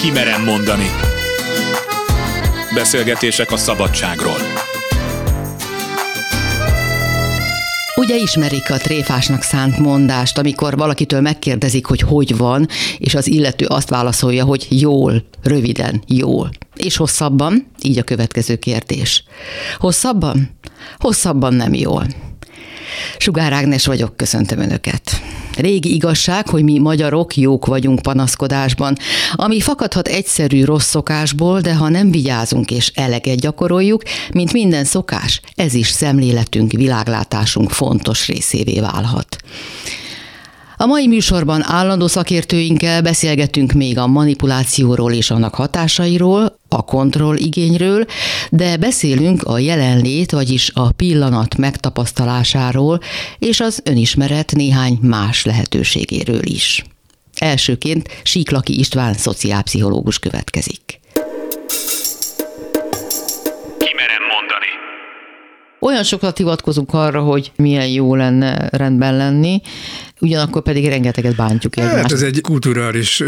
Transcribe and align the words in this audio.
Kimerem 0.00 0.44
mondani. 0.44 0.90
Beszélgetések 2.74 3.52
a 3.52 3.56
szabadságról. 3.56 4.36
Ugye 7.96 8.16
ismerik 8.16 8.70
a 8.70 8.76
tréfásnak 8.76 9.42
szánt 9.42 9.78
mondást, 9.78 10.38
amikor 10.38 10.76
valakitől 10.76 11.20
megkérdezik, 11.20 11.86
hogy 11.86 12.00
hogy 12.00 12.36
van, 12.36 12.68
és 12.98 13.14
az 13.14 13.26
illető 13.26 13.66
azt 13.66 13.88
válaszolja, 13.88 14.44
hogy 14.44 14.66
jól, 14.70 15.24
röviden, 15.42 16.02
jól. 16.06 16.50
És 16.76 16.96
hosszabban? 16.96 17.66
Így 17.82 17.98
a 17.98 18.02
következő 18.02 18.56
kérdés. 18.56 19.24
Hosszabban? 19.78 20.58
Hosszabban 20.98 21.54
nem 21.54 21.74
jól. 21.74 22.06
Sugár 23.18 23.52
Ágnes 23.52 23.86
vagyok, 23.86 24.16
köszöntöm 24.16 24.60
Önöket. 24.60 25.22
Régi 25.58 25.94
igazság, 25.94 26.48
hogy 26.48 26.62
mi 26.62 26.78
magyarok 26.78 27.36
jók 27.36 27.66
vagyunk 27.66 28.02
panaszkodásban, 28.02 28.96
ami 29.32 29.60
fakadhat 29.60 30.08
egyszerű 30.08 30.64
rossz 30.64 30.88
szokásból, 30.88 31.60
de 31.60 31.74
ha 31.74 31.88
nem 31.88 32.10
vigyázunk 32.10 32.70
és 32.70 32.92
eleget 32.94 33.40
gyakoroljuk, 33.40 34.02
mint 34.32 34.52
minden 34.52 34.84
szokás, 34.84 35.40
ez 35.54 35.74
is 35.74 35.88
szemléletünk, 35.88 36.72
világlátásunk 36.72 37.70
fontos 37.70 38.26
részévé 38.26 38.80
válhat. 38.80 39.36
A 40.80 40.86
mai 40.86 41.06
műsorban 41.06 41.62
állandó 41.64 42.06
szakértőinkkel 42.06 43.02
beszélgetünk 43.02 43.72
még 43.72 43.98
a 43.98 44.06
manipulációról 44.06 45.12
és 45.12 45.30
annak 45.30 45.54
hatásairól, 45.54 46.58
a 46.68 46.84
kontrolligényről, 46.84 48.06
de 48.50 48.76
beszélünk 48.76 49.42
a 49.42 49.58
jelenlét, 49.58 50.30
vagyis 50.30 50.70
a 50.74 50.92
pillanat 50.92 51.56
megtapasztalásáról 51.56 53.00
és 53.38 53.60
az 53.60 53.80
önismeret 53.84 54.52
néhány 54.52 54.98
más 55.00 55.44
lehetőségéről 55.44 56.42
is. 56.42 56.84
Elsőként 57.38 58.08
Síklaki 58.22 58.78
István 58.78 59.14
szociálpszichológus 59.14 60.18
következik. 60.18 61.00
Olyan 65.80 66.02
sokat 66.02 66.36
hivatkozunk 66.36 66.94
arra, 66.94 67.22
hogy 67.22 67.52
milyen 67.56 67.88
jó 67.88 68.14
lenne 68.14 68.68
rendben 68.70 69.16
lenni, 69.16 69.60
ugyanakkor 70.20 70.62
pedig 70.62 70.86
rengeteget 70.86 71.36
bántjuk 71.36 71.76
egymást. 71.76 71.96
Hát 71.96 72.12
ez 72.12 72.22
egy 72.22 72.40
kulturális 72.40 73.22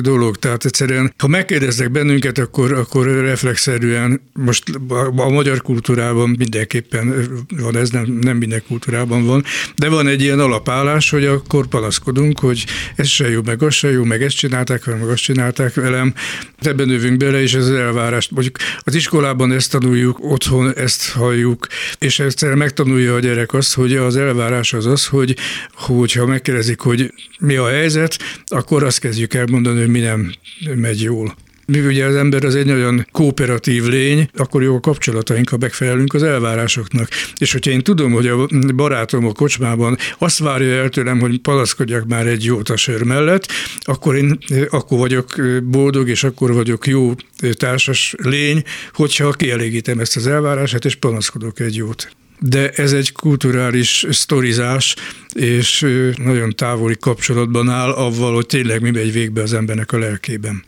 dolog, 0.00 0.36
tehát 0.36 0.64
egyszerűen, 0.64 1.14
ha 1.18 1.26
megkérdeznek 1.26 1.90
bennünket, 1.90 2.38
akkor, 2.38 2.72
akkor 2.72 3.06
reflexzerűen, 3.06 4.20
most 4.32 4.64
a, 4.88 5.12
a 5.16 5.28
magyar 5.28 5.62
kultúrában 5.62 6.34
mindenképpen 6.38 7.28
van 7.60 7.76
ez, 7.76 7.90
nem, 7.90 8.18
nem 8.20 8.36
minden 8.36 8.62
kultúrában 8.68 9.26
van, 9.26 9.44
de 9.76 9.88
van 9.88 10.06
egy 10.06 10.22
ilyen 10.22 10.40
alapállás, 10.40 11.10
hogy 11.10 11.24
akkor 11.24 11.66
panaszkodunk, 11.66 12.38
hogy 12.38 12.64
ez 12.96 13.08
se 13.08 13.30
jó, 13.30 13.40
meg 13.44 13.62
az 13.62 13.74
se 13.74 13.90
jó, 13.90 14.04
meg 14.04 14.22
ezt 14.22 14.36
csinálták 14.36 14.86
meg 14.86 15.02
azt 15.02 15.22
csinálták 15.22 15.74
velem. 15.74 16.14
Ebben 16.58 16.86
növünk 16.86 17.16
bele, 17.16 17.42
és 17.42 17.54
ez 17.54 17.66
az 17.66 17.74
elvárás. 17.74 18.28
Mondjuk 18.28 18.56
az 18.78 18.94
iskolában 18.94 19.52
ezt 19.52 19.70
tanuljuk, 19.70 20.18
otthon 20.20 20.76
ezt 20.76 21.10
halljuk, 21.10 21.66
és 21.98 22.18
egyszerűen 22.18 22.58
megtanulja 22.58 23.14
a 23.14 23.18
gyerek 23.18 23.52
azt, 23.54 23.74
hogy 23.74 23.96
az 23.96 24.16
elvárás 24.16 24.72
az 24.72 24.86
az, 24.86 25.06
hogy, 25.06 25.36
hogy 25.74 26.12
ha 26.20 26.26
megkérdezik, 26.26 26.80
hogy 26.80 27.12
mi 27.40 27.56
a 27.56 27.68
helyzet, 27.68 28.16
akkor 28.46 28.82
azt 28.82 28.98
kezdjük 28.98 29.34
el 29.34 29.46
mondani, 29.50 29.78
hogy 29.78 29.88
mi 29.88 30.00
nem 30.00 30.32
megy 30.74 31.02
jól. 31.02 31.36
Mi 31.66 31.80
ugye 31.80 32.04
az 32.04 32.14
ember 32.14 32.44
az 32.44 32.54
egy 32.54 32.66
nagyon 32.66 33.06
kooperatív 33.12 33.84
lény, 33.84 34.28
akkor 34.36 34.62
jó 34.62 34.74
a 34.74 34.80
kapcsolataink, 34.80 35.48
ha 35.48 35.56
megfelelünk 35.60 36.14
az 36.14 36.22
elvárásoknak. 36.22 37.08
És 37.38 37.52
hogyha 37.52 37.70
én 37.70 37.82
tudom, 37.82 38.12
hogy 38.12 38.26
a 38.26 38.46
barátom 38.74 39.26
a 39.26 39.32
kocsmában 39.32 39.96
azt 40.18 40.38
várja 40.38 40.72
el 40.72 40.88
tőlem, 40.88 41.20
hogy 41.20 41.40
palaszkodjak 41.40 42.06
már 42.06 42.26
egy 42.26 42.44
jót 42.44 42.68
a 42.68 42.76
sör 42.76 43.02
mellett, 43.02 43.46
akkor 43.80 44.16
én 44.16 44.38
akkor 44.70 44.98
vagyok 44.98 45.34
boldog, 45.64 46.08
és 46.08 46.24
akkor 46.24 46.52
vagyok 46.52 46.86
jó 46.86 47.14
társas 47.52 48.14
lény, 48.18 48.62
hogyha 48.92 49.32
kielégítem 49.32 49.98
ezt 49.98 50.16
az 50.16 50.26
elvárását, 50.26 50.84
és 50.84 50.94
panaszkodok 50.94 51.60
egy 51.60 51.76
jót 51.76 52.10
de 52.40 52.70
ez 52.70 52.92
egy 52.92 53.12
kulturális 53.12 54.06
sztorizás, 54.10 54.94
és 55.34 55.86
nagyon 56.16 56.54
távoli 56.54 56.96
kapcsolatban 57.00 57.68
áll 57.68 57.90
avval, 57.90 58.34
hogy 58.34 58.46
tényleg 58.46 58.80
mi 58.80 58.90
megy 58.90 59.12
végbe 59.12 59.42
az 59.42 59.52
embernek 59.52 59.92
a 59.92 59.98
lelkében. 59.98 60.64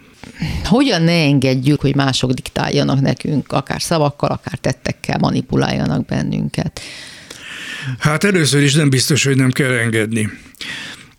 Hogyan 0.64 1.02
ne 1.02 1.22
engedjük, 1.22 1.80
hogy 1.80 1.94
mások 1.94 2.32
diktáljanak 2.32 3.00
nekünk, 3.00 3.52
akár 3.52 3.82
szavakkal, 3.82 4.30
akár 4.30 4.58
tettekkel 4.58 5.18
manipuláljanak 5.18 6.04
bennünket? 6.06 6.80
Hát 7.98 8.24
először 8.24 8.62
is 8.62 8.74
nem 8.74 8.90
biztos, 8.90 9.24
hogy 9.24 9.36
nem 9.36 9.50
kell 9.50 9.70
engedni. 9.70 10.30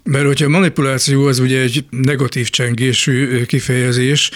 Mert 0.03 0.25
hogyha 0.25 0.49
manipuláció 0.49 1.25
az 1.25 1.39
ugye 1.39 1.61
egy 1.61 1.85
negatív 1.89 2.49
csengésű 2.49 3.43
kifejezés, 3.43 4.31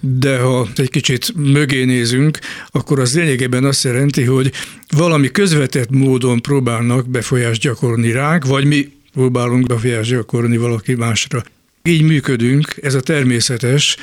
de 0.00 0.38
ha 0.38 0.68
egy 0.76 0.90
kicsit 0.90 1.32
mögé 1.36 1.84
nézünk, 1.84 2.38
akkor 2.70 2.98
az 2.98 3.14
lényegében 3.14 3.64
azt 3.64 3.84
jelenti, 3.84 4.22
hogy 4.22 4.52
valami 4.96 5.30
közvetett 5.30 5.90
módon 5.90 6.40
próbálnak 6.40 7.08
befolyást 7.08 7.60
gyakorolni 7.60 8.12
ránk, 8.12 8.46
vagy 8.46 8.64
mi 8.64 8.92
próbálunk 9.12 9.66
befolyást 9.66 10.10
gyakorolni 10.10 10.56
valaki 10.56 10.94
másra. 10.94 11.42
Így 11.82 12.02
működünk, 12.02 12.74
ez 12.82 12.94
a 12.94 13.00
természetes, 13.00 13.96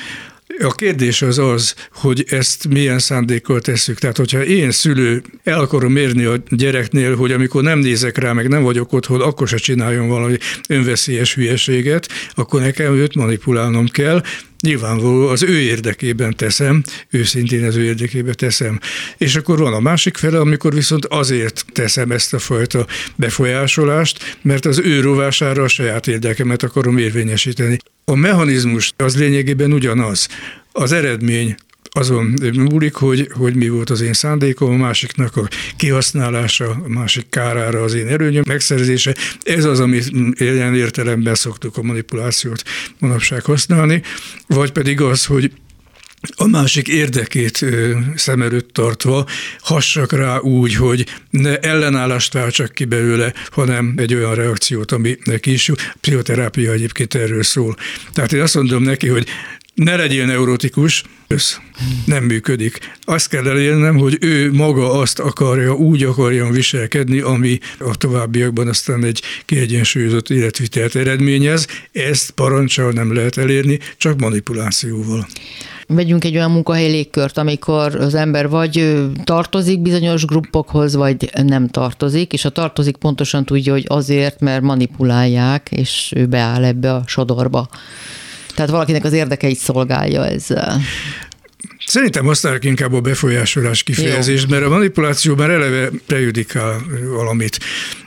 a 0.58 0.72
kérdés 0.72 1.22
az 1.22 1.38
az, 1.38 1.74
hogy 1.92 2.24
ezt 2.28 2.68
milyen 2.68 2.98
szándékkal 2.98 3.60
tesszük. 3.60 3.98
Tehát, 3.98 4.16
hogyha 4.16 4.44
én 4.44 4.70
szülő 4.70 5.22
el 5.44 5.60
akarom 5.60 5.96
érni 5.96 6.24
a 6.24 6.42
gyereknél, 6.48 7.16
hogy 7.16 7.32
amikor 7.32 7.62
nem 7.62 7.78
nézek 7.78 8.18
rá, 8.18 8.32
meg 8.32 8.48
nem 8.48 8.62
vagyok 8.62 8.92
otthon, 8.92 9.20
akkor 9.20 9.48
se 9.48 9.56
csináljon 9.56 10.08
valami 10.08 10.36
önveszélyes 10.68 11.34
hülyeséget, 11.34 12.08
akkor 12.34 12.60
nekem 12.60 12.94
őt 12.94 13.14
manipulálnom 13.14 13.86
kell, 13.86 14.22
Nyilvánvaló 14.60 15.28
az 15.28 15.42
ő 15.42 15.58
érdekében 15.58 16.36
teszem, 16.36 16.82
őszintén 17.10 17.64
az 17.64 17.76
ő 17.76 17.84
érdekében 17.84 18.34
teszem. 18.36 18.78
És 19.18 19.36
akkor 19.36 19.58
van 19.58 19.72
a 19.72 19.80
másik 19.80 20.16
fele, 20.16 20.38
amikor 20.38 20.74
viszont 20.74 21.04
azért 21.04 21.64
teszem 21.72 22.10
ezt 22.10 22.34
a 22.34 22.38
fajta 22.38 22.86
befolyásolást, 23.16 24.38
mert 24.42 24.66
az 24.66 24.78
ő 24.78 25.00
rovására 25.00 25.62
a 25.62 25.68
saját 25.68 26.06
érdekemet 26.06 26.62
akarom 26.62 26.98
érvényesíteni. 26.98 27.78
A 28.10 28.14
mechanizmus 28.14 28.92
az 28.96 29.16
lényegében 29.16 29.72
ugyanaz. 29.72 30.28
Az 30.72 30.92
eredmény 30.92 31.54
azon 31.82 32.34
múlik, 32.52 32.94
hogy, 32.94 33.28
hogy 33.32 33.54
mi 33.54 33.68
volt 33.68 33.90
az 33.90 34.00
én 34.00 34.12
szándékom, 34.12 34.72
a 34.72 34.76
másiknak 34.76 35.36
a 35.36 35.48
kihasználása, 35.76 36.70
a 36.70 36.88
másik 36.88 37.28
kárára 37.28 37.82
az 37.82 37.94
én 37.94 38.06
erőnyöm 38.06 38.42
megszerzése. 38.46 39.14
Ez 39.42 39.64
az, 39.64 39.80
amit 39.80 40.10
ilyen 40.34 40.74
értelemben 40.74 41.34
szoktuk 41.34 41.76
a 41.76 41.82
manipulációt 41.82 42.62
manapság 42.98 43.44
használni, 43.44 44.02
vagy 44.46 44.72
pedig 44.72 45.00
az, 45.00 45.24
hogy 45.24 45.52
a 46.36 46.46
másik 46.46 46.88
érdekét 46.88 47.64
szem 48.14 48.42
előtt 48.42 48.72
tartva 48.72 49.26
hassak 49.60 50.12
rá 50.12 50.38
úgy, 50.38 50.74
hogy 50.74 51.06
ne 51.30 51.58
ellenállást 51.58 52.32
váltsak 52.32 52.72
ki 52.72 52.84
belőle, 52.84 53.32
hanem 53.50 53.94
egy 53.96 54.14
olyan 54.14 54.34
reakciót, 54.34 54.92
ami 54.92 55.18
neki 55.24 55.52
is 55.52 55.68
jó. 55.68 55.74
Pszichoterápia 56.00 56.72
egyébként 56.72 57.14
erről 57.14 57.42
szól. 57.42 57.76
Tehát 58.12 58.32
én 58.32 58.40
azt 58.40 58.54
mondom 58.54 58.82
neki, 58.82 59.08
hogy 59.08 59.26
ne 59.84 59.96
legyél 59.96 60.26
neurotikus, 60.26 61.02
ez 61.26 61.56
nem 62.04 62.24
működik. 62.24 62.78
Azt 63.00 63.28
kell 63.28 63.48
elérnem, 63.48 63.96
hogy 63.96 64.16
ő 64.20 64.52
maga 64.52 64.92
azt 64.92 65.18
akarja, 65.18 65.74
úgy 65.74 66.02
akarjon 66.02 66.52
viselkedni, 66.52 67.20
ami 67.20 67.58
a 67.78 67.96
továbbiakban 67.96 68.68
aztán 68.68 69.04
egy 69.04 69.22
kiegyensúlyozott 69.44 70.30
életvitelt 70.30 70.94
eredményez. 70.94 71.66
Ezt 71.92 72.30
parancsal 72.30 72.92
nem 72.92 73.14
lehet 73.14 73.36
elérni, 73.36 73.78
csak 73.96 74.20
manipulációval 74.20 75.26
vegyünk 75.94 76.24
egy 76.24 76.36
olyan 76.36 76.50
munkahely 76.50 76.90
légkört, 76.90 77.38
amikor 77.38 77.94
az 77.94 78.14
ember 78.14 78.48
vagy 78.48 79.02
tartozik 79.24 79.80
bizonyos 79.80 80.24
gruppokhoz, 80.24 80.94
vagy 80.94 81.30
nem 81.42 81.68
tartozik, 81.68 82.32
és 82.32 82.44
a 82.44 82.50
tartozik 82.50 82.96
pontosan 82.96 83.44
tudja, 83.44 83.72
hogy 83.72 83.84
azért, 83.88 84.40
mert 84.40 84.62
manipulálják, 84.62 85.68
és 85.70 86.12
ő 86.16 86.26
beáll 86.26 86.64
ebbe 86.64 86.94
a 86.94 87.02
sodorba. 87.06 87.68
Tehát 88.60 88.74
valakinek 88.74 89.04
az 89.04 89.12
érdekeit 89.12 89.58
szolgálja 89.58 90.26
ezzel. 90.26 90.80
Szerintem 91.86 92.24
használják 92.24 92.64
inkább 92.64 92.92
a 92.92 93.00
befolyásolás 93.00 93.82
kifejezést, 93.82 94.42
Jó. 94.42 94.50
mert 94.50 94.64
a 94.64 94.68
manipuláció 94.68 95.34
már 95.34 95.50
eleve 95.50 95.90
prejudikál 96.06 96.80
valamit. 97.14 97.58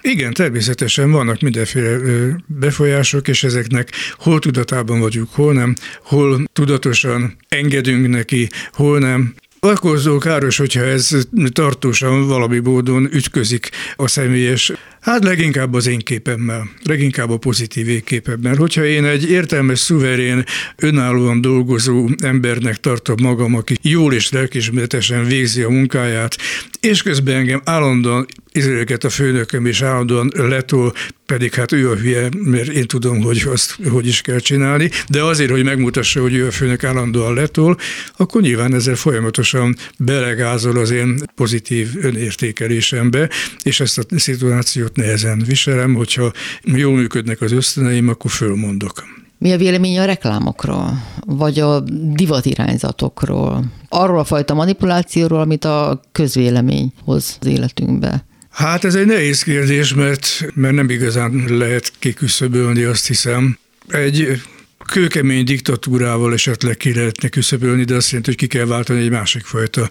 Igen, 0.01 0.33
természetesen 0.33 1.11
vannak 1.11 1.41
mindenféle 1.41 1.97
befolyások, 2.45 3.27
és 3.27 3.43
ezeknek 3.43 3.89
hol 4.17 4.39
tudatában 4.39 4.99
vagyunk, 4.99 5.29
hol 5.31 5.53
nem, 5.53 5.75
hol 6.03 6.43
tudatosan 6.53 7.37
engedünk 7.49 8.07
neki, 8.07 8.49
hol 8.71 8.99
nem. 8.99 9.33
Akkor 9.59 10.17
káros, 10.19 10.57
hogyha 10.57 10.83
ez 10.83 11.09
tartósan 11.51 12.27
valami 12.27 12.59
módon 12.59 13.09
ütközik 13.11 13.69
a 13.95 14.07
személyes 14.07 14.71
Hát 15.03 15.23
leginkább 15.23 15.73
az 15.73 15.87
én 15.87 15.99
képemmel, 15.99 16.69
leginkább 16.83 17.29
a 17.29 17.37
pozitív 17.37 18.03
képemmel. 18.03 18.55
Hogyha 18.55 18.85
én 18.85 19.05
egy 19.05 19.29
értelmes, 19.29 19.79
szuverén, 19.79 20.43
önállóan 20.75 21.41
dolgozó 21.41 22.09
embernek 22.21 22.77
tartom 22.77 23.15
magam, 23.21 23.55
aki 23.55 23.77
jól 23.81 24.13
és 24.13 24.31
lelkismeretesen 24.31 25.25
végzi 25.25 25.61
a 25.61 25.69
munkáját, 25.69 26.37
és 26.79 27.01
közben 27.01 27.35
engem 27.35 27.61
állandóan 27.65 28.25
izéleket 28.51 29.03
a 29.03 29.09
főnököm, 29.09 29.65
és 29.65 29.81
állandóan 29.81 30.31
letol 30.33 30.93
pedig 31.33 31.53
hát 31.53 31.71
ő 31.71 31.91
a 31.91 31.95
hülye, 31.95 32.29
mert 32.37 32.67
én 32.67 32.87
tudom, 32.87 33.21
hogy 33.21 33.43
azt 33.51 33.77
hogy 33.91 34.07
is 34.07 34.21
kell 34.21 34.39
csinálni, 34.39 34.89
de 35.09 35.23
azért, 35.23 35.51
hogy 35.51 35.63
megmutassa, 35.63 36.21
hogy 36.21 36.33
ő 36.33 36.47
a 36.47 36.51
főnök 36.51 36.83
állandóan 36.83 37.33
letol, 37.33 37.77
akkor 38.17 38.41
nyilván 38.41 38.73
ezzel 38.73 38.95
folyamatosan 38.95 39.75
belegázol 39.97 40.77
az 40.77 40.91
én 40.91 41.19
pozitív 41.35 41.89
önértékelésembe, 42.01 43.29
és 43.63 43.79
ezt 43.79 43.97
a 43.97 44.19
szituációt 44.19 44.95
nehezen 44.95 45.43
viselem, 45.47 45.93
hogyha 45.93 46.31
jól 46.63 46.95
működnek 46.95 47.41
az 47.41 47.51
ösztöneim, 47.51 48.09
akkor 48.09 48.31
fölmondok. 48.31 49.03
Mi 49.37 49.51
a 49.51 49.57
vélemény 49.57 49.99
a 49.99 50.05
reklámokról, 50.05 51.03
vagy 51.25 51.59
a 51.59 51.79
divatirányzatokról, 52.13 53.63
arról 53.89 54.19
a 54.19 54.23
fajta 54.23 54.53
manipulációról, 54.53 55.39
amit 55.39 55.65
a 55.65 56.01
közvélemény 56.11 56.93
hoz 57.03 57.37
az 57.39 57.47
életünkbe? 57.47 58.25
Hát 58.53 58.83
ez 58.83 58.95
egy 58.95 59.05
nehéz 59.05 59.43
kérdés, 59.43 59.93
mert, 59.93 60.45
mert 60.53 60.75
nem 60.75 60.89
igazán 60.89 61.43
lehet 61.47 61.91
kiküszöbölni, 61.99 62.83
azt 62.83 63.07
hiszem. 63.07 63.57
Egy 63.87 64.41
kőkemény 64.85 65.43
diktatúrával 65.43 66.33
esetleg 66.33 66.77
ki 66.77 66.93
lehetne 66.93 67.27
küszöbölni, 67.27 67.83
de 67.83 67.95
azt 67.95 68.07
jelenti, 68.07 68.29
hogy 68.29 68.39
ki 68.39 68.47
kell 68.47 68.65
váltani 68.65 69.01
egy 69.01 69.09
másik 69.09 69.45
fajta. 69.45 69.89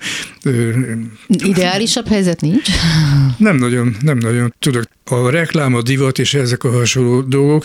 Ideálisabb 1.28 2.06
helyzet 2.06 2.40
nincs? 2.40 2.68
Nem 3.36 3.56
nagyon, 3.56 3.96
nem 4.00 4.18
nagyon. 4.18 4.54
Tudok, 4.58 4.82
a 5.04 5.30
reklám, 5.30 5.74
a 5.74 5.82
divat 5.82 6.18
és 6.18 6.34
ezek 6.34 6.64
a 6.64 6.70
hasonló 6.70 7.20
dolgok, 7.20 7.64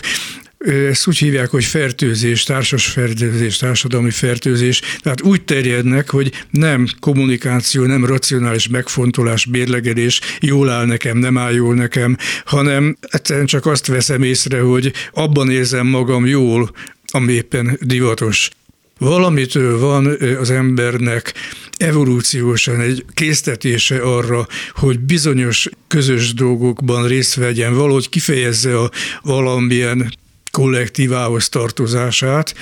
ezt 0.58 1.06
úgy 1.06 1.18
hívják, 1.18 1.50
hogy 1.50 1.64
fertőzés, 1.64 2.42
társas 2.42 2.86
fertőzés, 2.86 3.56
társadalmi 3.56 4.10
fertőzés. 4.10 4.80
Tehát 5.00 5.22
úgy 5.22 5.42
terjednek, 5.42 6.10
hogy 6.10 6.32
nem 6.50 6.86
kommunikáció, 7.00 7.84
nem 7.84 8.04
racionális 8.04 8.68
megfontolás, 8.68 9.44
bérlegelés, 9.44 10.20
jól 10.40 10.68
áll 10.68 10.86
nekem, 10.86 11.18
nem 11.18 11.38
áll 11.38 11.52
jól 11.52 11.74
nekem, 11.74 12.16
hanem 12.44 12.96
egyszerűen 13.00 13.46
csak 13.46 13.66
azt 13.66 13.86
veszem 13.86 14.22
észre, 14.22 14.60
hogy 14.60 14.92
abban 15.12 15.50
érzem 15.50 15.86
magam 15.86 16.26
jól, 16.26 16.70
ami 17.06 17.32
éppen 17.32 17.78
divatos. 17.80 18.50
Valamitől 18.98 19.78
van 19.78 20.16
az 20.40 20.50
embernek 20.50 21.34
evolúciósan 21.76 22.80
egy 22.80 23.04
késztetése 23.14 23.98
arra, 23.98 24.46
hogy 24.72 24.98
bizonyos 24.98 25.68
közös 25.88 26.34
dolgokban 26.34 27.06
részt 27.06 27.34
vegyen, 27.34 27.74
valahogy 27.74 28.08
kifejezze 28.08 28.78
a 28.78 28.90
valamilyen 29.22 30.12
kollektívához 30.50 31.48
tartozását, 31.48 32.54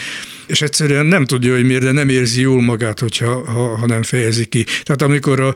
és 0.46 0.62
egyszerűen 0.62 1.06
nem 1.06 1.25
tudja, 1.25 1.54
hogy 1.54 1.64
miért, 1.64 1.82
de 1.82 1.93
nem 1.93 2.08
érzi 2.08 2.40
jól 2.40 2.62
magát, 2.62 3.00
hogyha, 3.00 3.44
ha, 3.44 3.76
ha 3.76 3.87
nem 3.87 4.02
fejezi 4.02 4.44
ki. 4.44 4.64
Tehát 4.82 5.02
amikor 5.02 5.40
a 5.40 5.54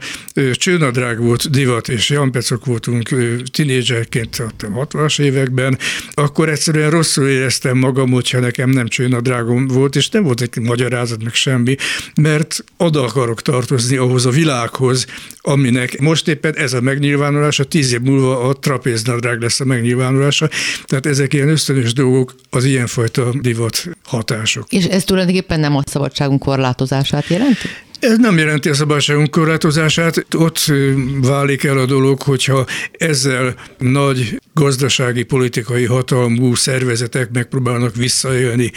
csőnadrág 0.52 1.20
volt 1.20 1.50
divat, 1.50 1.88
és 1.88 2.10
Jan 2.10 2.32
Pecok 2.32 2.64
voltunk 2.64 3.08
tinédzserként 3.50 4.42
a 4.58 4.86
60-as 4.86 5.20
években, 5.20 5.78
akkor 6.12 6.48
egyszerűen 6.48 6.90
rosszul 6.90 7.28
éreztem 7.28 7.78
magam, 7.78 8.10
hogyha 8.10 8.38
nekem 8.38 8.70
nem 8.70 8.88
csőnadrágom 8.88 9.66
volt, 9.66 9.96
és 9.96 10.08
nem 10.08 10.22
volt 10.22 10.40
egy 10.40 10.58
magyarázat, 10.60 11.22
meg 11.22 11.34
semmi, 11.34 11.74
mert 12.14 12.64
oda 12.76 13.02
akarok 13.02 13.42
tartozni 13.42 13.96
ahhoz 13.96 14.26
a 14.26 14.30
világhoz, 14.30 15.06
aminek 15.40 16.00
most 16.00 16.28
éppen 16.28 16.56
ez 16.56 16.72
a 16.72 16.80
megnyilvánulása, 16.80 17.64
tíz 17.64 17.92
év 17.92 18.00
múlva 18.00 18.40
a 18.40 18.52
trapéznadrág 18.52 19.40
lesz 19.40 19.60
a 19.60 19.64
megnyilvánulása. 19.64 20.48
Tehát 20.84 21.06
ezek 21.06 21.32
ilyen 21.32 21.48
ösztönös 21.48 21.92
dolgok, 21.92 22.34
az 22.50 22.64
ilyenfajta 22.64 23.32
divat 23.40 23.88
hatások. 24.04 24.72
És 24.72 24.79
ez 24.86 25.04
tulajdonképpen 25.04 25.60
nem 25.60 25.76
a 25.76 25.82
szabadságunk 25.86 26.42
korlátozását 26.42 27.26
jelenti? 27.26 27.68
Ez 28.00 28.18
nem 28.18 28.38
jelenti 28.38 28.68
a 28.68 28.74
szabadságunk 28.74 29.30
korlátozását, 29.30 30.26
ott 30.36 30.72
válik 31.20 31.64
el 31.64 31.78
a 31.78 31.86
dolog, 31.86 32.22
hogyha 32.22 32.66
ezzel 32.98 33.54
nagy 33.78 34.40
gazdasági, 34.54 35.22
politikai 35.22 35.84
hatalmú 35.84 36.54
szervezetek 36.54 37.30
megpróbálnak 37.32 37.94
visszaélni. 37.94 38.72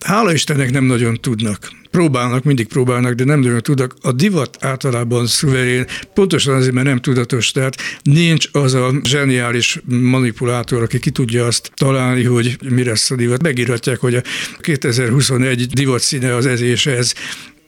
Hála 0.00 0.32
Istennek 0.32 0.70
nem 0.70 0.84
nagyon 0.84 1.18
tudnak. 1.20 1.81
Próbálnak, 1.92 2.44
mindig 2.44 2.66
próbálnak, 2.66 3.12
de 3.12 3.24
nem 3.24 3.40
nagyon 3.40 3.60
tudnak. 3.60 3.94
A 4.02 4.12
divat 4.12 4.56
általában 4.60 5.26
szuverén, 5.26 5.86
pontosan 6.14 6.54
azért, 6.54 6.74
mert 6.74 6.86
nem 6.86 6.98
tudatos, 6.98 7.50
tehát 7.50 7.76
nincs 8.02 8.48
az 8.52 8.74
a 8.74 8.92
zseniális 9.02 9.80
manipulátor, 9.84 10.82
aki 10.82 10.98
ki 10.98 11.10
tudja 11.10 11.46
azt 11.46 11.70
találni, 11.74 12.24
hogy 12.24 12.58
mi 12.68 12.84
lesz 12.84 13.10
a 13.10 13.16
divat. 13.16 13.42
Megírhatják, 13.42 13.98
hogy 13.98 14.14
a 14.14 14.22
2021 14.58 15.66
divat 15.66 16.00
színe 16.00 16.34
az 16.34 16.46
ez 16.46 16.60
és 16.60 16.86
ez, 16.86 17.14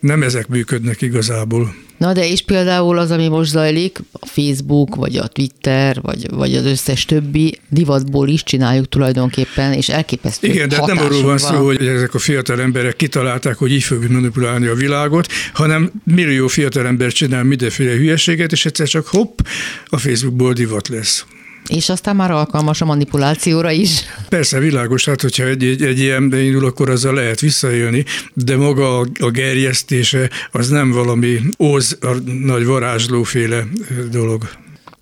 nem 0.04 0.22
ezek 0.22 0.48
működnek 0.48 1.02
igazából. 1.02 1.74
Na 1.98 2.12
de 2.12 2.28
és 2.28 2.42
például 2.42 2.98
az, 2.98 3.10
ami 3.10 3.28
most 3.28 3.50
zajlik, 3.50 3.98
a 4.12 4.26
Facebook, 4.26 4.94
vagy 4.94 5.16
a 5.16 5.26
Twitter, 5.26 6.00
vagy, 6.02 6.30
vagy 6.30 6.54
az 6.54 6.64
összes 6.64 7.04
többi 7.04 7.58
divatból 7.68 8.28
is 8.28 8.42
csináljuk 8.42 8.88
tulajdonképpen, 8.88 9.72
és 9.72 9.88
elképesztő 9.88 10.46
Igen, 10.46 10.68
de 10.68 10.82
nem 10.86 10.98
arról 10.98 11.22
van 11.22 11.38
szó, 11.38 11.64
hogy 11.64 11.86
ezek 11.86 12.14
a 12.14 12.18
fiatal 12.18 12.60
emberek 12.60 12.96
kitalálták, 12.96 13.56
hogy 13.56 13.72
így 13.72 13.82
fogjuk 13.82 14.10
manipulálni 14.10 14.66
a 14.66 14.74
világot, 14.74 15.26
hanem 15.52 15.90
millió 16.04 16.46
fiatal 16.46 16.86
ember 16.86 17.12
csinál 17.12 17.42
mindenféle 17.42 17.92
hülyeséget, 17.92 18.52
és 18.52 18.66
egyszer 18.66 18.86
csak 18.86 19.06
hopp, 19.06 19.38
a 19.86 19.98
Facebookból 19.98 20.52
divat 20.52 20.88
lesz. 20.88 21.26
És 21.68 21.88
aztán 21.88 22.16
már 22.16 22.30
alkalmas 22.30 22.80
a 22.80 22.84
manipulációra 22.84 23.70
is. 23.70 24.02
Persze, 24.28 24.58
világos, 24.58 25.04
hát 25.04 25.20
hogyha 25.20 25.44
egy, 25.44 25.64
egy, 25.64 25.82
egy 25.82 25.98
ilyen 25.98 26.22
indul, 26.32 26.64
akkor 26.64 26.90
azzal 26.90 27.14
lehet 27.14 27.40
visszajönni, 27.40 28.04
de 28.34 28.56
maga 28.56 28.98
a, 28.98 29.06
a 29.20 29.30
gerjesztése 29.30 30.30
az 30.52 30.68
nem 30.68 30.90
valami 30.90 31.40
óz, 31.58 31.98
a 32.00 32.16
nagy 32.44 32.64
varázslóféle 32.64 33.66
dolog. 34.10 34.48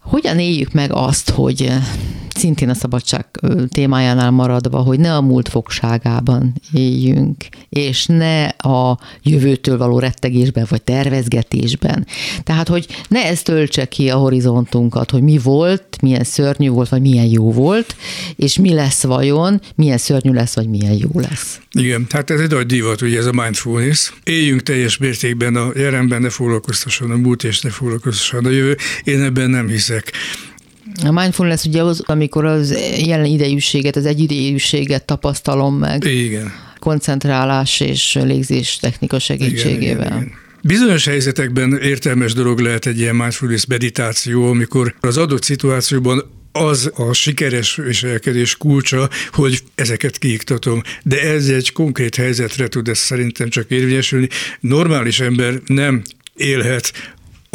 Hogyan 0.00 0.38
éljük 0.38 0.72
meg 0.72 0.90
azt, 0.92 1.30
hogy 1.30 1.72
szintén 2.36 2.68
a 2.68 2.74
szabadság 2.74 3.26
témájánál 3.68 4.30
maradva, 4.30 4.78
hogy 4.78 4.98
ne 4.98 5.14
a 5.14 5.20
múlt 5.20 5.48
fogságában 5.48 6.54
éljünk, 6.72 7.44
és 7.68 8.06
ne 8.06 8.44
a 8.44 8.98
jövőtől 9.22 9.78
való 9.78 9.98
rettegésben 9.98 10.66
vagy 10.68 10.82
tervezgetésben. 10.82 12.06
Tehát, 12.42 12.68
hogy 12.68 12.86
ne 13.08 13.24
ez 13.24 13.42
töltse 13.42 13.84
ki 13.84 14.10
a 14.10 14.16
horizontunkat, 14.16 15.10
hogy 15.10 15.22
mi 15.22 15.38
volt, 15.38 15.96
milyen 16.00 16.24
szörnyű 16.24 16.68
volt, 16.68 16.88
vagy 16.88 17.00
milyen 17.00 17.26
jó 17.26 17.52
volt, 17.52 17.96
és 18.36 18.58
mi 18.58 18.72
lesz 18.72 19.02
vajon, 19.02 19.60
milyen 19.74 19.98
szörnyű 19.98 20.32
lesz, 20.32 20.54
vagy 20.54 20.68
milyen 20.68 20.92
jó 20.92 21.20
lesz. 21.20 21.60
Igen, 21.72 22.06
hát 22.10 22.30
ez 22.30 22.40
egy 22.40 22.50
nagy 22.50 22.66
divat, 22.66 23.00
ugye 23.00 23.18
ez 23.18 23.26
a 23.26 23.32
mindfulness. 23.32 24.12
Éljünk 24.24 24.62
teljes 24.62 24.98
mértékben 24.98 25.56
a 25.56 25.70
jelenben, 25.74 26.20
ne 26.20 26.30
foglalkoztasson 26.30 27.10
a 27.10 27.16
múlt, 27.16 27.44
és 27.44 27.60
ne 27.60 27.70
foglalkoztasson 27.70 28.44
a 28.44 28.50
jövő. 28.50 28.76
Én 29.04 29.22
ebben 29.22 29.50
nem 29.50 29.68
hiszek. 29.68 30.12
A 31.04 31.12
mindfulness 31.12 31.64
ugye 31.64 31.82
az, 31.82 32.02
amikor 32.06 32.44
az 32.44 32.78
jelen 33.06 33.24
idejűséget, 33.24 33.96
az 33.96 34.06
egyidejűséget 34.06 35.04
tapasztalom 35.04 35.78
meg. 35.78 36.04
Igen. 36.04 36.52
Koncentrálás 36.78 37.80
és 37.80 38.18
légzés 38.22 38.76
technika 38.76 39.18
segítségével. 39.18 40.06
Igen, 40.06 40.06
igen, 40.06 40.22
igen. 40.22 40.40
Bizonyos 40.64 41.04
helyzetekben 41.04 41.78
értelmes 41.82 42.32
dolog 42.32 42.58
lehet 42.58 42.86
egy 42.86 42.98
ilyen 42.98 43.16
mindfulness 43.16 43.64
meditáció, 43.66 44.46
amikor 44.48 44.94
az 45.00 45.16
adott 45.16 45.42
szituációban 45.42 46.30
az 46.52 46.90
a 46.94 47.12
sikeres 47.12 47.76
viselkedés 47.76 48.56
kulcsa, 48.56 49.08
hogy 49.32 49.62
ezeket 49.74 50.18
kiiktatom. 50.18 50.82
De 51.02 51.20
ez 51.20 51.48
egy 51.48 51.72
konkrét 51.72 52.14
helyzetre 52.14 52.68
tud 52.68 52.88
ez 52.88 52.98
szerintem 52.98 53.48
csak 53.48 53.70
érvényesülni. 53.70 54.28
Normális 54.60 55.20
ember 55.20 55.54
nem 55.66 56.02
élhet 56.34 56.92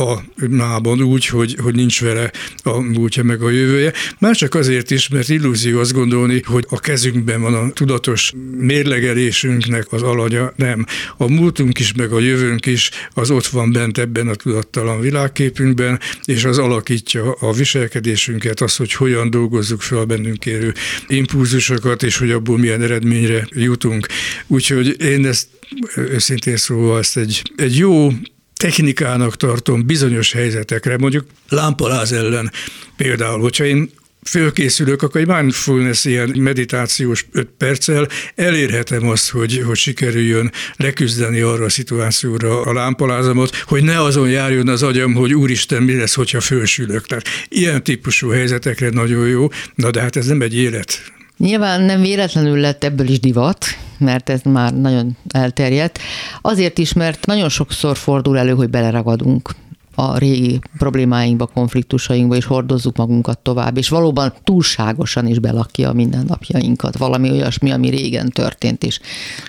a 0.01 0.23
mában 0.49 1.01
úgy, 1.01 1.25
hogy, 1.25 1.57
hogy 1.61 1.75
nincs 1.75 2.01
vele 2.01 2.31
a 2.63 2.79
múltja 2.79 3.23
meg 3.23 3.41
a 3.41 3.49
jövője. 3.49 3.93
Már 4.19 4.35
csak 4.35 4.55
azért 4.55 4.91
is, 4.91 5.07
mert 5.07 5.29
illúzió 5.29 5.79
azt 5.79 5.93
gondolni, 5.93 6.41
hogy 6.45 6.65
a 6.69 6.79
kezünkben 6.79 7.41
van 7.41 7.53
a 7.53 7.71
tudatos 7.71 8.33
mérlegelésünknek 8.57 9.91
az 9.91 10.01
alanya. 10.01 10.53
Nem. 10.55 10.85
A 11.17 11.27
múltunk 11.27 11.79
is, 11.79 11.93
meg 11.93 12.11
a 12.11 12.19
jövőnk 12.19 12.65
is, 12.65 12.89
az 13.13 13.31
ott 13.31 13.45
van 13.47 13.71
bent 13.71 13.97
ebben 13.97 14.27
a 14.27 14.35
tudattalan 14.35 14.99
világképünkben, 14.99 15.99
és 16.25 16.45
az 16.45 16.57
alakítja 16.57 17.31
a 17.31 17.53
viselkedésünket, 17.53 18.61
az, 18.61 18.75
hogy 18.75 18.93
hogyan 18.93 19.29
dolgozzuk 19.29 19.81
fel 19.81 20.05
bennünk 20.05 20.45
érő 20.45 20.73
impulzusokat, 21.07 22.03
és 22.03 22.17
hogy 22.17 22.31
abból 22.31 22.57
milyen 22.57 22.81
eredményre 22.81 23.47
jutunk. 23.51 24.07
Úgyhogy 24.47 25.01
én 25.01 25.25
ezt 25.25 25.47
őszintén 25.95 26.57
szóval 26.57 26.99
ezt 26.99 27.17
egy, 27.17 27.41
egy 27.55 27.77
jó 27.77 28.11
technikának 28.57 29.35
tartom 29.35 29.85
bizonyos 29.85 30.31
helyzetekre, 30.31 30.97
mondjuk 30.97 31.25
lámpaláz 31.49 32.11
ellen 32.11 32.51
például, 32.95 33.39
hogyha 33.39 33.65
én 33.65 33.91
fölkészülök, 34.27 35.01
akkor 35.01 35.21
egy 35.21 35.27
mindfulness 35.27 36.05
ilyen 36.05 36.29
meditációs 36.37 37.25
öt 37.31 37.49
perccel 37.57 38.07
elérhetem 38.35 39.07
azt, 39.07 39.29
hogy, 39.29 39.63
hogy 39.65 39.77
sikerüljön 39.77 40.51
leküzdeni 40.75 41.41
arra 41.41 41.65
a 41.65 41.69
szituációra 41.69 42.61
a 42.61 42.73
lámpalázamat, 42.73 43.55
hogy 43.55 43.83
ne 43.83 44.01
azon 44.01 44.29
járjon 44.29 44.67
az 44.67 44.83
agyam, 44.83 45.13
hogy 45.13 45.33
úristen, 45.33 45.83
mi 45.83 45.95
lesz, 45.95 46.13
hogyha 46.13 46.39
fölsülök. 46.39 47.05
Tehát 47.05 47.27
ilyen 47.47 47.83
típusú 47.83 48.29
helyzetekre 48.29 48.89
nagyon 48.89 49.27
jó, 49.27 49.49
na 49.75 49.91
de 49.91 50.01
hát 50.01 50.15
ez 50.15 50.25
nem 50.25 50.41
egy 50.41 50.55
élet. 50.55 51.15
Nyilván 51.37 51.81
nem 51.81 52.01
véletlenül 52.01 52.59
lett 52.59 52.83
ebből 52.83 53.07
is 53.07 53.19
divat, 53.19 53.65
mert 53.97 54.29
ez 54.29 54.41
már 54.43 54.73
nagyon 54.73 55.17
elterjedt. 55.29 55.99
Azért 56.41 56.77
is, 56.77 56.93
mert 56.93 57.25
nagyon 57.25 57.49
sokszor 57.49 57.97
fordul 57.97 58.37
elő, 58.37 58.53
hogy 58.53 58.69
beleragadunk 58.69 59.55
a 59.95 60.17
régi 60.17 60.59
problémáinkba, 60.77 61.45
konfliktusainkba, 61.45 62.35
és 62.35 62.45
hordozzuk 62.45 62.97
magunkat 62.97 63.39
tovább, 63.39 63.77
és 63.77 63.89
valóban 63.89 64.33
túlságosan 64.43 65.27
is 65.27 65.39
belakja 65.39 65.89
a 65.89 65.93
mindennapjainkat. 65.93 66.97
Valami 66.97 67.31
olyasmi, 67.31 67.71
ami 67.71 67.89
régen 67.89 68.29
történt, 68.29 68.83
és 68.83 68.99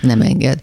nem 0.01 0.21
enged. 0.21 0.59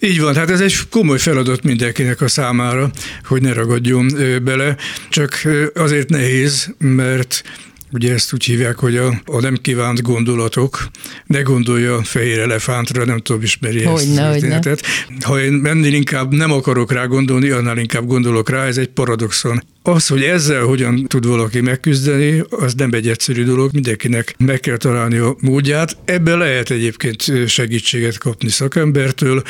Így 0.00 0.20
van, 0.20 0.34
hát 0.34 0.50
ez 0.50 0.60
egy 0.60 0.74
komoly 0.90 1.18
feladat 1.18 1.62
mindenkinek 1.62 2.20
a 2.20 2.28
számára, 2.28 2.90
hogy 3.24 3.42
ne 3.42 3.52
ragadjon 3.52 4.08
bele, 4.44 4.76
csak 5.08 5.42
azért 5.74 6.08
nehéz, 6.08 6.74
mert 6.78 7.42
Ugye 7.90 8.12
ezt 8.12 8.32
úgy 8.32 8.44
hívják, 8.44 8.78
hogy 8.78 8.96
a, 8.96 9.20
a 9.24 9.40
nem 9.40 9.56
kívánt 9.62 10.02
gondolatok, 10.02 10.88
ne 11.26 11.40
gondolja 11.40 12.02
fehér 12.02 12.38
elefántra, 12.38 13.04
nem 13.04 13.18
tudom, 13.18 13.42
ismeri 13.42 13.82
hogy 13.82 14.02
ezt 14.02 14.14
ne, 14.14 14.30
történetet. 14.30 14.82
Ha 15.24 15.40
én 15.40 15.52
mennél 15.52 15.94
inkább 15.94 16.34
nem 16.34 16.52
akarok 16.52 16.92
rá 16.92 17.04
gondolni, 17.04 17.50
annál 17.50 17.78
inkább 17.78 18.06
gondolok 18.06 18.50
rá, 18.50 18.64
ez 18.64 18.78
egy 18.78 18.88
paradoxon. 18.88 19.62
Az, 19.82 20.06
hogy 20.06 20.22
ezzel 20.22 20.62
hogyan 20.62 21.06
tud 21.06 21.26
valaki 21.26 21.60
megküzdeni, 21.60 22.42
az 22.50 22.74
nem 22.74 22.92
egy 22.92 23.08
egyszerű 23.08 23.44
dolog, 23.44 23.72
mindenkinek 23.72 24.34
meg 24.38 24.60
kell 24.60 24.76
találni 24.76 25.16
a 25.16 25.36
módját. 25.40 25.96
Ebben 26.04 26.38
lehet 26.38 26.70
egyébként 26.70 27.48
segítséget 27.48 28.18
kapni 28.18 28.48
szakembertől, 28.48 29.42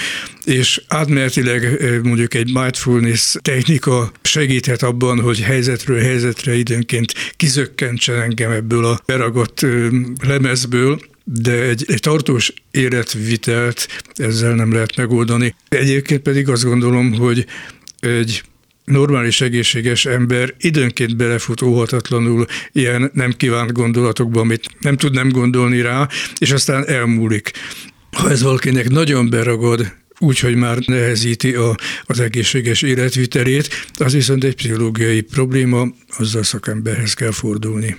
és 0.44 0.82
átmenetileg 0.88 1.80
mondjuk 2.02 2.34
egy 2.34 2.52
mindfulness 2.52 3.34
technika 3.42 4.12
segíthet 4.22 4.82
abban, 4.82 5.20
hogy 5.20 5.40
helyzetről 5.40 6.00
helyzetre 6.00 6.56
időnként 6.56 7.12
kizökkentsen 7.36 8.27
engem 8.28 8.50
ebből 8.50 8.84
a 8.84 9.00
beragott 9.06 9.66
lemezből, 10.26 11.00
de 11.24 11.62
egy, 11.62 11.84
egy 11.88 12.00
tartós 12.00 12.52
életvitelt 12.70 13.88
ezzel 14.14 14.54
nem 14.54 14.72
lehet 14.72 14.96
megoldani. 14.96 15.54
Egyébként 15.68 16.22
pedig 16.22 16.48
azt 16.48 16.64
gondolom, 16.64 17.12
hogy 17.12 17.46
egy 18.00 18.42
normális, 18.84 19.40
egészséges 19.40 20.06
ember 20.06 20.54
időnként 20.58 21.16
belefut 21.16 21.62
óhatatlanul 21.62 22.46
ilyen 22.72 23.10
nem 23.14 23.32
kívánt 23.32 23.72
gondolatokba, 23.72 24.40
amit 24.40 24.68
nem 24.80 24.96
tud 24.96 25.14
nem 25.14 25.28
gondolni 25.28 25.80
rá, 25.80 26.08
és 26.38 26.50
aztán 26.50 26.88
elmúlik. 26.88 27.50
Ha 28.10 28.30
ez 28.30 28.42
valakinek 28.42 28.88
nagyon 28.88 29.30
beragad, 29.30 29.92
úgyhogy 30.18 30.54
már 30.54 30.78
nehezíti 30.86 31.54
a, 31.54 31.74
az 32.04 32.20
egészséges 32.20 32.82
életvitelét, 32.82 33.68
az 33.94 34.12
viszont 34.12 34.44
egy 34.44 34.54
pszichológiai 34.54 35.20
probléma, 35.20 35.86
azzal 36.16 36.42
szakemberhez 36.42 37.14
kell 37.14 37.32
fordulni. 37.32 37.96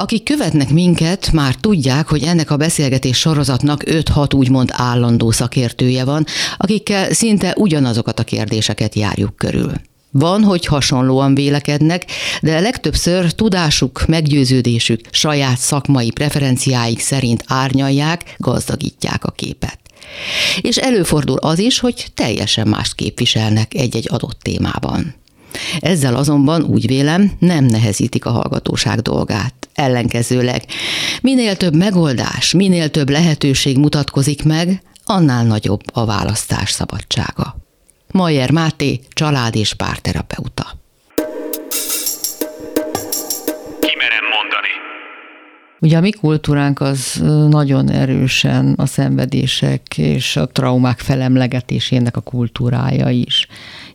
Akik 0.00 0.22
követnek 0.22 0.70
minket, 0.70 1.32
már 1.32 1.54
tudják, 1.54 2.08
hogy 2.08 2.22
ennek 2.22 2.50
a 2.50 2.56
beszélgetés 2.56 3.18
sorozatnak 3.18 3.82
5-6 3.86 4.34
úgymond 4.34 4.70
állandó 4.72 5.30
szakértője 5.30 6.04
van, 6.04 6.24
akikkel 6.56 7.12
szinte 7.12 7.54
ugyanazokat 7.56 8.18
a 8.18 8.24
kérdéseket 8.24 8.94
járjuk 8.94 9.36
körül. 9.36 9.72
Van, 10.10 10.42
hogy 10.42 10.66
hasonlóan 10.66 11.34
vélekednek, 11.34 12.04
de 12.42 12.60
legtöbbször 12.60 13.32
tudásuk, 13.32 14.04
meggyőződésük, 14.06 15.00
saját 15.10 15.58
szakmai 15.58 16.10
preferenciáik 16.10 17.00
szerint 17.00 17.44
árnyalják, 17.46 18.34
gazdagítják 18.36 19.24
a 19.24 19.30
képet. 19.30 19.78
És 20.60 20.76
előfordul 20.76 21.38
az 21.38 21.58
is, 21.58 21.78
hogy 21.78 22.06
teljesen 22.14 22.68
mást 22.68 22.94
képviselnek 22.94 23.74
egy-egy 23.74 24.08
adott 24.10 24.38
témában. 24.42 25.14
Ezzel 25.80 26.16
azonban 26.16 26.62
úgy 26.62 26.86
vélem, 26.86 27.32
nem 27.38 27.64
nehezítik 27.64 28.24
a 28.24 28.30
hallgatóság 28.30 28.98
dolgát. 29.00 29.59
Ellenkezőleg, 29.80 30.64
minél 31.22 31.56
több 31.56 31.76
megoldás, 31.76 32.52
minél 32.52 32.90
több 32.90 33.10
lehetőség 33.10 33.78
mutatkozik 33.78 34.44
meg, 34.44 34.82
annál 35.04 35.44
nagyobb 35.44 35.80
a 35.92 36.04
választás 36.04 36.70
szabadsága. 36.70 37.56
Majer 38.10 38.50
Máté, 38.50 39.00
család- 39.08 39.54
és 39.54 39.74
párterapeuta. 39.74 40.78
Kimerem 43.80 44.24
mondani. 44.34 44.72
Ugye 45.80 45.96
a 45.96 46.00
mi 46.00 46.10
kultúránk 46.10 46.80
az 46.80 47.22
nagyon 47.48 47.90
erősen 47.90 48.74
a 48.76 48.86
szenvedések 48.86 49.98
és 49.98 50.36
a 50.36 50.46
traumák 50.46 50.98
felemlegetésének 50.98 52.16
a 52.16 52.20
kultúrája 52.20 53.08
is 53.08 53.46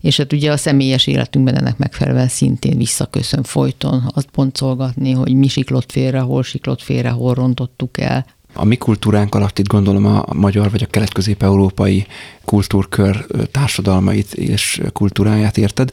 és 0.06 0.18
hát 0.18 0.34
ugye 0.34 0.52
a 0.52 0.58
személyes 0.58 1.08
életünkben 1.08 1.56
ennek 1.56 1.78
megfelelően 1.78 2.28
szintén 2.28 2.78
visszaköszön 2.78 3.44
folyton 3.44 4.12
azt 4.14 4.30
boncolgatni, 4.34 5.12
hogy 5.12 5.34
mi 5.34 5.48
siklott 5.48 5.92
félre, 5.92 6.20
hol 6.20 6.44
siklott 6.44 6.82
félre, 6.82 7.10
hol 7.10 7.34
rontottuk 7.34 8.00
el. 8.00 8.26
A 8.54 8.66
mi 8.66 8.76
kultúránk 8.76 9.36
alatt 9.36 9.60
itt 9.60 9.68
gondolom 9.68 10.06
a 10.06 10.26
magyar 10.34 10.72
vagy 10.72 10.84
a 10.84 10.86
kelet-közép-európai 10.86 12.06
kultúrkör 12.44 13.26
társadalmait 13.52 14.34
és 14.34 14.82
kultúráját 14.94 15.58
érted. 15.58 15.92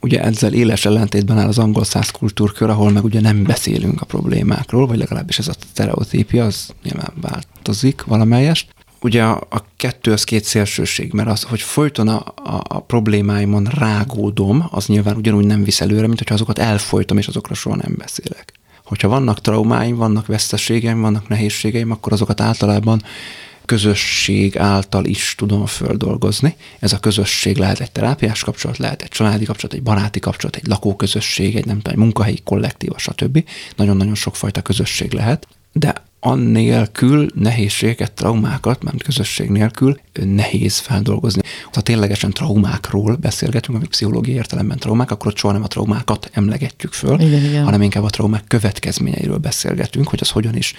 Ugye 0.00 0.22
ezzel 0.22 0.52
éles 0.52 0.84
ellentétben 0.84 1.38
áll 1.38 1.48
az 1.48 1.58
angol 1.58 1.84
száz 1.84 2.10
kultúrkör, 2.10 2.70
ahol 2.70 2.90
meg 2.90 3.04
ugye 3.04 3.20
nem 3.20 3.42
beszélünk 3.42 4.00
a 4.00 4.06
problémákról, 4.06 4.86
vagy 4.86 4.98
legalábbis 4.98 5.38
ez 5.38 5.48
a 5.48 5.54
stereotípia, 5.70 6.44
az 6.44 6.70
nyilván 6.82 7.12
változik 7.20 8.02
valamelyest 8.02 8.73
ugye 9.04 9.22
a, 9.24 9.64
kettő 9.76 10.12
az 10.12 10.24
két 10.24 10.44
szélsőség, 10.44 11.12
mert 11.12 11.28
az, 11.28 11.42
hogy 11.42 11.60
folyton 11.60 12.08
a, 12.08 12.24
a, 12.36 12.62
a 12.68 12.80
problémáimon 12.80 13.64
rágódom, 13.64 14.66
az 14.70 14.86
nyilván 14.86 15.16
ugyanúgy 15.16 15.46
nem 15.46 15.64
visz 15.64 15.80
előre, 15.80 16.06
mint 16.06 16.18
hogyha 16.18 16.34
azokat 16.34 16.58
elfolytom, 16.58 17.18
és 17.18 17.26
azokra 17.26 17.54
soha 17.54 17.76
nem 17.76 17.94
beszélek. 17.98 18.52
Hogyha 18.84 19.08
vannak 19.08 19.40
traumáim, 19.40 19.96
vannak 19.96 20.26
veszteségeim, 20.26 21.00
vannak 21.00 21.28
nehézségeim, 21.28 21.90
akkor 21.90 22.12
azokat 22.12 22.40
általában 22.40 23.02
közösség 23.64 24.58
által 24.58 25.04
is 25.04 25.34
tudom 25.38 25.66
földolgozni. 25.66 26.56
Ez 26.78 26.92
a 26.92 26.98
közösség 26.98 27.56
lehet 27.56 27.80
egy 27.80 27.92
terápiás 27.92 28.44
kapcsolat, 28.44 28.78
lehet 28.78 29.02
egy 29.02 29.08
családi 29.08 29.44
kapcsolat, 29.44 29.76
egy 29.76 29.82
baráti 29.82 30.20
kapcsolat, 30.20 30.56
egy 30.56 30.66
lakóközösség, 30.66 31.56
egy 31.56 31.66
nem 31.66 31.76
tudom, 31.76 31.92
egy 31.92 31.98
munkahelyi 31.98 32.40
kollektíva, 32.44 32.98
stb. 32.98 33.44
Nagyon-nagyon 33.76 34.14
sokfajta 34.14 34.62
közösség 34.62 35.12
lehet, 35.12 35.46
de 35.72 35.94
annélkül 36.26 37.26
nehézségeket, 37.34 38.12
traumákat, 38.12 38.82
mert 38.82 39.02
közösség 39.02 39.50
nélkül 39.50 39.98
nehéz 40.24 40.78
feldolgozni. 40.78 41.42
Ha 41.72 41.80
ténylegesen 41.80 42.30
traumákról 42.30 43.14
beszélgetünk, 43.14 43.76
amik 43.76 43.88
pszichológiai 43.88 44.36
értelemben 44.36 44.78
traumák, 44.78 45.10
akkor 45.10 45.26
ott 45.26 45.36
soha 45.36 45.52
nem 45.52 45.62
a 45.62 45.66
traumákat 45.66 46.30
emlegetjük 46.32 46.92
föl, 46.92 47.20
igen, 47.20 47.44
igen. 47.44 47.64
hanem 47.64 47.82
inkább 47.82 48.02
a 48.04 48.10
traumák 48.10 48.44
következményeiről 48.48 49.38
beszélgetünk, 49.38 50.08
hogy 50.08 50.18
az 50.22 50.30
hogyan 50.30 50.56
is 50.56 50.74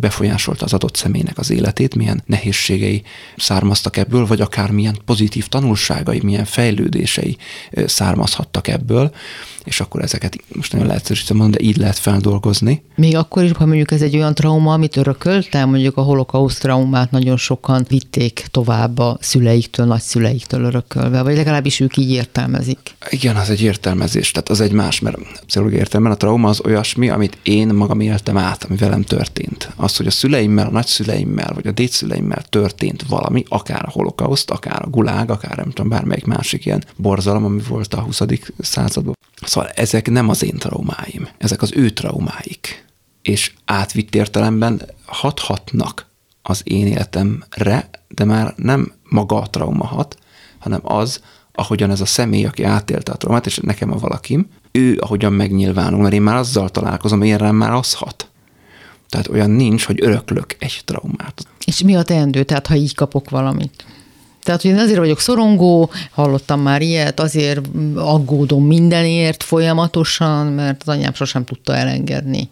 befolyásolta 0.00 0.64
az 0.64 0.72
adott 0.72 0.96
személynek 0.96 1.38
az 1.38 1.50
életét, 1.50 1.94
milyen 1.94 2.22
nehézségei 2.26 3.02
származtak 3.36 3.96
ebből, 3.96 4.26
vagy 4.26 4.40
akár 4.40 4.70
milyen 4.70 4.98
pozitív 5.04 5.48
tanulságai, 5.48 6.20
milyen 6.22 6.44
fejlődései 6.44 7.36
származhattak 7.86 8.68
ebből, 8.68 9.12
és 9.64 9.80
akkor 9.80 10.02
ezeket 10.02 10.36
most 10.52 10.72
nagyon 10.72 10.86
leegyszerűsítem 10.86 11.36
mondani, 11.36 11.62
de 11.62 11.68
így 11.68 11.76
lehet 11.76 11.98
feldolgozni. 11.98 12.82
Még 12.96 13.16
akkor 13.16 13.42
is, 13.42 13.52
ha 13.52 13.66
mondjuk 13.66 13.90
ez 13.90 14.02
egy 14.02 14.16
olyan 14.16 14.34
trauma, 14.34 14.72
amit 14.72 14.96
örököltem, 14.96 15.68
mondjuk 15.68 15.96
a 15.96 16.02
holokauszt 16.02 16.60
traumát 16.60 17.10
nagyon 17.10 17.36
sokan 17.36 17.84
vitték 17.88 18.46
tovább 18.50 18.69
a 18.70 19.16
szüleiktől, 19.20 19.86
nagyszüleiktől 19.86 20.64
örökölve, 20.64 21.22
vagy 21.22 21.36
legalábbis 21.36 21.80
ők 21.80 21.96
így 21.96 22.10
értelmezik. 22.10 22.78
Igen, 23.10 23.36
az 23.36 23.50
egy 23.50 23.62
értelmezés, 23.62 24.30
tehát 24.30 24.48
az 24.48 24.60
egy 24.60 24.72
más, 24.72 25.00
mert 25.00 25.16
pszichológiai 25.46 25.80
értelemben 25.80 26.12
a 26.12 26.16
trauma 26.16 26.48
az 26.48 26.64
olyasmi, 26.64 27.08
amit 27.08 27.38
én 27.42 27.68
magam 27.68 28.00
éltem 28.00 28.36
át, 28.36 28.64
ami 28.64 28.76
velem 28.76 29.02
történt. 29.02 29.70
Az, 29.76 29.96
hogy 29.96 30.06
a 30.06 30.10
szüleimmel, 30.10 30.66
a 30.66 30.70
nagyszüleimmel, 30.70 31.52
vagy 31.54 31.66
a 31.66 31.72
dédszüleimmel 31.72 32.42
történt 32.42 33.02
valami, 33.08 33.44
akár 33.48 33.84
a 33.86 33.90
holokauszt, 33.90 34.50
akár 34.50 34.82
a 34.82 34.88
gulág, 34.88 35.30
akár 35.30 35.56
nem 35.56 35.70
tudom, 35.70 35.88
bármelyik 35.88 36.24
másik 36.24 36.66
ilyen 36.66 36.84
borzalom, 36.96 37.44
ami 37.44 37.60
volt 37.68 37.94
a 37.94 38.00
20. 38.00 38.20
században. 38.58 39.14
Szóval 39.42 39.70
ezek 39.74 40.10
nem 40.10 40.28
az 40.28 40.42
én 40.42 40.56
traumáim, 40.56 41.28
ezek 41.38 41.62
az 41.62 41.72
ő 41.74 41.90
traumáik 41.90 42.88
és 43.22 43.52
átvitt 43.64 44.14
értelemben 44.14 44.82
hathatnak 45.04 46.06
az 46.42 46.60
én 46.64 46.86
életemre, 46.86 47.90
de 48.14 48.24
már 48.24 48.54
nem 48.56 48.92
maga 49.08 49.40
a 49.40 49.46
trauma 49.46 49.86
hat, 49.86 50.16
hanem 50.58 50.80
az, 50.82 51.20
ahogyan 51.52 51.90
ez 51.90 52.00
a 52.00 52.06
személy, 52.06 52.44
aki 52.44 52.62
átélte 52.62 53.12
a 53.12 53.16
traumát, 53.16 53.46
és 53.46 53.56
nekem 53.56 53.92
a 53.92 53.98
valakim, 53.98 54.48
ő 54.72 54.98
ahogyan 55.00 55.32
megnyilvánul, 55.32 56.02
mert 56.02 56.14
én 56.14 56.22
már 56.22 56.36
azzal 56.36 56.68
találkozom, 56.68 57.22
én 57.22 57.36
rám 57.36 57.56
már 57.56 57.72
az 57.72 57.94
hat. 57.94 58.28
Tehát 59.08 59.28
olyan 59.28 59.50
nincs, 59.50 59.84
hogy 59.84 60.02
öröklök 60.02 60.56
egy 60.58 60.82
traumát. 60.84 61.46
És 61.64 61.82
mi 61.82 61.96
a 61.96 62.02
teendő, 62.02 62.42
tehát 62.42 62.66
ha 62.66 62.74
így 62.74 62.94
kapok 62.94 63.30
valamit? 63.30 63.84
Tehát, 64.42 64.62
hogy 64.62 64.70
én 64.70 64.78
azért 64.78 64.98
vagyok 64.98 65.20
szorongó, 65.20 65.90
hallottam 66.10 66.60
már 66.60 66.82
ilyet, 66.82 67.20
azért 67.20 67.60
aggódom 67.94 68.66
mindenért 68.66 69.42
folyamatosan, 69.42 70.46
mert 70.46 70.82
az 70.86 70.88
anyám 70.94 71.14
sosem 71.14 71.44
tudta 71.44 71.76
elengedni 71.76 72.48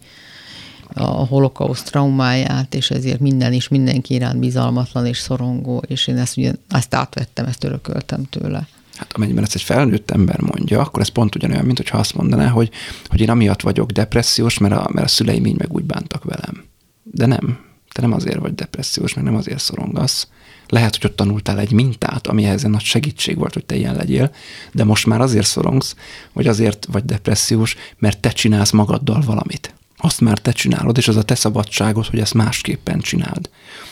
a 0.93 1.03
holokauszt 1.03 1.85
traumáját, 1.85 2.75
és 2.75 2.91
ezért 2.91 3.19
minden 3.19 3.53
is 3.53 3.67
mindenki 3.67 4.13
iránt 4.13 4.39
bizalmatlan 4.39 5.05
és 5.05 5.17
szorongó, 5.17 5.83
és 5.87 6.07
én 6.07 6.17
ezt, 6.17 6.37
ugye, 6.37 6.53
ezt 6.69 6.95
átvettem, 6.95 7.45
ezt 7.45 7.63
örököltem 7.63 8.23
tőle. 8.29 8.67
Hát 8.95 9.13
amennyiben 9.13 9.43
ezt 9.43 9.55
egy 9.55 9.61
felnőtt 9.61 10.11
ember 10.11 10.39
mondja, 10.39 10.79
akkor 10.79 11.01
ez 11.01 11.07
pont 11.07 11.35
ugyanolyan, 11.35 11.65
mint 11.65 11.77
hogyha 11.77 11.97
azt 11.97 12.15
mondaná, 12.15 12.47
hogy, 12.47 12.69
hogy 13.07 13.21
én 13.21 13.29
amiatt 13.29 13.61
vagyok 13.61 13.91
depressziós, 13.91 14.57
mert 14.57 14.73
a, 14.73 14.89
mert 14.93 15.05
a 15.05 15.09
szüleim 15.09 15.45
így 15.45 15.57
meg 15.57 15.73
úgy 15.73 15.83
bántak 15.83 16.23
velem. 16.23 16.63
De 17.03 17.25
nem. 17.25 17.59
Te 17.91 18.01
nem 18.01 18.13
azért 18.13 18.39
vagy 18.39 18.55
depressziós, 18.55 19.13
mert 19.13 19.27
nem 19.27 19.35
azért 19.35 19.59
szorongasz, 19.59 20.27
Lehet, 20.71 20.95
hogy 20.95 21.09
ott 21.09 21.15
tanultál 21.15 21.59
egy 21.59 21.71
mintát, 21.71 22.27
ami 22.27 22.43
ehhez 22.43 22.63
nagy 22.63 22.83
segítség 22.83 23.37
volt, 23.37 23.53
hogy 23.53 23.65
te 23.65 23.75
ilyen 23.75 23.95
legyél, 23.95 24.31
de 24.71 24.83
most 24.83 25.05
már 25.05 25.21
azért 25.21 25.45
szorongsz, 25.45 25.95
vagy 26.33 26.47
azért 26.47 26.87
vagy 26.91 27.05
depressziós, 27.05 27.75
mert 27.97 28.19
te 28.19 28.29
csinálsz 28.29 28.71
magaddal 28.71 29.21
valamit. 29.21 29.73
Azt 30.19 30.27
már 30.27 30.39
te 30.39 30.51
csinálod, 30.51 30.97
és 30.97 31.07
az 31.07 31.15
a 31.15 31.23
te 31.23 31.35
szabadságod, 31.35 32.05
hogy 32.05 32.19
ezt 32.19 32.33
másképpen 32.33 32.99
csináld. 32.99 33.49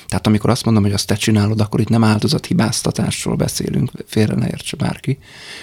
Tehát 0.08 0.28
amikor 0.28 0.50
azt 0.50 0.66
mondom, 0.66 0.84
hogy 0.84 0.92
azt 0.92 1.08
te 1.08 1.16
csinálod, 1.16 1.62
akkor 1.62 1.80
itt 1.80 1.90
nem 1.90 2.04
áldozat 2.04 2.46
hibáztatásról 2.46 3.36
beszélünk, 3.36 3.92
félre 4.06 4.36
ne 4.36 4.48
értse 4.48 4.76
bárki, 4.76 5.18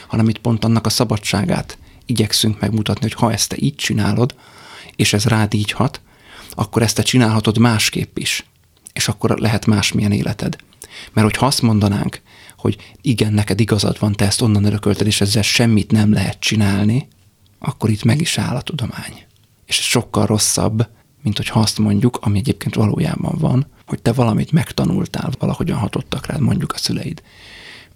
hanem 0.07 0.29
itt 0.29 0.39
pont 0.39 0.65
annak 0.65 0.87
a 0.87 0.91
szabadságát 0.91 1.79
igyekszünk 2.07 2.61
megmutatni, 2.61 3.03
hogy 3.03 3.13
ha 3.13 3.33
ezt 3.33 3.49
te 3.49 3.57
így 3.59 3.75
csinálod, 3.75 4.35
és 4.97 5.13
ez 5.13 5.25
rád 5.25 5.55
így 5.55 5.71
hat, 5.71 6.01
akkor 6.51 6.83
ezt 6.83 6.97
te 6.97 7.03
csinálhatod 7.03 7.59
másképp 7.59 8.19
is, 8.19 8.45
és 8.93 9.09
akkor 9.09 9.39
lehet 9.39 9.67
másmilyen 9.67 10.13
életed. 10.13 10.57
Mert 11.13 11.27
hogyha 11.27 11.47
azt 11.47 11.63
mondanánk, 11.63 12.21
hogy 12.57 12.77
igen, 13.01 13.33
neked 13.33 13.61
igazad 13.61 13.99
van, 13.99 14.13
te 14.13 14.25
ezt 14.25 14.43
onnan 14.43 14.65
örökölted, 14.65 15.07
és 15.07 15.21
ezzel 15.21 15.43
semmit 15.43 15.91
nem 15.91 16.13
lehet 16.13 16.41
csinálni, 16.41 17.09
akkor 17.59 17.91
itt 17.91 18.05
meg 18.05 18.21
is 18.21 18.39
áll 18.39 18.57
a 18.57 18.63
tudomány. 18.63 19.25
És 19.65 19.77
sokkal 19.77 20.27
rosszabb, 20.27 20.89
mint 21.23 21.37
hogy 21.37 21.51
azt 21.53 21.79
mondjuk, 21.79 22.19
ami 22.21 22.39
egyébként 22.39 22.75
valójában 22.75 23.39
van, 23.39 23.67
hogy 23.87 24.03
te 24.03 24.13
valamit 24.13 24.53
megtanultál, 24.53 25.31
valahogyan 25.39 25.79
hatottak 25.79 26.27
rád, 26.27 26.41
mondjuk 26.41 26.73
a 26.73 26.79
szüleid. 26.79 27.23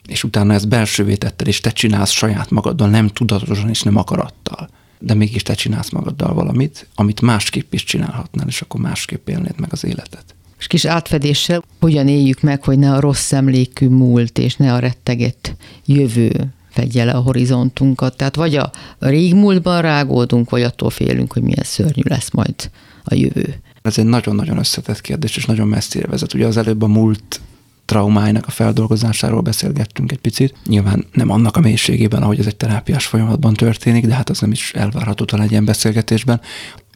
És 0.06 0.24
utána 0.24 0.54
ezt 0.54 0.68
belsővé 0.68 1.14
tetted, 1.14 1.46
és 1.46 1.60
te 1.60 1.70
csinálsz 1.70 2.10
saját 2.10 2.50
magaddal, 2.50 2.88
nem 2.88 3.08
tudatosan 3.08 3.68
és 3.68 3.82
nem 3.82 3.96
akarattal. 3.96 4.68
De 4.98 5.14
mégis 5.14 5.42
te 5.42 5.54
csinálsz 5.54 5.90
magaddal 5.90 6.34
valamit, 6.34 6.88
amit 6.94 7.20
másképp 7.20 7.72
is 7.72 7.84
csinálhatnál, 7.84 8.46
és 8.46 8.60
akkor 8.60 8.80
másképp 8.80 9.28
élnéd 9.28 9.60
meg 9.60 9.72
az 9.72 9.84
életet 9.84 10.36
és 10.58 10.66
kis 10.66 10.84
átfedéssel 10.84 11.62
hogyan 11.80 12.08
éljük 12.08 12.40
meg, 12.40 12.64
hogy 12.64 12.78
ne 12.78 12.92
a 12.92 13.00
rossz 13.00 13.32
emlékű 13.32 13.88
múlt, 13.88 14.38
és 14.38 14.56
ne 14.56 14.74
a 14.74 14.78
rettegett 14.78 15.56
jövő 15.84 16.52
fedje 16.78 17.04
le 17.04 17.12
a 17.12 17.20
horizontunkat. 17.20 18.16
Tehát 18.16 18.36
vagy 18.36 18.56
a 18.56 18.70
régmúltban 18.98 19.82
rágódunk, 19.82 20.50
vagy 20.50 20.62
attól 20.62 20.90
félünk, 20.90 21.32
hogy 21.32 21.42
milyen 21.42 21.64
szörnyű 21.64 22.02
lesz 22.04 22.30
majd 22.30 22.70
a 23.04 23.14
jövő. 23.14 23.60
Ez 23.82 23.98
egy 23.98 24.04
nagyon-nagyon 24.04 24.58
összetett 24.58 25.00
kérdés, 25.00 25.36
és 25.36 25.46
nagyon 25.46 25.68
messzire 25.68 26.06
vezet. 26.06 26.34
Ugye 26.34 26.46
az 26.46 26.56
előbb 26.56 26.82
a 26.82 26.86
múlt 26.86 27.40
traumáinak 27.84 28.46
a 28.46 28.50
feldolgozásáról 28.50 29.40
beszélgettünk 29.40 30.12
egy 30.12 30.18
picit. 30.18 30.54
Nyilván 30.66 31.04
nem 31.12 31.30
annak 31.30 31.56
a 31.56 31.60
mélységében, 31.60 32.22
ahogy 32.22 32.38
ez 32.38 32.46
egy 32.46 32.56
terápiás 32.56 33.06
folyamatban 33.06 33.54
történik, 33.54 34.06
de 34.06 34.14
hát 34.14 34.30
az 34.30 34.40
nem 34.40 34.52
is 34.52 34.72
elvárható 34.72 35.24
talán 35.24 35.44
egy 35.44 35.50
ilyen 35.50 35.64
beszélgetésben. 35.64 36.40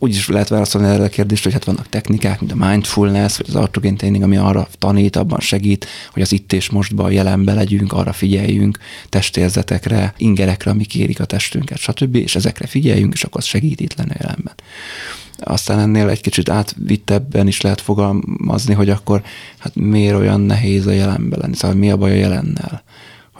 Úgy 0.02 0.10
is 0.14 0.28
lehet 0.28 0.48
válaszolni 0.48 0.88
erre 0.88 1.04
a 1.04 1.08
kérdést, 1.08 1.42
hogy 1.42 1.52
hát 1.52 1.64
vannak 1.64 1.88
technikák, 1.88 2.40
mint 2.40 2.52
a 2.52 2.66
mindfulness, 2.68 3.36
vagy 3.36 3.46
az 3.48 3.54
autogén 3.54 3.96
training, 3.96 4.22
ami 4.22 4.36
arra 4.36 4.68
tanít, 4.78 5.16
abban 5.16 5.40
segít, 5.40 5.86
hogy 6.12 6.22
az 6.22 6.32
itt 6.32 6.52
és 6.52 6.70
mostban, 6.70 7.06
a 7.06 7.10
jelenben 7.10 7.54
legyünk, 7.54 7.92
arra 7.92 8.12
figyeljünk, 8.12 8.78
testérzetekre, 9.08 10.14
ingerekre, 10.16 10.70
amik 10.70 10.86
kérik 10.86 11.20
a 11.20 11.24
testünket, 11.24 11.78
stb. 11.78 12.14
És 12.14 12.34
ezekre 12.34 12.66
figyeljünk, 12.66 13.12
és 13.12 13.24
akkor 13.24 13.40
az 13.40 13.46
segít 13.46 13.80
itt 13.80 13.94
lenni 13.94 14.10
a 14.10 14.18
jelenben. 14.20 14.54
Aztán 15.38 15.78
ennél 15.78 16.08
egy 16.08 16.20
kicsit 16.20 16.48
átvittebben 16.48 17.46
is 17.46 17.60
lehet 17.60 17.80
fogalmazni, 17.80 18.74
hogy 18.74 18.90
akkor 18.90 19.22
hát 19.58 19.74
miért 19.74 20.16
olyan 20.16 20.40
nehéz 20.40 20.86
a 20.86 20.92
jelenben 20.92 21.38
lenni, 21.42 21.56
szóval 21.56 21.76
mi 21.76 21.90
a 21.90 21.96
baj 21.96 22.10
a 22.10 22.14
jelennel 22.14 22.82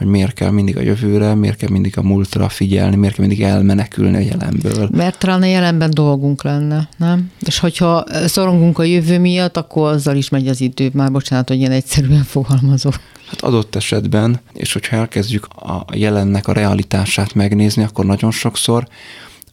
hogy 0.03 0.11
miért 0.11 0.35
kell 0.35 0.51
mindig 0.51 0.77
a 0.77 0.81
jövőre, 0.81 1.35
miért 1.35 1.57
kell 1.57 1.69
mindig 1.69 1.99
a 1.99 2.03
múltra 2.03 2.49
figyelni, 2.49 2.97
miért 2.97 3.15
kell 3.15 3.27
mindig 3.27 3.45
elmenekülni 3.45 4.17
a 4.17 4.21
jelenből. 4.21 4.89
Mert 4.93 5.19
talán 5.19 5.43
a 5.43 5.47
jelenben 5.47 5.91
dolgunk 5.91 6.43
lenne, 6.43 6.89
nem? 6.97 7.31
És 7.47 7.59
hogyha 7.59 8.05
szorongunk 8.27 8.79
a 8.79 8.83
jövő 8.83 9.19
miatt, 9.19 9.57
akkor 9.57 9.93
azzal 9.93 10.17
is 10.17 10.29
megy 10.29 10.49
az 10.49 10.61
idő. 10.61 10.91
Már 10.93 11.13
bocsánat, 11.13 11.49
hogy 11.49 11.59
ilyen 11.59 11.73
egyszerűen 11.73 12.23
fogalmazok. 12.23 12.95
Hát 13.29 13.41
adott 13.41 13.75
esetben, 13.75 14.41
és 14.53 14.73
hogyha 14.73 14.97
elkezdjük 14.97 15.47
a 15.47 15.85
jelennek 15.93 16.49
a 16.49 16.53
realitását 16.53 17.35
megnézni, 17.35 17.83
akkor 17.83 18.05
nagyon 18.05 18.31
sokszor 18.31 18.87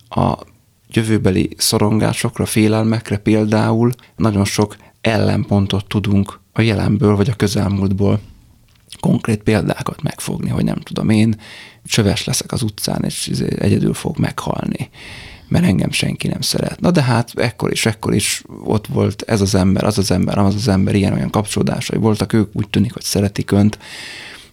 a 0.10 0.38
jövőbeli 0.92 1.50
szorongásokra, 1.58 2.46
félelmekre 2.46 3.18
például 3.18 3.92
nagyon 4.16 4.46
sok 4.46 4.76
ellenpontot 5.02 5.88
tudunk 5.88 6.40
a 6.54 6.62
jelenből 6.62 7.16
vagy 7.16 7.30
a 7.30 7.34
közelmúltból 7.34 8.20
konkrét 9.00 9.44
példákat 9.44 10.02
megfogni, 10.02 10.50
hogy 10.50 10.64
nem 10.64 10.80
tudom 10.80 11.10
én, 11.10 11.36
csöves 11.86 12.24
leszek 12.24 12.52
az 12.52 12.62
utcán, 12.62 13.04
és 13.04 13.28
izé 13.28 13.48
egyedül 13.60 13.94
fog 13.94 14.18
meghalni, 14.18 14.90
mert 15.48 15.66
engem 15.66 15.92
senki 15.92 16.28
nem 16.28 16.42
szeret. 16.42 16.80
Na 16.80 16.92
de 16.92 17.02
hát 17.02 17.32
ekkor 17.36 17.72
is, 17.72 17.86
ekkor 17.86 18.14
is 18.14 18.44
ott 18.64 18.88
volt 18.88 19.24
ez 19.28 19.42
az 19.42 19.56
ember, 19.56 19.84
az 19.84 19.98
az 19.98 20.12
ember, 20.12 20.38
az 20.38 20.56
az 20.56 20.68
ember, 20.68 20.96
ilyen-olyan 20.96 21.30
kapcsolódásai 21.30 22.00
voltak, 22.00 22.34
ők 22.34 22.50
úgy 22.54 22.70
tűnik, 22.70 22.94
hogy 22.94 23.04
szeretik 23.04 23.52
önt, 23.52 23.78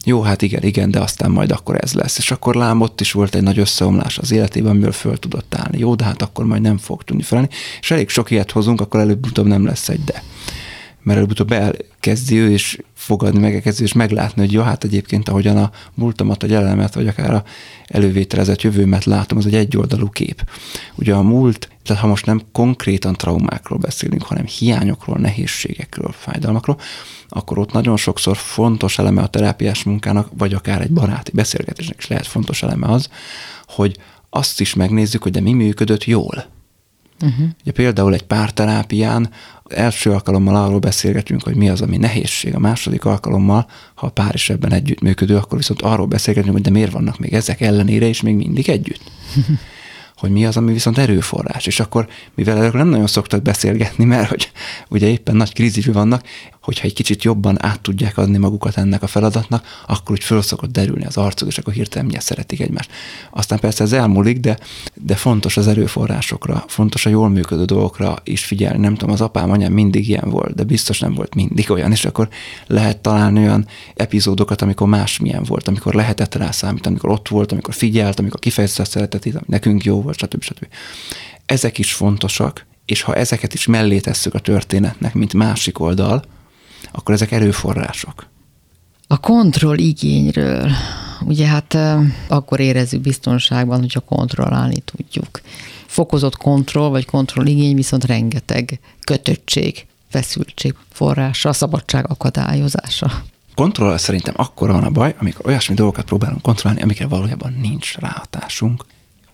jó, 0.08 0.22
hát 0.22 0.42
igen, 0.42 0.62
igen, 0.62 0.90
de 0.90 1.00
aztán 1.00 1.30
majd 1.30 1.50
akkor 1.50 1.76
ez 1.80 1.92
lesz. 1.92 2.18
És 2.18 2.30
akkor 2.30 2.54
lám 2.54 2.80
ott 2.80 3.00
is 3.00 3.12
volt 3.12 3.34
egy 3.34 3.42
nagy 3.42 3.58
összeomlás 3.58 4.18
az 4.18 4.32
életében, 4.32 4.70
amiből 4.70 4.92
föl 4.92 5.16
tudott 5.18 5.54
állni. 5.54 5.78
Jó, 5.78 5.94
de 5.94 6.04
hát 6.04 6.22
akkor 6.22 6.44
majd 6.44 6.62
nem 6.62 6.78
fog 6.78 7.02
tudni 7.02 7.22
felállni. 7.22 7.50
És 7.80 7.90
elég 7.90 8.08
sok 8.08 8.30
ilyet 8.30 8.50
hozunk, 8.50 8.80
akkor 8.80 9.00
előbb-utóbb 9.00 9.46
nem 9.46 9.64
lesz 9.64 9.88
egy 9.88 10.04
de. 10.04 10.22
Mert 11.06 11.18
előbb-utóbb 11.18 11.52
elkezdi 11.52 12.36
ő 12.36 12.50
is 12.50 12.78
fogadni, 12.94 13.38
megkezdi 13.38 13.82
és 13.82 13.92
meglátni, 13.92 14.40
hogy 14.42 14.52
jó, 14.52 14.62
hát 14.62 14.84
egyébként 14.84 15.28
ahogyan 15.28 15.56
a 15.56 15.70
múltamat, 15.94 16.42
a 16.42 16.46
jelenemet, 16.46 16.94
vagy 16.94 17.08
akár 17.08 17.34
a 17.34 17.44
elővételezett 17.86 18.62
jövőmet 18.62 19.04
látom, 19.04 19.38
az 19.38 19.46
egy 19.46 19.54
egyoldalú 19.54 20.10
kép. 20.10 20.50
Ugye 20.94 21.14
a 21.14 21.22
múlt, 21.22 21.68
tehát 21.82 22.02
ha 22.02 22.08
most 22.08 22.26
nem 22.26 22.42
konkrétan 22.52 23.14
traumákról 23.14 23.78
beszélünk, 23.78 24.22
hanem 24.22 24.46
hiányokról, 24.46 25.18
nehézségekről, 25.18 26.14
fájdalmakról, 26.18 26.80
akkor 27.28 27.58
ott 27.58 27.72
nagyon 27.72 27.96
sokszor 27.96 28.36
fontos 28.36 28.98
eleme 28.98 29.22
a 29.22 29.28
terápiás 29.28 29.82
munkának, 29.82 30.28
vagy 30.36 30.54
akár 30.54 30.80
egy 30.80 30.92
baráti 30.92 31.30
beszélgetésnek 31.34 31.98
is 31.98 32.06
lehet 32.06 32.26
fontos 32.26 32.62
eleme 32.62 32.86
az, 32.86 33.08
hogy 33.66 33.98
azt 34.30 34.60
is 34.60 34.74
megnézzük, 34.74 35.22
hogy 35.22 35.32
de 35.32 35.40
mi 35.40 35.52
működött 35.52 36.04
jól. 36.04 36.55
Uh-huh. 37.22 37.48
Ugye 37.62 37.72
például 37.72 38.14
egy 38.14 38.22
párterápián 38.22 39.30
első 39.68 40.10
alkalommal 40.10 40.56
arról 40.56 40.78
beszélgetünk, 40.78 41.42
hogy 41.42 41.56
mi 41.56 41.68
az, 41.68 41.80
ami 41.80 41.96
nehézség. 41.96 42.54
A 42.54 42.58
második 42.58 43.04
alkalommal, 43.04 43.66
ha 43.94 44.06
a 44.06 44.10
pár 44.10 44.34
is 44.34 44.50
ebben 44.50 44.72
együttműködő, 44.72 45.36
akkor 45.36 45.58
viszont 45.58 45.82
arról 45.82 46.06
beszélgetünk, 46.06 46.52
hogy 46.52 46.62
de 46.62 46.70
miért 46.70 46.92
vannak 46.92 47.18
még 47.18 47.34
ezek 47.34 47.60
ellenére 47.60 48.06
is 48.06 48.20
még 48.20 48.34
mindig 48.34 48.68
együtt. 48.68 49.02
hogy 50.16 50.30
mi 50.30 50.46
az, 50.46 50.56
ami 50.56 50.72
viszont 50.72 50.98
erőforrás. 50.98 51.66
És 51.66 51.80
akkor, 51.80 52.08
mivel 52.34 52.56
erről 52.56 52.80
nem 52.80 52.88
nagyon 52.88 53.06
szoktak 53.06 53.42
beszélgetni, 53.42 54.04
mert 54.04 54.28
hogy 54.28 54.50
ugye 54.88 55.08
éppen 55.08 55.36
nagy 55.36 55.52
krízisű 55.52 55.92
vannak, 55.92 56.22
hogyha 56.66 56.86
egy 56.86 56.92
kicsit 56.92 57.22
jobban 57.22 57.64
át 57.64 57.80
tudják 57.80 58.18
adni 58.18 58.38
magukat 58.38 58.76
ennek 58.76 59.02
a 59.02 59.06
feladatnak, 59.06 59.66
akkor 59.86 60.10
úgy 60.10 60.24
föl 60.24 60.42
szokott 60.42 60.72
derülni 60.72 61.04
az 61.04 61.16
arcuk, 61.16 61.48
és 61.48 61.58
akkor 61.58 61.72
hirtelen 61.72 62.06
milyen 62.06 62.20
szeretik 62.20 62.60
egymást. 62.60 62.90
Aztán 63.30 63.58
persze 63.58 63.84
ez 63.84 63.92
elmúlik, 63.92 64.40
de, 64.40 64.58
de 64.94 65.14
fontos 65.14 65.56
az 65.56 65.68
erőforrásokra, 65.68 66.64
fontos 66.68 67.06
a 67.06 67.10
jól 67.10 67.28
működő 67.28 67.64
dolgokra 67.64 68.16
is 68.24 68.44
figyelni. 68.44 68.78
Nem 68.78 68.94
tudom, 68.94 69.14
az 69.14 69.20
apám, 69.20 69.50
anyám 69.50 69.72
mindig 69.72 70.08
ilyen 70.08 70.30
volt, 70.30 70.54
de 70.54 70.64
biztos 70.64 71.00
nem 71.00 71.14
volt 71.14 71.34
mindig 71.34 71.70
olyan, 71.70 71.92
és 71.92 72.04
akkor 72.04 72.28
lehet 72.66 72.98
találni 72.98 73.38
olyan 73.38 73.66
epizódokat, 73.94 74.62
amikor 74.62 74.88
másmilyen 74.88 75.42
volt, 75.42 75.68
amikor 75.68 75.94
lehetett 75.94 76.34
rá 76.34 76.50
számítani, 76.50 76.94
amikor 76.94 77.10
ott 77.10 77.28
volt, 77.28 77.52
amikor 77.52 77.74
figyelt, 77.74 78.18
amikor 78.18 78.40
kifejezte 78.40 78.82
a 78.82 78.86
szeretetét, 78.86 79.34
ami 79.34 79.44
nekünk 79.46 79.84
jó 79.84 80.02
volt, 80.02 80.16
stb. 80.16 80.42
stb. 80.42 80.66
Ezek 81.46 81.78
is 81.78 81.92
fontosak, 81.92 82.66
és 82.84 83.02
ha 83.02 83.14
ezeket 83.14 83.54
is 83.54 83.66
mellé 83.66 83.98
tesszük 83.98 84.34
a 84.34 84.38
történetnek, 84.38 85.14
mint 85.14 85.34
másik 85.34 85.78
oldal, 85.78 86.22
akkor 86.92 87.14
ezek 87.14 87.32
erőforrások. 87.32 88.26
A 89.06 89.18
kontroll 89.18 89.78
igényről, 89.78 90.70
ugye 91.20 91.46
hát 91.46 91.78
akkor 92.28 92.60
érezzük 92.60 93.00
biztonságban, 93.00 93.80
hogyha 93.80 94.00
kontrollálni 94.00 94.82
tudjuk. 94.84 95.40
Fokozott 95.86 96.36
kontroll 96.36 96.88
vagy 96.88 97.04
kontrolligény 97.04 97.74
viszont 97.74 98.04
rengeteg 98.04 98.80
kötöttség, 99.04 99.86
feszültség 100.08 100.74
forrása, 100.92 101.52
szabadság 101.52 102.10
akadályozása. 102.10 103.22
Kontroll 103.54 103.96
szerintem 103.96 104.34
akkor 104.36 104.70
van 104.70 104.84
a 104.84 104.90
baj, 104.90 105.14
amikor 105.20 105.46
olyasmi 105.46 105.74
dolgokat 105.74 106.04
próbálunk 106.04 106.42
kontrollálni, 106.42 106.82
amikre 106.82 107.06
valójában 107.06 107.56
nincs 107.60 107.96
ráhatásunk. 107.96 108.84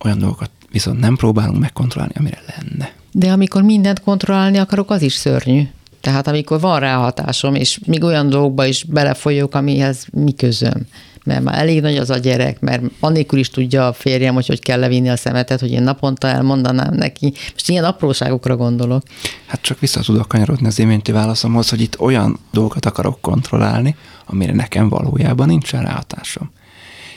Olyan 0.03 0.19
dolgokat 0.19 0.49
viszont 0.71 0.99
nem 0.99 1.15
próbálunk 1.15 1.59
megkontrollálni, 1.59 2.13
amire 2.17 2.41
lenne. 2.47 2.91
De 3.11 3.31
amikor 3.31 3.61
mindent 3.61 4.01
kontrollálni 4.01 4.57
akarok, 4.57 4.91
az 4.91 5.01
is 5.01 5.13
szörnyű. 5.13 5.67
Tehát 6.03 6.27
amikor 6.27 6.59
van 6.59 6.79
rá 6.79 6.95
hatásom, 6.95 7.55
és 7.55 7.79
még 7.85 8.03
olyan 8.03 8.29
dolgokba 8.29 8.65
is 8.65 8.83
belefolyok, 8.83 9.55
amihez 9.55 10.05
mi 10.11 10.33
közöm. 10.33 10.81
Mert 11.23 11.43
már 11.43 11.59
elég 11.59 11.81
nagy 11.81 11.97
az 11.97 12.09
a 12.09 12.17
gyerek, 12.17 12.59
mert 12.59 12.81
annélkül 12.99 13.39
is 13.39 13.49
tudja 13.49 13.87
a 13.87 13.93
férjem, 13.93 14.33
hogy 14.33 14.47
hogy 14.47 14.59
kell 14.59 14.79
levinni 14.79 15.09
a 15.09 15.15
szemetet, 15.15 15.59
hogy 15.59 15.71
én 15.71 15.83
naponta 15.83 16.27
elmondanám 16.27 16.93
neki. 16.93 17.33
Most 17.51 17.69
ilyen 17.69 17.83
apróságokra 17.83 18.55
gondolok. 18.55 19.03
Hát 19.45 19.61
csak 19.61 19.79
vissza 19.79 20.01
tudok 20.01 20.27
kanyarodni 20.27 20.67
az 20.67 20.79
iménti 20.79 21.11
válaszomhoz, 21.11 21.69
hogy 21.69 21.81
itt 21.81 21.99
olyan 21.99 22.39
dolgokat 22.51 22.85
akarok 22.85 23.21
kontrollálni, 23.21 23.95
amire 24.25 24.53
nekem 24.53 24.89
valójában 24.89 25.47
nincsen 25.47 25.83
ráhatásom. 25.83 26.51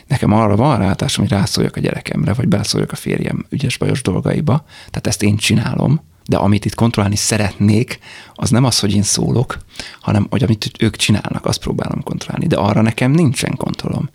Nekem 0.07 0.33
arra 0.33 0.57
van 0.57 0.79
ráhatásom, 0.79 1.25
hogy 1.25 1.39
rászóljak 1.39 1.77
a 1.77 1.81
gyerekemre, 1.81 2.33
vagy 2.33 2.49
beleszóljak 2.49 2.93
a 2.93 2.97
férjem 2.97 3.47
ügyes 3.49 3.77
bajos 3.77 4.03
dolgaiba, 4.03 4.65
tehát 4.91 5.07
ezt 5.07 5.23
én 5.23 5.37
csinálom, 5.37 6.01
De 6.29 6.37
amit 6.37 6.65
itt 6.65 6.75
kontrollálni 6.75 7.17
szeretnék, 7.17 7.99
az 8.35 8.51
nem 8.51 8.65
az, 8.65 8.79
hogy 8.79 8.95
én 8.95 9.03
szólok, 9.03 9.59
hanem 10.01 10.27
hogy 10.31 10.43
amit 10.43 10.71
ők 10.79 10.97
csinálnak, 10.97 11.47
azt 11.47 11.61
próbálom 11.61 12.03
kontrollálni. 12.03 12.47
De 12.47 12.57
arra 12.57 12.83
nekem 12.83 13.11
nincsen 13.11 13.57
kontrollom. 13.57 14.09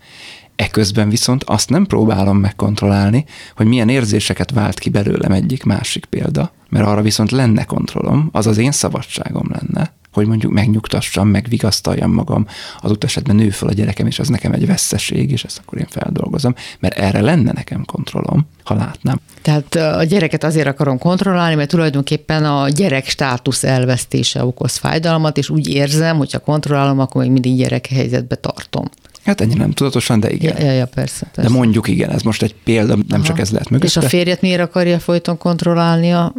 Eközben 0.55 1.09
viszont 1.09 1.43
azt 1.43 1.69
nem 1.69 1.85
próbálom 1.85 2.37
megkontrollálni, 2.37 3.25
hogy 3.55 3.65
milyen 3.65 3.89
érzéseket 3.89 4.51
vált 4.51 4.79
ki 4.79 4.89
belőlem 4.89 5.31
egyik 5.31 5.63
másik 5.63 6.05
példa, 6.05 6.51
mert 6.69 6.85
arra 6.85 7.01
viszont 7.01 7.31
lenne 7.31 7.63
kontrollom, 7.63 8.29
az 8.31 8.47
az 8.47 8.57
én 8.57 8.71
szabadságom 8.71 9.47
lenne, 9.49 9.90
hogy 10.13 10.27
mondjuk 10.27 10.51
megnyugtassam, 10.51 11.27
megvigasztaljam 11.27 12.11
magam, 12.11 12.47
az 12.79 12.95
esetben 12.99 13.35
nő 13.35 13.49
fel 13.49 13.67
a 13.67 13.73
gyerekem, 13.73 14.07
és 14.07 14.19
az 14.19 14.27
nekem 14.27 14.51
egy 14.51 14.67
veszeség, 14.67 15.31
és 15.31 15.43
ezt 15.43 15.61
akkor 15.65 15.79
én 15.79 15.87
feldolgozom, 15.89 16.55
mert 16.79 16.97
erre 16.97 17.21
lenne 17.21 17.51
nekem 17.51 17.85
kontrollom, 17.85 18.47
ha 18.63 18.73
látnám. 18.73 19.19
Tehát 19.41 19.75
a 19.75 20.03
gyereket 20.03 20.43
azért 20.43 20.67
akarom 20.67 20.97
kontrollálni, 20.97 21.55
mert 21.55 21.69
tulajdonképpen 21.69 22.45
a 22.45 22.69
gyerek 22.69 23.07
státusz 23.07 23.63
elvesztése 23.63 24.45
okoz 24.45 24.77
fájdalmat, 24.77 25.37
és 25.37 25.49
úgy 25.49 25.67
érzem, 25.67 26.17
hogy 26.17 26.31
ha 26.31 26.39
kontrollálom, 26.39 26.99
akkor 26.99 27.21
még 27.21 27.31
mindig 27.31 27.55
gyerek 27.55 27.87
helyzetbe 27.87 28.35
tartom. 28.35 28.89
Hát 29.25 29.41
ennyi 29.41 29.53
nem 29.53 29.71
tudatosan, 29.71 30.19
de 30.19 30.31
igen. 30.31 30.57
Ja, 30.57 30.65
ja, 30.65 30.71
ja 30.71 30.85
persze, 30.85 31.25
persze. 31.33 31.49
De 31.51 31.57
mondjuk 31.57 31.87
igen, 31.87 32.09
ez 32.09 32.21
most 32.21 32.41
egy 32.41 32.55
példa, 32.63 32.95
nem 32.95 33.05
Aha. 33.09 33.23
csak 33.23 33.39
ez 33.39 33.51
lehet 33.51 33.69
mögötte. 33.69 33.99
És 33.99 34.05
a 34.05 34.09
férjet 34.09 34.41
miért 34.41 34.61
akarja 34.61 34.99
folyton 34.99 35.37
kontrollálni 35.37 36.11
az 36.11 36.31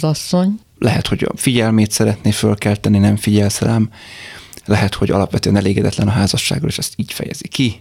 asszony? 0.00 0.60
Lehet, 0.78 1.06
hogy 1.06 1.24
a 1.24 1.36
figyelmét 1.36 1.90
szeretné 1.90 2.30
fölkelteni, 2.30 2.98
nem 2.98 3.16
figyelsz 3.16 3.60
rám. 3.60 3.90
Lehet, 4.64 4.94
hogy 4.94 5.10
alapvetően 5.10 5.56
elégedetlen 5.56 6.08
a 6.08 6.10
házasságról, 6.10 6.68
és 6.68 6.78
ezt 6.78 6.92
így 6.96 7.12
fejezi 7.12 7.48
ki 7.48 7.80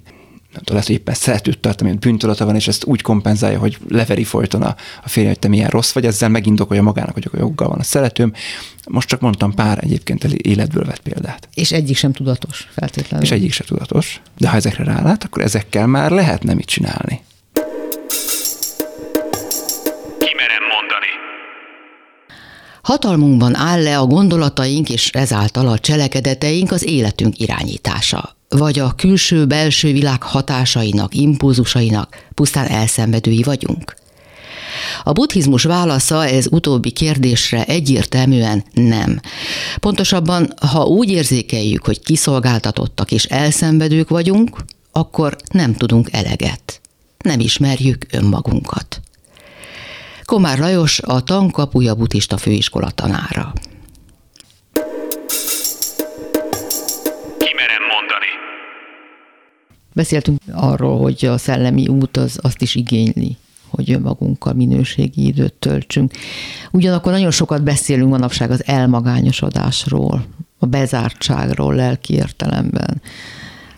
nem 0.58 0.66
tudom, 0.66 0.82
lehet, 0.82 0.88
hogy 0.88 0.96
éppen 0.96 1.14
szeretőt 1.14 1.60
tart, 1.60 1.82
amilyen 1.82 2.00
bűntudata 2.00 2.46
van, 2.46 2.56
és 2.56 2.68
ezt 2.68 2.86
úgy 2.86 3.02
kompenzálja, 3.02 3.60
hogy 3.60 3.78
leveri 3.88 4.24
folyton 4.24 4.62
a, 4.62 4.76
a 5.04 5.10
férje, 5.10 5.30
hogy 5.30 5.40
te 5.40 5.48
milyen 5.48 5.70
rossz 5.70 5.92
vagy, 5.92 6.06
ezzel 6.06 6.30
megindokolja 6.30 6.82
magának, 6.82 7.14
hogy 7.14 7.24
akkor 7.28 7.40
joggal 7.40 7.68
van 7.68 7.80
a 7.80 7.84
szeretőm. 7.84 8.34
Most 8.88 9.08
csak 9.08 9.22
mondtam 9.22 9.54
pár 9.54 9.84
egyébként 9.84 10.24
életből 10.24 10.86
vett 10.86 11.00
példát. 11.00 11.50
És 11.54 11.72
egyik 11.72 11.98
sem 11.98 12.12
tudatos 12.12 12.68
feltétlenül. 12.72 13.26
És 13.26 13.32
egyik 13.32 13.52
sem 13.52 13.66
tudatos, 13.66 14.22
de 14.38 14.50
ha 14.50 14.56
ezekre 14.56 14.84
rálát, 14.84 15.24
akkor 15.24 15.44
ezekkel 15.44 15.88
már 15.88 16.12
lehetne 16.12 16.54
mit 16.54 16.66
csinálni. 16.66 17.22
Hatalmunkban 22.88 23.56
áll 23.56 23.84
le 23.84 23.98
a 23.98 24.06
gondolataink 24.06 24.90
és 24.90 25.10
ezáltal 25.10 25.68
a 25.68 25.80
cselekedeteink 25.80 26.72
az 26.72 26.84
életünk 26.84 27.40
irányítása 27.40 28.36
vagy 28.50 28.80
a 28.80 28.94
külső-belső 28.96 29.92
világ 29.92 30.24
hatásainak, 30.24 31.16
impulzusainak 31.16 32.28
pusztán 32.34 32.68
elszenvedői 32.68 33.44
vagyunk? 33.44 33.96
A 35.04 35.12
buddhizmus 35.12 35.64
válasza 35.64 36.26
ez 36.26 36.48
utóbbi 36.52 36.92
kérdésre 36.92 37.64
egyértelműen 37.64 38.64
nem. 38.74 39.20
Pontosabban, 39.80 40.54
ha 40.72 40.84
úgy 40.84 41.10
érzékeljük, 41.10 41.86
hogy 41.86 42.00
kiszolgáltatottak 42.00 43.12
és 43.12 43.24
elszenvedők 43.24 44.10
vagyunk, 44.10 44.66
akkor 44.92 45.36
nem 45.52 45.74
tudunk 45.74 46.10
eleget. 46.12 46.82
Nem 47.24 47.40
ismerjük 47.40 48.06
önmagunkat. 48.12 49.02
Komár 50.28 50.60
Lajos 50.60 51.00
a 51.00 51.22
Tankapuja 51.24 51.96
buddhista 51.96 52.38
főiskola 52.38 52.90
tanára. 52.90 53.54
Beszéltünk 59.94 60.40
arról, 60.52 61.00
hogy 61.00 61.26
a 61.26 61.38
szellemi 61.38 61.88
út 61.88 62.18
az 62.18 62.40
azt 62.42 62.62
is 62.62 62.76
igényli, 62.76 63.38
hogy 63.70 63.92
önmagunkkal 63.92 64.54
minőségi 64.54 65.26
időt 65.26 65.54
töltsünk. 65.54 66.12
Ugyanakkor 66.72 67.12
nagyon 67.12 67.32
sokat 67.32 67.64
beszélünk 67.64 68.10
manapság 68.10 68.52
az 68.52 68.66
elmagányosodásról, 68.66 70.26
a 70.60 70.66
bezártságról 70.66 71.76
lelki 71.76 72.14
értelemben. 72.14 73.02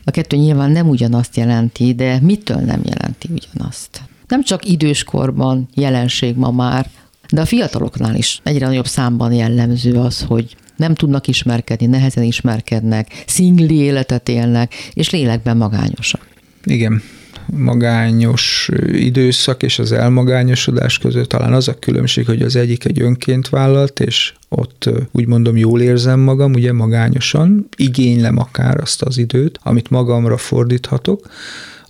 A 0.04 0.12
kettő 0.12 0.38
nyilván 0.38 0.72
nem 0.72 0.90
ugyanazt 0.90 1.36
jelenti, 1.36 1.94
de 1.94 2.20
mitől 2.22 2.58
nem 2.58 2.82
jelenti 2.84 3.30
ugyanazt? 3.32 4.02
Nem 4.30 4.44
csak 4.44 4.66
időskorban 4.66 5.70
jelenség 5.74 6.36
ma 6.36 6.52
már, 6.52 6.90
de 7.32 7.42
a 7.42 7.46
fiataloknál 7.46 8.16
is 8.16 8.40
egyre 8.44 8.66
nagyobb 8.66 8.88
számban 8.88 9.34
jellemző 9.34 9.94
az, 9.94 10.22
hogy 10.22 10.56
nem 10.76 10.96
tudnak 10.96 11.28
ismerkedni, 11.28 11.86
nehezen 11.86 12.24
ismerkednek, 12.24 13.24
szingli 13.28 13.76
életet 13.76 14.30
élnek, 14.30 14.74
és 14.94 15.10
lélekben 15.10 15.58
magányosak. 15.58 16.28
Igen, 16.64 17.02
magányos 17.46 18.70
időszak 18.92 19.64
és 19.64 19.80
az 19.80 19.92
elmagányosodás 19.92 20.98
között 20.98 21.30
talán 21.30 21.54
az 21.54 21.68
a 21.68 21.80
különbség, 21.80 22.26
hogy 22.26 22.42
az 22.42 22.56
egyik 22.56 22.86
egy 22.86 23.02
önként 23.02 23.50
vállalt, 23.50 24.00
és 24.00 24.34
ott 24.50 24.90
úgy 25.12 25.26
mondom 25.26 25.58
jól 25.58 25.82
érzem 25.82 26.20
magam, 26.20 26.54
ugye 26.54 26.74
magányosan, 26.74 27.68
igénylem 27.78 28.38
akár 28.38 28.80
azt 28.82 29.02
az 29.02 29.18
időt, 29.18 29.60
amit 29.64 29.90
magamra 29.90 30.38
fordíthatok, 30.38 31.30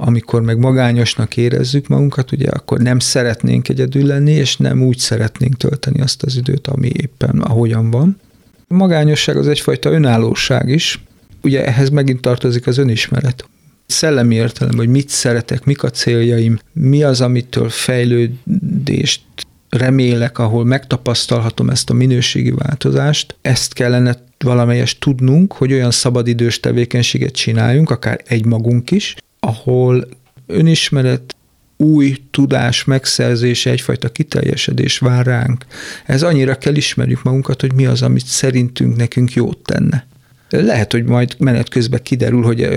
amikor 0.01 0.41
meg 0.41 0.57
magányosnak 0.57 1.37
érezzük 1.37 1.87
magunkat, 1.87 2.31
ugye 2.31 2.49
akkor 2.49 2.79
nem 2.79 2.99
szeretnénk 2.99 3.69
egyedül 3.69 4.05
lenni, 4.05 4.31
és 4.31 4.57
nem 4.57 4.83
úgy 4.83 4.97
szeretnénk 4.97 5.57
tölteni 5.57 6.01
azt 6.01 6.23
az 6.23 6.35
időt, 6.35 6.67
ami 6.67 6.91
éppen 6.93 7.39
ahogyan 7.39 7.91
van. 7.91 8.19
Magányosság 8.67 9.37
az 9.37 9.47
egyfajta 9.47 9.91
önállóság 9.91 10.69
is, 10.69 11.03
ugye 11.41 11.65
ehhez 11.65 11.89
megint 11.89 12.21
tartozik 12.21 12.67
az 12.67 12.77
önismeret. 12.77 13.49
Szellemi 13.85 14.35
értelem, 14.35 14.77
hogy 14.77 14.89
mit 14.89 15.09
szeretek, 15.09 15.63
mik 15.63 15.83
a 15.83 15.89
céljaim, 15.89 16.59
mi 16.73 17.03
az, 17.03 17.21
amitől 17.21 17.69
fejlődést 17.69 19.21
remélek, 19.69 20.37
ahol 20.37 20.65
megtapasztalhatom 20.65 21.69
ezt 21.69 21.89
a 21.89 21.93
minőségi 21.93 22.51
változást, 22.51 23.35
ezt 23.41 23.73
kellene 23.73 24.17
valamelyest 24.37 24.99
tudnunk, 24.99 25.53
hogy 25.53 25.73
olyan 25.73 25.91
szabadidős 25.91 26.59
tevékenységet 26.59 27.33
csináljunk, 27.33 27.89
akár 27.89 28.21
egymagunk 28.25 28.91
is, 28.91 29.15
ahol 29.39 30.07
önismeret, 30.47 31.35
új 31.77 32.17
tudás 32.31 32.83
megszerzése, 32.83 33.69
egyfajta 33.69 34.09
kiteljesedés 34.09 34.97
vár 34.97 35.25
ránk. 35.25 35.65
Ez 36.05 36.23
annyira 36.23 36.55
kell 36.55 36.75
ismerjük 36.75 37.23
magunkat, 37.23 37.61
hogy 37.61 37.73
mi 37.73 37.85
az, 37.85 38.01
amit 38.01 38.25
szerintünk 38.25 38.95
nekünk 38.95 39.33
jót 39.33 39.57
tenne. 39.57 40.07
Lehet, 40.49 40.91
hogy 40.91 41.03
majd 41.03 41.35
menet 41.37 41.69
közben 41.69 41.99
kiderül, 42.03 42.43
hogy 42.43 42.69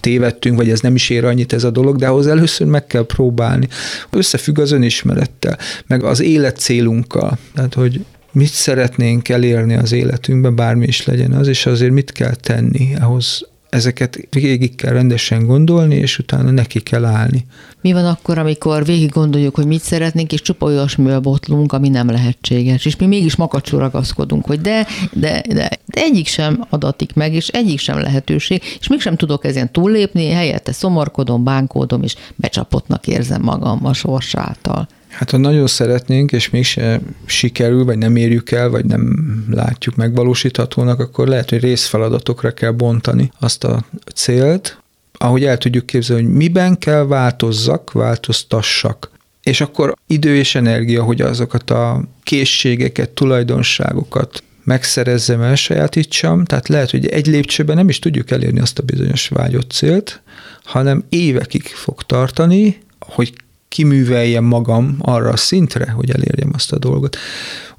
tévedtünk, 0.00 0.56
vagy 0.56 0.70
ez 0.70 0.80
nem 0.80 0.94
is 0.94 1.10
ér 1.10 1.24
annyit 1.24 1.52
ez 1.52 1.64
a 1.64 1.70
dolog, 1.70 1.96
de 1.96 2.06
ahhoz 2.06 2.26
először 2.26 2.66
meg 2.66 2.86
kell 2.86 3.06
próbálni. 3.06 3.68
Összefügg 4.10 4.58
az 4.58 4.70
önismerettel, 4.70 5.58
meg 5.86 6.04
az 6.04 6.20
élet 6.20 6.56
célunkkal. 6.56 7.38
Tehát, 7.54 7.74
hogy 7.74 8.04
mit 8.32 8.52
szeretnénk 8.52 9.28
elérni 9.28 9.74
az 9.74 9.92
életünkben, 9.92 10.54
bármi 10.54 10.86
is 10.86 11.04
legyen 11.04 11.32
az, 11.32 11.48
és 11.48 11.66
azért 11.66 11.92
mit 11.92 12.12
kell 12.12 12.34
tenni 12.34 12.94
ahhoz, 13.00 13.48
ezeket 13.70 14.18
végig 14.30 14.74
kell 14.74 14.92
rendesen 14.92 15.46
gondolni, 15.46 15.94
és 15.94 16.18
utána 16.18 16.50
neki 16.50 16.80
kell 16.80 17.04
állni. 17.04 17.46
Mi 17.80 17.92
van 17.92 18.06
akkor, 18.06 18.38
amikor 18.38 18.84
végig 18.84 19.10
gondoljuk, 19.10 19.54
hogy 19.54 19.66
mit 19.66 19.80
szeretnénk, 19.80 20.32
és 20.32 20.42
csupa 20.42 20.66
olyasmivel 20.66 21.20
botlunk, 21.20 21.72
ami 21.72 21.88
nem 21.88 22.10
lehetséges, 22.10 22.84
és 22.84 22.96
mi 22.96 23.06
mégis 23.06 23.36
makacsul 23.36 23.78
ragaszkodunk, 23.78 24.46
hogy 24.46 24.60
de, 24.60 24.86
de, 25.12 25.42
de, 25.48 25.68
de 25.86 26.00
egyik 26.00 26.26
sem 26.26 26.66
adatik 26.70 27.14
meg, 27.14 27.34
és 27.34 27.48
egyik 27.48 27.78
sem 27.78 27.98
lehetőség, 27.98 28.62
és 28.80 28.88
mégsem 28.88 29.16
tudok 29.16 29.44
ezen 29.44 29.72
túllépni, 29.72 30.30
helyette 30.30 30.72
szomorkodom, 30.72 31.44
bánkódom, 31.44 32.02
és 32.02 32.14
becsapottnak 32.36 33.06
érzem 33.06 33.42
magam 33.42 33.86
a 33.86 33.92
sors 33.92 34.34
által. 34.34 34.88
Hát 35.10 35.30
ha 35.30 35.36
nagyon 35.36 35.66
szeretnénk, 35.66 36.32
és 36.32 36.50
mégse 36.50 37.00
sikerül, 37.26 37.84
vagy 37.84 37.98
nem 37.98 38.16
érjük 38.16 38.50
el, 38.50 38.68
vagy 38.68 38.84
nem 38.84 39.16
látjuk 39.50 39.96
megvalósíthatónak, 39.96 41.00
akkor 41.00 41.28
lehet, 41.28 41.50
hogy 41.50 41.60
részfeladatokra 41.60 42.50
kell 42.50 42.70
bontani 42.70 43.32
azt 43.38 43.64
a 43.64 43.84
célt, 44.14 44.82
ahogy 45.12 45.44
el 45.44 45.58
tudjuk 45.58 45.86
képzelni, 45.86 46.22
hogy 46.22 46.32
miben 46.32 46.78
kell 46.78 47.06
változzak, 47.06 47.92
változtassak. 47.92 49.10
És 49.42 49.60
akkor 49.60 49.94
idő 50.06 50.36
és 50.36 50.54
energia, 50.54 51.02
hogy 51.02 51.20
azokat 51.20 51.70
a 51.70 52.04
készségeket, 52.22 53.10
tulajdonságokat 53.10 54.42
megszerezzem, 54.64 55.42
elsajátítsam. 55.42 56.44
Tehát 56.44 56.68
lehet, 56.68 56.90
hogy 56.90 57.06
egy 57.06 57.26
lépcsőben 57.26 57.76
nem 57.76 57.88
is 57.88 57.98
tudjuk 57.98 58.30
elérni 58.30 58.60
azt 58.60 58.78
a 58.78 58.82
bizonyos 58.82 59.28
vágyott 59.28 59.70
célt, 59.70 60.22
hanem 60.64 61.04
évekig 61.08 61.62
fog 61.62 62.02
tartani, 62.02 62.78
hogy 62.98 63.32
kiműveljem 63.70 64.44
magam 64.44 64.96
arra 64.98 65.30
a 65.30 65.36
szintre, 65.36 65.90
hogy 65.90 66.10
elérjem 66.10 66.50
azt 66.52 66.72
a 66.72 66.78
dolgot. 66.78 67.16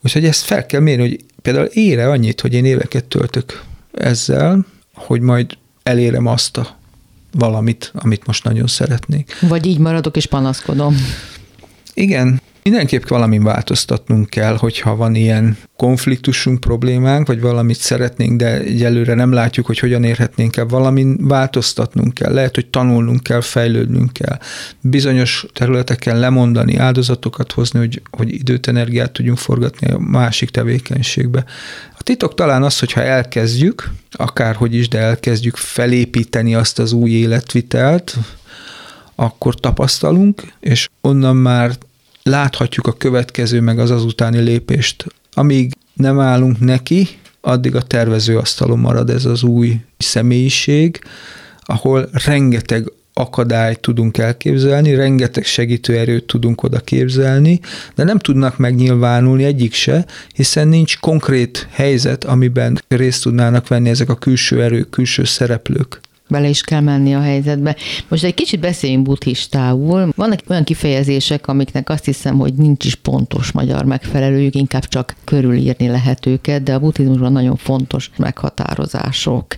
Úgyhogy 0.04 0.25
ezt 0.25 0.43
fel 0.43 0.65
kell 0.65 0.80
mérni, 0.80 1.01
hogy 1.10 1.25
például 1.41 1.65
ére 1.65 2.10
annyit, 2.10 2.41
hogy 2.41 2.54
én 2.54 2.65
éveket 2.65 3.06
töltök 3.06 3.63
ezzel, 3.91 4.65
hogy 4.93 5.21
majd 5.21 5.58
elérem 5.84 6.25
azt 6.25 6.58
a 6.58 6.77
valamit, 7.32 7.91
amit 7.95 8.25
most 8.25 8.43
nagyon 8.43 8.67
szeretnék. 8.67 9.39
Vagy 9.41 9.65
így 9.65 9.77
maradok 9.77 10.15
és 10.15 10.25
panaszkodom. 10.25 10.95
Igen, 11.93 12.41
Mindenképp 12.63 13.08
valamin 13.08 13.43
változtatnunk 13.43 14.30
kell, 14.30 14.56
hogyha 14.58 14.95
van 14.95 15.15
ilyen 15.15 15.58
konfliktusunk, 15.76 16.60
problémánk, 16.60 17.28
vagy 17.28 17.41
valamit 17.41 17.78
szeretnénk, 17.78 18.38
de 18.38 18.60
egyelőre 18.60 19.13
nem 19.13 19.32
látjuk, 19.32 19.65
hogy 19.65 19.80
hogyan 19.80 20.04
érhetnénk 20.04 20.58
el, 20.58 20.65
valamin 20.65 21.28
változtatnunk 21.28 22.13
kell. 22.13 22.34
Lehet, 22.34 22.56
hogy 22.56 22.65
tanulnunk 22.65 23.24
kell, 23.24 23.41
fejlődnünk 23.41 24.13
kell. 24.13 24.39
Bizonyos 24.82 25.45
területeken 25.54 26.19
lemondani, 26.19 26.78
áldozatokat 26.78 27.52
hozni, 27.52 27.80
hogy, 27.80 28.02
hogy 28.12 28.34
időt, 28.34 28.67
energiát 28.67 29.12
tudjunk 29.12 29.38
forgatni 29.38 29.88
a 29.88 30.00
másik 30.00 30.50
tevékenységbe. 30.50 31.45
A 31.97 32.04
titok 32.04 32.34
talán 32.34 32.63
az, 32.63 32.80
hogyha 32.80 33.02
elkezdjük, 33.02 33.91
akárhogy 34.12 34.76
is, 34.76 34.88
de 34.88 35.00
elkezdjük 35.00 35.56
felépíteni 35.56 36.56
azt 36.56 36.80
az 36.80 36.91
új 36.91 37.12
életvitelt, 37.12 38.17
akkor 39.15 39.56
tapasztalunk, 39.56 40.54
és 40.60 40.89
onnan 41.02 41.36
már 41.36 41.71
láthatjuk 42.23 42.88
a 42.88 42.93
következő, 42.93 43.62
meg 43.62 43.79
az 43.79 43.91
azutáni 43.91 44.39
lépést. 44.39 45.05
Amíg 45.34 45.73
nem 45.93 46.19
állunk 46.19 46.60
neki, 46.60 47.07
addig 47.41 47.75
a 47.75 47.81
tervezőasztalon 47.81 48.79
marad 48.79 49.10
ez 49.10 49.25
az 49.25 49.43
új 49.43 49.75
személyiség, 49.97 50.99
ahol 51.62 52.10
rengeteg 52.25 52.91
akadályt 53.13 53.79
tudunk 53.79 54.17
elképzelni, 54.17 54.95
rengeteg 54.95 55.45
segítőerőt 55.45 56.25
tudunk 56.25 56.63
oda 56.63 56.79
képzelni, 56.79 57.60
de 57.95 58.03
nem 58.03 58.19
tudnak 58.19 58.57
megnyilvánulni 58.57 59.43
egyik 59.43 59.73
se, 59.73 60.05
hiszen 60.34 60.67
nincs 60.67 60.99
konkrét 60.99 61.67
helyzet, 61.71 62.23
amiben 62.23 62.84
részt 62.88 63.23
tudnának 63.23 63.67
venni 63.67 63.89
ezek 63.89 64.10
a 64.10 64.15
külső 64.15 64.63
erők, 64.63 64.89
külső 64.89 65.23
szereplők 65.23 65.99
bele 66.31 66.47
is 66.47 66.61
kell 66.61 66.81
menni 66.81 67.15
a 67.15 67.21
helyzetbe. 67.21 67.75
Most 68.07 68.23
egy 68.23 68.33
kicsit 68.33 68.59
beszéljünk 68.59 69.03
buddhistául. 69.03 70.11
Vannak 70.15 70.39
olyan 70.47 70.63
kifejezések, 70.63 71.47
amiknek 71.47 71.89
azt 71.89 72.05
hiszem, 72.05 72.37
hogy 72.37 72.53
nincs 72.53 72.85
is 72.85 72.95
pontos 72.95 73.51
magyar 73.51 73.85
megfelelőjük, 73.85 74.55
inkább 74.55 74.85
csak 74.85 75.15
körülírni 75.23 75.87
lehet 75.87 76.25
őket, 76.25 76.63
de 76.63 76.73
a 76.73 76.79
buddhizmusban 76.79 77.31
nagyon 77.31 77.55
fontos 77.55 78.11
meghatározások. 78.17 79.55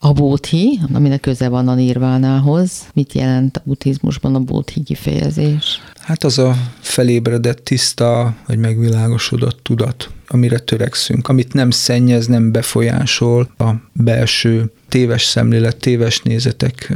A 0.00 0.12
bóthi, 0.12 0.80
aminek 0.94 1.20
köze 1.20 1.48
van 1.48 1.68
a 1.68 1.74
nirvánához, 1.74 2.86
mit 2.94 3.12
jelent 3.12 3.56
a 3.56 3.62
buddhizmusban 3.64 4.34
a 4.34 4.40
bóthi 4.40 4.82
kifejezés? 4.82 5.80
Hát 6.00 6.24
az 6.24 6.38
a 6.38 6.54
felébredett, 6.80 7.64
tiszta, 7.64 8.34
vagy 8.46 8.58
megvilágosodott 8.58 9.58
tudat, 9.62 10.10
amire 10.28 10.58
törekszünk, 10.58 11.28
amit 11.28 11.52
nem 11.52 11.70
szennyez, 11.70 12.26
nem 12.26 12.52
befolyásol 12.52 13.50
a 13.58 13.70
belső 13.92 14.72
téves 14.88 15.24
szemlélet, 15.24 15.76
téves 15.76 16.20
nézetek, 16.20 16.92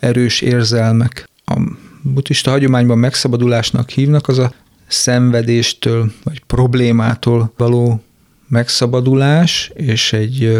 erős 0.00 0.40
érzelmek. 0.40 1.28
A 1.44 1.60
buddhista 2.02 2.50
hagyományban 2.50 2.98
megszabadulásnak 2.98 3.90
hívnak, 3.90 4.28
az 4.28 4.38
a 4.38 4.52
szenvedéstől 4.86 6.12
vagy 6.22 6.42
problémától 6.46 7.52
való 7.56 8.02
megszabadulás, 8.48 9.70
és 9.74 10.12
egy 10.12 10.58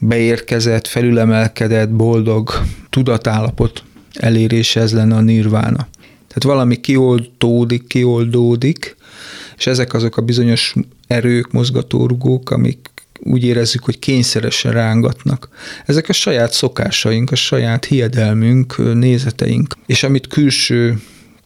beérkezett, 0.00 0.86
felülemelkedett, 0.86 1.90
boldog 1.90 2.50
tudatállapot 2.90 3.82
elérése, 4.14 4.80
ez 4.80 4.92
lenne 4.92 5.14
a 5.16 5.20
nirvána. 5.20 5.88
Tehát 6.28 6.42
valami 6.42 6.76
kioldódik, 6.76 7.86
kioldódik, 7.86 8.96
és 9.56 9.66
ezek 9.66 9.94
azok 9.94 10.16
a 10.16 10.22
bizonyos 10.22 10.74
erők, 11.06 11.52
mozgatórugók, 11.52 12.50
amik 12.50 12.92
úgy 13.20 13.44
érezzük, 13.44 13.84
hogy 13.84 13.98
kényszeresen 13.98 14.72
rángatnak. 14.72 15.48
Ezek 15.86 16.08
a 16.08 16.12
saját 16.12 16.52
szokásaink, 16.52 17.30
a 17.30 17.34
saját 17.34 17.84
hiedelmünk, 17.84 18.94
nézeteink, 18.94 19.74
és 19.86 20.02
amit 20.02 20.26
külső 20.26 20.98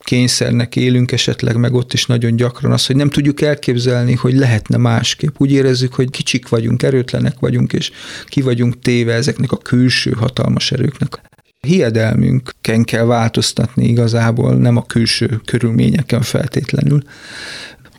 kényszernek 0.09 0.75
élünk 0.75 1.11
esetleg, 1.11 1.55
meg 1.55 1.73
ott 1.73 1.93
is 1.93 2.05
nagyon 2.05 2.35
gyakran 2.35 2.71
az, 2.71 2.85
hogy 2.85 2.95
nem 2.95 3.09
tudjuk 3.09 3.41
elképzelni, 3.41 4.13
hogy 4.13 4.33
lehetne 4.33 4.77
másképp. 4.77 5.35
Úgy 5.37 5.51
érezzük, 5.51 5.93
hogy 5.93 6.09
kicsik 6.09 6.47
vagyunk, 6.47 6.83
erőtlenek 6.83 7.39
vagyunk, 7.39 7.73
és 7.73 7.91
ki 8.25 8.41
vagyunk 8.41 8.79
téve 8.79 9.13
ezeknek 9.13 9.51
a 9.51 9.57
külső 9.57 10.11
hatalmas 10.11 10.71
erőknek. 10.71 11.21
Hiedelmünken 11.59 12.83
kell 12.83 13.03
változtatni 13.05 13.87
igazából, 13.87 14.55
nem 14.55 14.77
a 14.77 14.85
külső 14.85 15.41
körülményeken 15.45 16.21
feltétlenül 16.21 17.01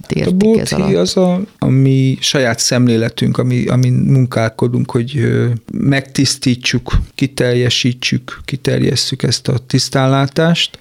értik 0.09 0.57
a 0.57 0.61
ez 0.61 0.73
alatt? 0.73 0.95
az 0.95 1.17
a, 1.17 1.41
ami 1.59 2.19
saját 2.21 2.59
szemléletünk, 2.59 3.39
ami, 3.39 3.67
ami 3.67 3.89
munkálkodunk, 3.91 4.91
hogy 4.91 5.29
megtisztítsuk, 5.73 6.99
kiteljesítsük, 7.15 8.41
kiterjesszük 8.45 9.23
ezt 9.23 9.49
a 9.49 9.59
tisztánlátást. 9.67 10.79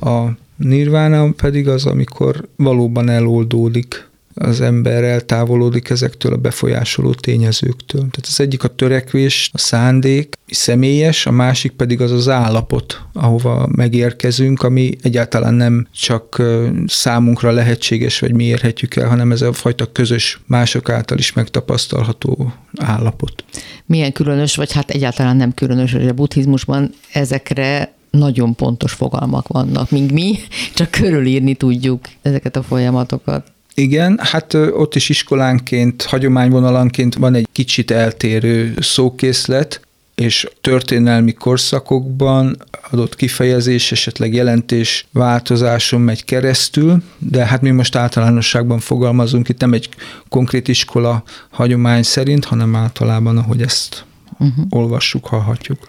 A 0.00 0.26
nirvána 0.56 1.30
pedig 1.30 1.68
az, 1.68 1.86
amikor 1.86 2.48
valóban 2.56 3.08
eloldódik 3.08 4.07
az 4.38 4.60
ember 4.60 5.04
eltávolodik 5.04 5.90
ezektől 5.90 6.32
a 6.32 6.36
befolyásoló 6.36 7.12
tényezőktől. 7.12 8.00
Tehát 8.00 8.26
az 8.26 8.40
egyik 8.40 8.64
a 8.64 8.68
törekvés, 8.68 9.50
a 9.52 9.58
szándék, 9.58 10.34
személyes, 10.46 11.26
a 11.26 11.30
másik 11.30 11.72
pedig 11.72 12.00
az 12.00 12.12
az 12.12 12.28
állapot, 12.28 13.02
ahova 13.12 13.68
megérkezünk, 13.76 14.62
ami 14.62 14.96
egyáltalán 15.02 15.54
nem 15.54 15.86
csak 15.92 16.42
számunkra 16.86 17.50
lehetséges, 17.50 18.18
vagy 18.18 18.34
mi 18.34 18.44
érhetjük 18.44 18.96
el, 18.96 19.08
hanem 19.08 19.32
ez 19.32 19.42
a 19.42 19.52
fajta 19.52 19.92
közös, 19.92 20.40
mások 20.46 20.90
által 20.90 21.18
is 21.18 21.32
megtapasztalható 21.32 22.52
állapot. 22.76 23.44
Milyen 23.86 24.12
különös, 24.12 24.56
vagy 24.56 24.72
hát 24.72 24.90
egyáltalán 24.90 25.36
nem 25.36 25.54
különös, 25.54 25.92
hogy 25.92 26.08
a 26.08 26.12
buddhizmusban 26.12 26.90
ezekre 27.12 27.96
nagyon 28.10 28.54
pontos 28.54 28.92
fogalmak 28.92 29.48
vannak, 29.48 29.90
míg 29.90 30.12
mi 30.12 30.38
csak 30.74 30.90
körülírni 30.90 31.54
tudjuk 31.54 32.08
ezeket 32.22 32.56
a 32.56 32.62
folyamatokat. 32.62 33.52
Igen, 33.78 34.18
hát 34.22 34.54
ott 34.54 34.94
is 34.94 35.08
iskolánként, 35.08 36.02
hagyományvonalanként 36.02 37.14
van 37.14 37.34
egy 37.34 37.48
kicsit 37.52 37.90
eltérő 37.90 38.74
szókészlet, 38.80 39.80
és 40.14 40.48
történelmi 40.60 41.32
korszakokban 41.32 42.56
adott 42.90 43.16
kifejezés, 43.16 43.92
esetleg 43.92 44.34
jelentés 44.34 45.06
változáson 45.12 46.00
megy 46.00 46.24
keresztül, 46.24 47.02
de 47.18 47.44
hát 47.46 47.62
mi 47.62 47.70
most 47.70 47.96
általánosságban 47.96 48.78
fogalmazunk, 48.78 49.48
itt 49.48 49.60
nem 49.60 49.72
egy 49.72 49.88
konkrét 50.28 50.68
iskola 50.68 51.22
hagyomány 51.50 52.02
szerint, 52.02 52.44
hanem 52.44 52.76
általában, 52.76 53.38
ahogy 53.38 53.62
ezt 53.62 54.04
uh-huh. 54.38 54.64
olvassuk, 54.70 55.26
hallhatjuk. 55.26 55.88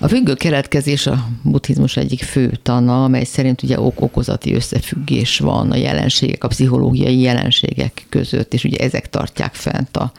A 0.00 0.08
függő 0.08 0.34
keletkezés 0.34 1.06
a 1.06 1.28
buddhizmus 1.42 1.96
egyik 1.96 2.22
fő 2.22 2.58
tana, 2.62 3.04
amely 3.04 3.24
szerint 3.24 3.62
ugye 3.62 3.80
ok-okozati 3.80 4.54
összefüggés 4.54 5.38
van 5.38 5.70
a 5.70 5.76
jelenségek, 5.76 6.44
a 6.44 6.48
pszichológiai 6.48 7.20
jelenségek 7.20 8.06
között, 8.08 8.54
és 8.54 8.64
ugye 8.64 8.84
ezek 8.84 9.10
tartják 9.10 9.54
fent 9.54 9.96
a, 9.96 10.12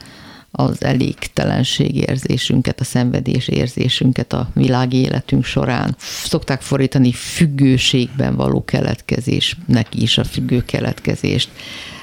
az 0.50 0.84
elégtelenség 0.84 1.96
érzésünket, 1.96 2.80
a 2.80 2.84
szenvedés 2.84 3.48
érzésünket 3.48 4.32
a 4.32 4.48
világi 4.54 4.96
életünk 4.96 5.44
során. 5.44 5.96
Szokták 6.24 6.62
fordítani 6.62 7.12
függőségben 7.12 8.36
való 8.36 8.64
keletkezésnek 8.64 9.86
is 9.94 10.18
a 10.18 10.24
függő 10.24 10.64
keletkezést. 10.64 11.50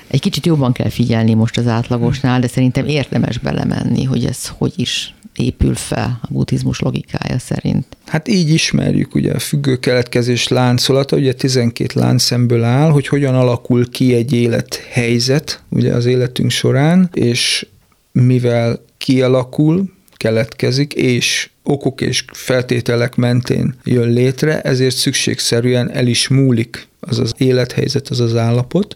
Egy 0.08 0.22
kicsit 0.22 0.46
jobban 0.46 0.72
kell 0.72 0.90
figyelni 0.90 1.34
most 1.34 1.58
az 1.58 1.68
átlagosnál, 1.68 2.40
de 2.40 2.48
szerintem 2.48 2.88
érdemes 2.88 3.38
belemenni, 3.38 4.04
hogy 4.04 4.26
ez 4.26 4.48
hogy 4.48 4.74
is 4.76 5.14
épül 5.40 5.76
fel 5.76 6.20
a 6.22 6.28
buddhizmus 6.30 6.80
logikája 6.80 7.40
szerint. 7.40 7.86
Hát 8.06 8.28
így 8.28 8.50
ismerjük 8.50 9.16
ugye 9.16 9.34
a 9.34 9.40
függő 9.40 9.76
keletkezés 9.76 10.48
láncolata, 10.48 11.16
ugye 11.16 11.34
12 11.34 12.00
láncszemből 12.00 12.64
áll, 12.64 12.90
hogy 12.90 13.08
hogyan 13.08 13.36
alakul 13.36 13.90
ki 13.90 14.14
egy 14.14 14.34
élethelyzet 14.34 15.62
ugye 15.70 15.94
az 15.94 16.06
életünk 16.06 16.52
során, 16.52 17.10
és 17.14 17.68
mivel 18.12 18.86
kialakul, 18.98 19.96
keletkezik, 20.18 20.94
és 20.94 21.50
okok 21.64 22.02
és 22.02 22.24
feltételek 22.32 23.16
mentén 23.16 23.76
jön 23.84 24.10
létre, 24.10 24.62
ezért 24.62 24.96
szükségszerűen 24.96 25.92
el 25.92 26.08
is 26.08 26.28
múlik 26.28 26.88
az 27.00 27.20
az 27.20 27.34
élethelyzet, 27.38 28.08
az 28.08 28.20
az 28.20 28.36
állapot, 28.36 28.96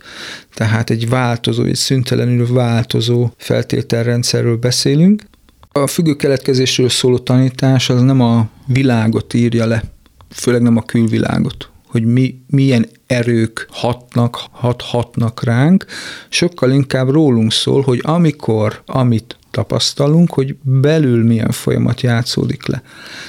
tehát 0.53 0.89
egy 0.89 1.09
változó, 1.09 1.63
egy 1.63 1.75
szüntelenül 1.75 2.53
változó 2.53 3.29
feltételrendszerről 3.37 4.57
beszélünk, 4.57 5.23
a 5.71 5.87
függő 5.87 6.15
keletkezésről 6.15 6.89
szóló 6.89 7.17
tanítás 7.17 7.89
az 7.89 8.01
nem 8.01 8.21
a 8.21 8.47
világot 8.65 9.33
írja 9.33 9.65
le, 9.65 9.83
főleg 10.29 10.61
nem 10.61 10.77
a 10.77 10.81
külvilágot, 10.81 11.69
hogy 11.87 12.05
mi, 12.05 12.41
milyen 12.47 12.85
erők 13.07 13.67
hatnak, 13.69 14.39
hathatnak 14.51 15.43
ránk, 15.43 15.85
sokkal 16.29 16.71
inkább 16.71 17.09
rólunk 17.09 17.51
szól, 17.51 17.81
hogy 17.81 17.99
amikor, 18.03 18.81
amit 18.85 19.37
tapasztalunk, 19.51 20.33
hogy 20.33 20.55
belül 20.61 21.23
milyen 21.23 21.51
folyamat 21.51 22.01
játszódik 22.01 22.67
le. 22.67 22.81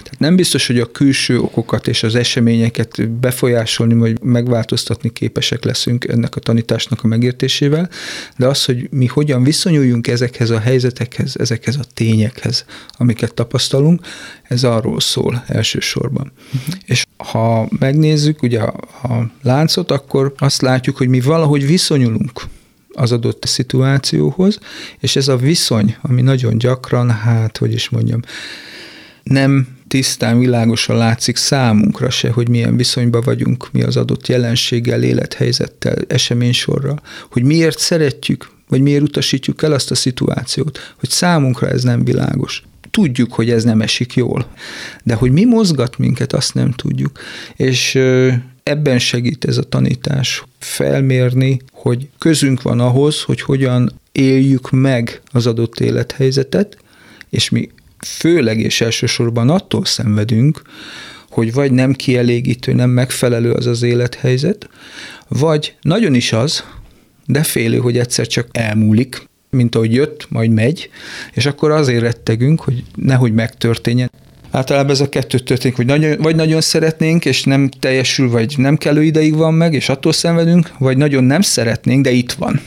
Tehát 0.03 0.19
nem 0.19 0.37
biztos, 0.37 0.67
hogy 0.67 0.79
a 0.79 0.91
külső 0.91 1.39
okokat 1.39 1.89
és 1.89 2.03
az 2.03 2.15
eseményeket 2.15 3.11
befolyásolni, 3.11 3.95
vagy 3.95 4.23
megváltoztatni 4.23 5.13
képesek 5.13 5.65
leszünk 5.65 6.05
ennek 6.05 6.37
a 6.37 6.41
tanításnak 6.41 7.05
a 7.05 7.07
megértésével, 7.07 7.91
de 8.37 8.47
az, 8.47 8.65
hogy 8.65 8.89
mi 8.91 9.07
hogyan 9.07 9.43
viszonyuljunk 9.43 10.07
ezekhez 10.07 10.51
a 10.51 10.59
helyzetekhez, 10.59 11.37
ezekhez 11.39 11.77
a 11.77 11.85
tényekhez, 11.95 12.65
amiket 12.91 13.35
tapasztalunk, 13.35 14.07
ez 14.43 14.65
arról 14.65 15.01
szól 15.01 15.45
elsősorban. 15.47 16.33
Uh-huh. 16.55 16.75
És 16.85 17.07
ha 17.17 17.69
megnézzük 17.79 18.43
ugye 18.43 18.61
a, 18.61 18.75
a 19.03 19.31
láncot, 19.43 19.91
akkor 19.91 20.35
azt 20.39 20.63
látjuk, 20.63 20.97
hogy 20.97 21.09
mi 21.09 21.21
valahogy 21.21 21.67
viszonyulunk 21.67 22.43
az 22.93 23.13
adott 23.13 23.45
szituációhoz, 23.47 24.59
és 24.99 25.17
ez 25.17 25.29
a 25.29 25.37
viszony, 25.37 25.97
ami 26.03 26.23
nagyon 26.23 26.59
gyakran, 26.59 27.11
hát, 27.11 27.59
hogy 27.59 27.73
is 27.73 27.89
mondjam, 27.89 28.21
nem 29.23 29.67
tisztán, 29.89 30.39
világosan 30.39 30.97
látszik 30.97 31.37
számunkra 31.37 32.11
se, 32.11 32.31
hogy 32.31 32.49
milyen 32.49 32.77
viszonyban 32.77 33.23
vagyunk 33.25 33.73
mi 33.73 33.83
az 33.83 33.97
adott 33.97 34.27
jelenséggel, 34.29 35.03
élethelyzettel, 35.03 35.97
eseménysorral, 36.09 37.01
hogy 37.31 37.43
miért 37.43 37.79
szeretjük, 37.79 38.51
vagy 38.69 38.81
miért 38.81 39.03
utasítjuk 39.03 39.63
el 39.63 39.73
azt 39.73 39.91
a 39.91 39.95
szituációt, 39.95 40.95
hogy 40.99 41.09
számunkra 41.09 41.69
ez 41.69 41.83
nem 41.83 42.05
világos. 42.05 42.63
Tudjuk, 42.91 43.33
hogy 43.33 43.51
ez 43.51 43.65
nem 43.65 43.81
esik 43.81 44.15
jól, 44.15 44.47
de 45.03 45.15
hogy 45.15 45.33
mi 45.33 45.45
mozgat 45.45 45.99
minket, 45.99 46.33
azt 46.33 46.55
nem 46.55 46.73
tudjuk. 46.73 47.19
És 47.57 47.99
ebben 48.63 48.99
segít 48.99 49.45
ez 49.45 49.57
a 49.57 49.63
tanítás 49.63 50.45
felmérni, 50.59 51.61
hogy 51.73 52.09
közünk 52.19 52.63
van 52.63 52.81
ahhoz, 52.81 53.23
hogy 53.23 53.41
hogyan 53.41 54.01
éljük 54.13 54.71
meg 54.71 55.21
az 55.33 55.47
adott 55.47 55.81
élethelyzetet, 55.81 56.77
és 57.31 57.49
mi 57.49 57.71
főleg 58.07 58.61
és 58.61 58.81
elsősorban 58.81 59.51
attól 59.51 59.85
szenvedünk, 59.85 60.63
hogy 61.31 61.53
vagy 61.53 61.73
nem 61.73 61.93
kielégítő, 61.93 62.73
nem 62.73 62.91
megfelelő 62.91 63.53
az 63.53 63.67
az 63.67 63.83
élethelyzet, 63.83 64.69
vagy 65.29 65.75
nagyon 65.81 66.15
is 66.15 66.33
az, 66.33 66.65
de 67.27 67.43
félő, 67.43 67.79
hogy 67.79 67.99
egyszer 67.99 68.27
csak 68.27 68.49
elmúlik, 68.53 69.29
mint 69.51 69.75
ahogy 69.75 69.93
jött, 69.93 70.27
majd 70.31 70.51
megy, 70.51 70.91
és 71.33 71.47
akkor 71.47 71.71
azért 71.71 72.03
rettegünk, 72.03 72.61
hogy 72.61 72.85
nehogy 72.95 73.33
megtörténjen. 73.33 74.11
Általában 74.53 74.91
ez 74.91 75.01
a 75.01 75.09
kettő 75.09 75.39
történik, 75.39 75.77
hogy 75.77 75.87
nagyon, 75.87 76.19
vagy 76.19 76.37
nagyon 76.37 76.61
szeretnénk, 76.61 77.25
és 77.25 77.43
nem 77.43 77.69
teljesül, 77.69 78.31
vagy 78.31 78.55
nem 78.57 78.77
kellő 78.77 79.03
ideig 79.03 79.35
van 79.35 79.55
meg, 79.55 79.75
és 79.75 79.89
attól 79.89 80.13
szenvedünk, 80.13 80.71
vagy 80.79 80.97
nagyon 80.97 81.25
nem 81.25 81.41
szeretnénk, 81.41 82.05
de 82.05 82.11
itt 82.11 82.33
van. 82.33 82.61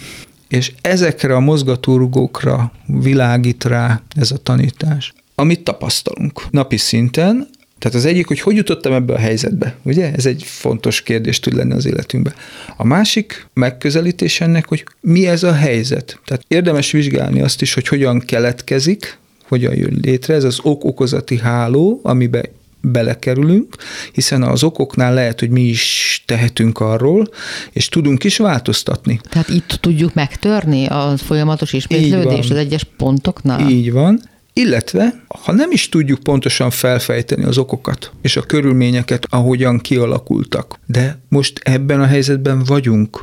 És 0.47 0.71
ezekre 0.81 1.35
a 1.35 1.39
mozgatórugókra 1.39 2.71
világít 2.85 3.63
rá 3.63 4.01
ez 4.15 4.31
a 4.31 4.37
tanítás, 4.37 5.13
amit 5.35 5.63
tapasztalunk 5.63 6.51
napi 6.51 6.77
szinten, 6.77 7.47
tehát 7.79 7.97
az 7.97 8.05
egyik, 8.05 8.27
hogy 8.27 8.39
hogy 8.39 8.55
jutottam 8.55 8.93
ebbe 8.93 9.13
a 9.13 9.17
helyzetbe, 9.17 9.75
ugye? 9.83 10.13
Ez 10.13 10.25
egy 10.25 10.43
fontos 10.45 11.01
kérdés 11.01 11.39
tud 11.39 11.53
lenni 11.53 11.73
az 11.73 11.85
életünkben. 11.85 12.33
A 12.77 12.85
másik 12.85 13.47
megközelítés 13.53 14.41
ennek, 14.41 14.67
hogy 14.67 14.83
mi 15.01 15.27
ez 15.27 15.43
a 15.43 15.53
helyzet. 15.53 16.19
Tehát 16.25 16.45
érdemes 16.47 16.91
vizsgálni 16.91 17.41
azt 17.41 17.61
is, 17.61 17.73
hogy 17.73 17.87
hogyan 17.87 18.19
keletkezik, 18.19 19.17
hogyan 19.47 19.75
jön 19.75 19.99
létre. 20.01 20.34
Ez 20.34 20.43
az 20.43 20.60
ok-okozati 20.62 21.38
háló, 21.38 21.99
amiben 22.03 22.45
belekerülünk, 22.91 23.75
hiszen 24.12 24.43
az 24.43 24.63
okoknál 24.63 25.13
lehet, 25.13 25.39
hogy 25.39 25.49
mi 25.49 25.62
is 25.62 26.23
tehetünk 26.25 26.79
arról, 26.79 27.29
és 27.71 27.89
tudunk 27.89 28.23
is 28.23 28.38
változtatni. 28.38 29.19
Tehát 29.29 29.49
itt 29.49 29.77
tudjuk 29.81 30.13
megtörni 30.13 30.86
a 30.86 31.13
folyamatos 31.17 31.73
ismétlődés 31.73 32.49
az 32.49 32.58
egyes 32.58 32.84
pontoknál? 32.97 33.69
Így 33.69 33.91
van. 33.91 34.21
Illetve, 34.58 35.23
ha 35.27 35.51
nem 35.51 35.71
is 35.71 35.89
tudjuk 35.89 36.19
pontosan 36.19 36.69
felfejteni 36.69 37.43
az 37.43 37.58
okokat 37.58 38.12
és 38.21 38.38
a 38.38 38.41
körülményeket, 38.41 39.27
ahogyan 39.29 39.79
kialakultak, 39.79 40.79
de 40.86 41.19
most 41.29 41.60
ebben 41.63 42.01
a 42.01 42.05
helyzetben 42.05 42.63
vagyunk, 42.63 43.19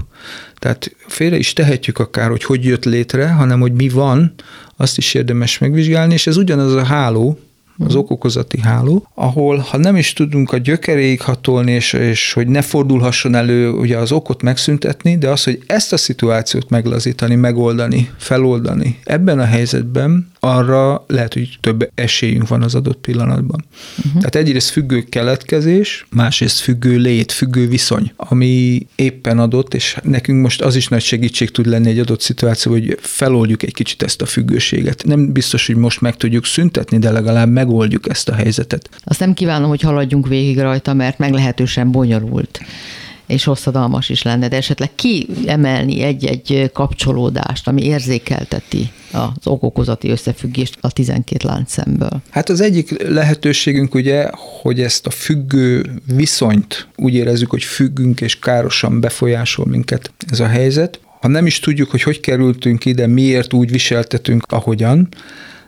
tehát 0.58 0.94
félre 1.06 1.36
is 1.36 1.52
tehetjük 1.52 1.98
akár, 1.98 2.28
hogy 2.28 2.44
hogy 2.44 2.64
jött 2.64 2.84
létre, 2.84 3.28
hanem 3.28 3.60
hogy 3.60 3.72
mi 3.72 3.88
van, 3.88 4.34
azt 4.82 4.98
is 4.98 5.14
érdemes 5.14 5.58
megvizsgálni, 5.58 6.12
és 6.12 6.26
ez 6.26 6.36
ugyanaz 6.36 6.74
a 6.74 6.84
háló, 6.84 7.38
az 7.78 7.94
okokozati 7.94 8.60
háló, 8.60 9.06
ahol 9.14 9.56
ha 9.56 9.76
nem 9.76 9.96
is 9.96 10.12
tudunk 10.12 10.52
a 10.52 10.56
gyökeréig 10.56 11.20
hatolni, 11.20 11.72
és, 11.72 11.92
és 11.92 12.32
hogy 12.32 12.48
ne 12.48 12.62
fordulhasson 12.62 13.34
elő 13.34 13.70
ugye 13.70 13.98
az 13.98 14.12
okot 14.12 14.42
megszüntetni, 14.42 15.18
de 15.18 15.30
az, 15.30 15.44
hogy 15.44 15.62
ezt 15.66 15.92
a 15.92 15.96
szituációt 15.96 16.70
meglazítani, 16.70 17.34
megoldani, 17.34 18.10
feloldani, 18.16 18.98
ebben 19.04 19.38
a 19.38 19.44
helyzetben 19.44 20.31
arra 20.46 21.04
lehet, 21.06 21.32
hogy 21.32 21.58
több 21.60 21.90
esélyünk 21.94 22.48
van 22.48 22.62
az 22.62 22.74
adott 22.74 22.98
pillanatban. 22.98 23.64
Uh-huh. 23.98 24.12
Tehát 24.12 24.34
egyrészt 24.34 24.70
függő 24.70 25.02
keletkezés, 25.02 26.06
másrészt 26.10 26.58
függő 26.58 26.96
lét, 26.96 27.32
függő 27.32 27.68
viszony, 27.68 28.12
ami 28.16 28.86
éppen 28.94 29.38
adott, 29.38 29.74
és 29.74 29.96
nekünk 30.02 30.42
most 30.42 30.62
az 30.62 30.76
is 30.76 30.88
nagy 30.88 31.02
segítség 31.02 31.50
tud 31.50 31.66
lenni 31.66 31.90
egy 31.90 31.98
adott 31.98 32.20
szituáció, 32.20 32.72
hogy 32.72 32.98
feloldjuk 33.00 33.62
egy 33.62 33.74
kicsit 33.74 34.02
ezt 34.02 34.22
a 34.22 34.26
függőséget. 34.26 35.04
Nem 35.04 35.32
biztos, 35.32 35.66
hogy 35.66 35.76
most 35.76 36.00
meg 36.00 36.16
tudjuk 36.16 36.46
szüntetni, 36.46 36.98
de 36.98 37.10
legalább 37.10 37.48
megoldjuk 37.48 38.08
ezt 38.08 38.28
a 38.28 38.34
helyzetet. 38.34 38.88
Azt 39.04 39.20
nem 39.20 39.34
kívánom, 39.34 39.68
hogy 39.68 39.80
haladjunk 39.80 40.28
végig 40.28 40.58
rajta, 40.58 40.94
mert 40.94 41.18
meglehetősen 41.18 41.90
bonyolult 41.90 42.60
és 43.32 43.44
hosszadalmas 43.44 44.08
is 44.08 44.22
lenne, 44.22 44.48
de 44.48 44.56
esetleg 44.56 44.90
kiemelni 44.94 46.02
egy-egy 46.02 46.70
kapcsolódást, 46.72 47.68
ami 47.68 47.84
érzékelteti 47.84 48.90
az 49.12 49.46
okokozati 49.46 50.08
összefüggést 50.08 50.78
a 50.80 50.92
12 50.92 51.48
láncszemből? 51.48 52.22
Hát 52.30 52.48
az 52.48 52.60
egyik 52.60 53.08
lehetőségünk 53.08 53.94
ugye, 53.94 54.28
hogy 54.62 54.80
ezt 54.80 55.06
a 55.06 55.10
függő 55.10 55.90
viszonyt 56.14 56.88
úgy 56.96 57.14
érezzük, 57.14 57.50
hogy 57.50 57.62
függünk 57.62 58.20
és 58.20 58.38
károsan 58.38 59.00
befolyásol 59.00 59.66
minket 59.66 60.12
ez 60.30 60.40
a 60.40 60.46
helyzet. 60.46 61.00
Ha 61.20 61.28
nem 61.28 61.46
is 61.46 61.60
tudjuk, 61.60 61.90
hogy 61.90 62.02
hogy 62.02 62.20
kerültünk 62.20 62.84
ide, 62.84 63.06
miért 63.06 63.52
úgy 63.52 63.70
viseltetünk, 63.70 64.44
ahogyan, 64.48 65.08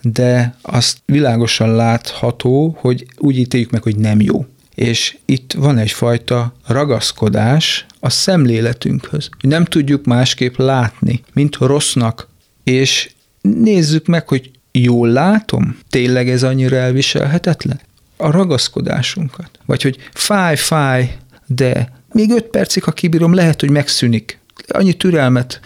de 0.03 0.57
azt 0.62 0.98
világosan 1.07 1.74
látható, 1.74 2.77
hogy 2.81 3.07
úgy 3.18 3.38
ítéljük 3.38 3.70
meg, 3.70 3.83
hogy 3.83 3.96
nem 3.96 4.20
jó. 4.20 4.44
És 4.75 5.17
itt 5.25 5.53
van 5.53 5.79
egyfajta 5.79 6.55
ragaszkodás 6.67 7.87
a 8.01 8.11
szemléletünkhöz. 8.11 9.29
Nem 9.41 9.65
tudjuk 9.65 10.05
másképp 10.05 10.57
látni, 10.57 11.21
mint 11.33 11.57
rossznak. 11.57 12.29
És 12.65 13.11
nézzük 13.41 14.07
meg, 14.07 14.29
hogy 14.29 14.51
jól 14.73 15.09
látom, 15.09 15.79
tényleg 15.89 16.29
ez 16.29 16.43
annyira 16.43 16.77
elviselhetetlen? 16.77 17.81
A 18.17 18.31
ragaszkodásunkat. 18.31 19.51
Vagy 19.65 19.83
hogy 19.83 19.97
fáj, 20.13 20.57
fáj, 20.57 21.17
de 21.47 21.93
még 22.13 22.31
öt 22.31 22.45
percig, 22.45 22.83
ha 22.83 22.93
kibírom, 22.93 23.35
lehet, 23.35 23.61
hogy 23.61 23.71
megszűnik. 23.71 24.39
Annyi 24.69 24.93
türelmet 24.93 25.61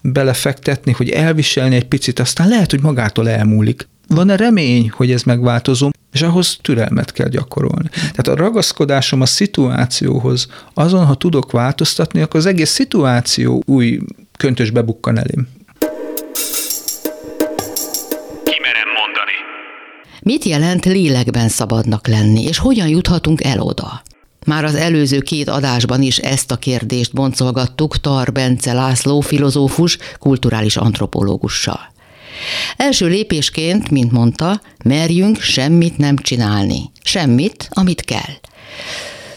belefektetni, 0.00 0.92
hogy 0.92 1.10
elviselni 1.10 1.74
egy 1.76 1.88
picit, 1.88 2.18
aztán 2.18 2.48
lehet, 2.48 2.70
hogy 2.70 2.80
magától 2.80 3.28
elmúlik. 3.28 3.88
Van-e 4.08 4.36
remény, 4.36 4.90
hogy 4.90 5.10
ez 5.10 5.22
megváltozó? 5.22 5.90
És 6.12 6.22
ahhoz 6.22 6.58
türelmet 6.62 7.12
kell 7.12 7.28
gyakorolni. 7.28 7.88
Tehát 7.90 8.28
a 8.28 8.34
ragaszkodásom 8.34 9.20
a 9.20 9.26
szituációhoz, 9.26 10.46
azon, 10.74 11.04
ha 11.04 11.14
tudok 11.14 11.52
változtatni, 11.52 12.20
akkor 12.20 12.40
az 12.40 12.46
egész 12.46 12.70
szituáció 12.70 13.62
új 13.66 14.00
köntösbe 14.38 14.82
bukkan 14.82 15.18
elém. 15.18 15.48
Kimerem 18.44 18.88
mondani. 18.96 19.36
Mit 20.22 20.44
jelent 20.44 20.84
lélekben 20.84 21.48
szabadnak 21.48 22.06
lenni, 22.06 22.42
és 22.42 22.58
hogyan 22.58 22.88
juthatunk 22.88 23.44
el 23.44 23.60
oda? 23.60 24.02
Már 24.46 24.64
az 24.64 24.74
előző 24.74 25.20
két 25.20 25.48
adásban 25.48 26.02
is 26.02 26.18
ezt 26.18 26.50
a 26.50 26.56
kérdést 26.56 27.12
boncolgattuk 27.12 28.00
Tar 28.00 28.32
Bence 28.32 28.72
László 28.72 29.20
filozófus, 29.20 29.98
kulturális 30.18 30.76
antropológussal. 30.76 31.96
Első 32.76 33.06
lépésként, 33.06 33.90
mint 33.90 34.12
mondta, 34.12 34.60
merjünk 34.84 35.40
semmit 35.40 35.96
nem 35.96 36.16
csinálni. 36.16 36.90
Semmit, 37.02 37.68
amit 37.70 38.00
kell. 38.00 38.34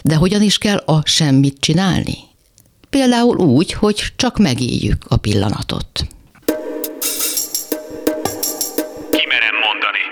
De 0.02 0.14
hogyan 0.14 0.42
is 0.42 0.58
kell 0.58 0.76
a 0.76 1.02
semmit 1.04 1.56
csinálni? 1.60 2.18
Például 2.90 3.36
úgy, 3.36 3.72
hogy 3.72 4.12
csak 4.16 4.38
megéljük 4.38 5.04
a 5.08 5.16
pillanatot. 5.16 6.06
Kimerem 9.10 9.56
mondani. 9.64 10.02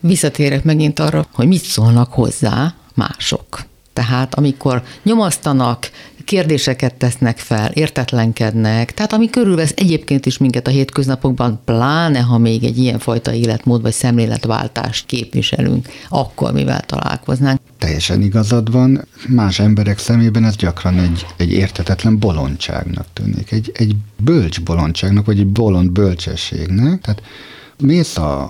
Visszatérek 0.00 0.64
megint 0.64 0.98
arra, 0.98 1.26
hogy 1.32 1.46
mit 1.46 1.62
szólnak 1.62 2.12
hozzá 2.12 2.74
mások. 2.94 3.64
Tehát 3.92 4.34
amikor 4.34 4.82
nyomasztanak, 5.02 5.90
kérdéseket 6.24 6.94
tesznek 6.94 7.38
fel, 7.38 7.70
értetlenkednek, 7.70 8.94
tehát 8.94 9.12
ami 9.12 9.30
körülvesz 9.30 9.72
egyébként 9.76 10.26
is 10.26 10.38
minket 10.38 10.66
a 10.66 10.70
hétköznapokban, 10.70 11.60
pláne 11.64 12.20
ha 12.20 12.38
még 12.38 12.64
egy 12.64 12.78
ilyenfajta 12.78 13.32
életmód 13.32 13.82
vagy 13.82 13.92
szemléletváltást 13.92 15.06
képviselünk, 15.06 15.88
akkor 16.08 16.52
mivel 16.52 16.80
találkoznánk. 16.80 17.60
Teljesen 17.78 18.22
igazad 18.22 18.72
van, 18.72 19.06
más 19.28 19.58
emberek 19.58 19.98
szemében 19.98 20.44
ez 20.44 20.56
gyakran 20.56 20.98
egy, 20.98 21.26
egy 21.36 21.52
értetetlen 21.52 22.18
bolondságnak 22.18 23.06
tűnik, 23.12 23.52
egy, 23.52 23.70
egy 23.74 23.96
bölcs 24.16 24.62
bolondságnak, 24.62 25.26
vagy 25.26 25.38
egy 25.38 25.46
bolond 25.46 25.90
bölcsességnek, 25.90 27.00
tehát 27.00 27.22
mész 27.82 28.16
a, 28.16 28.42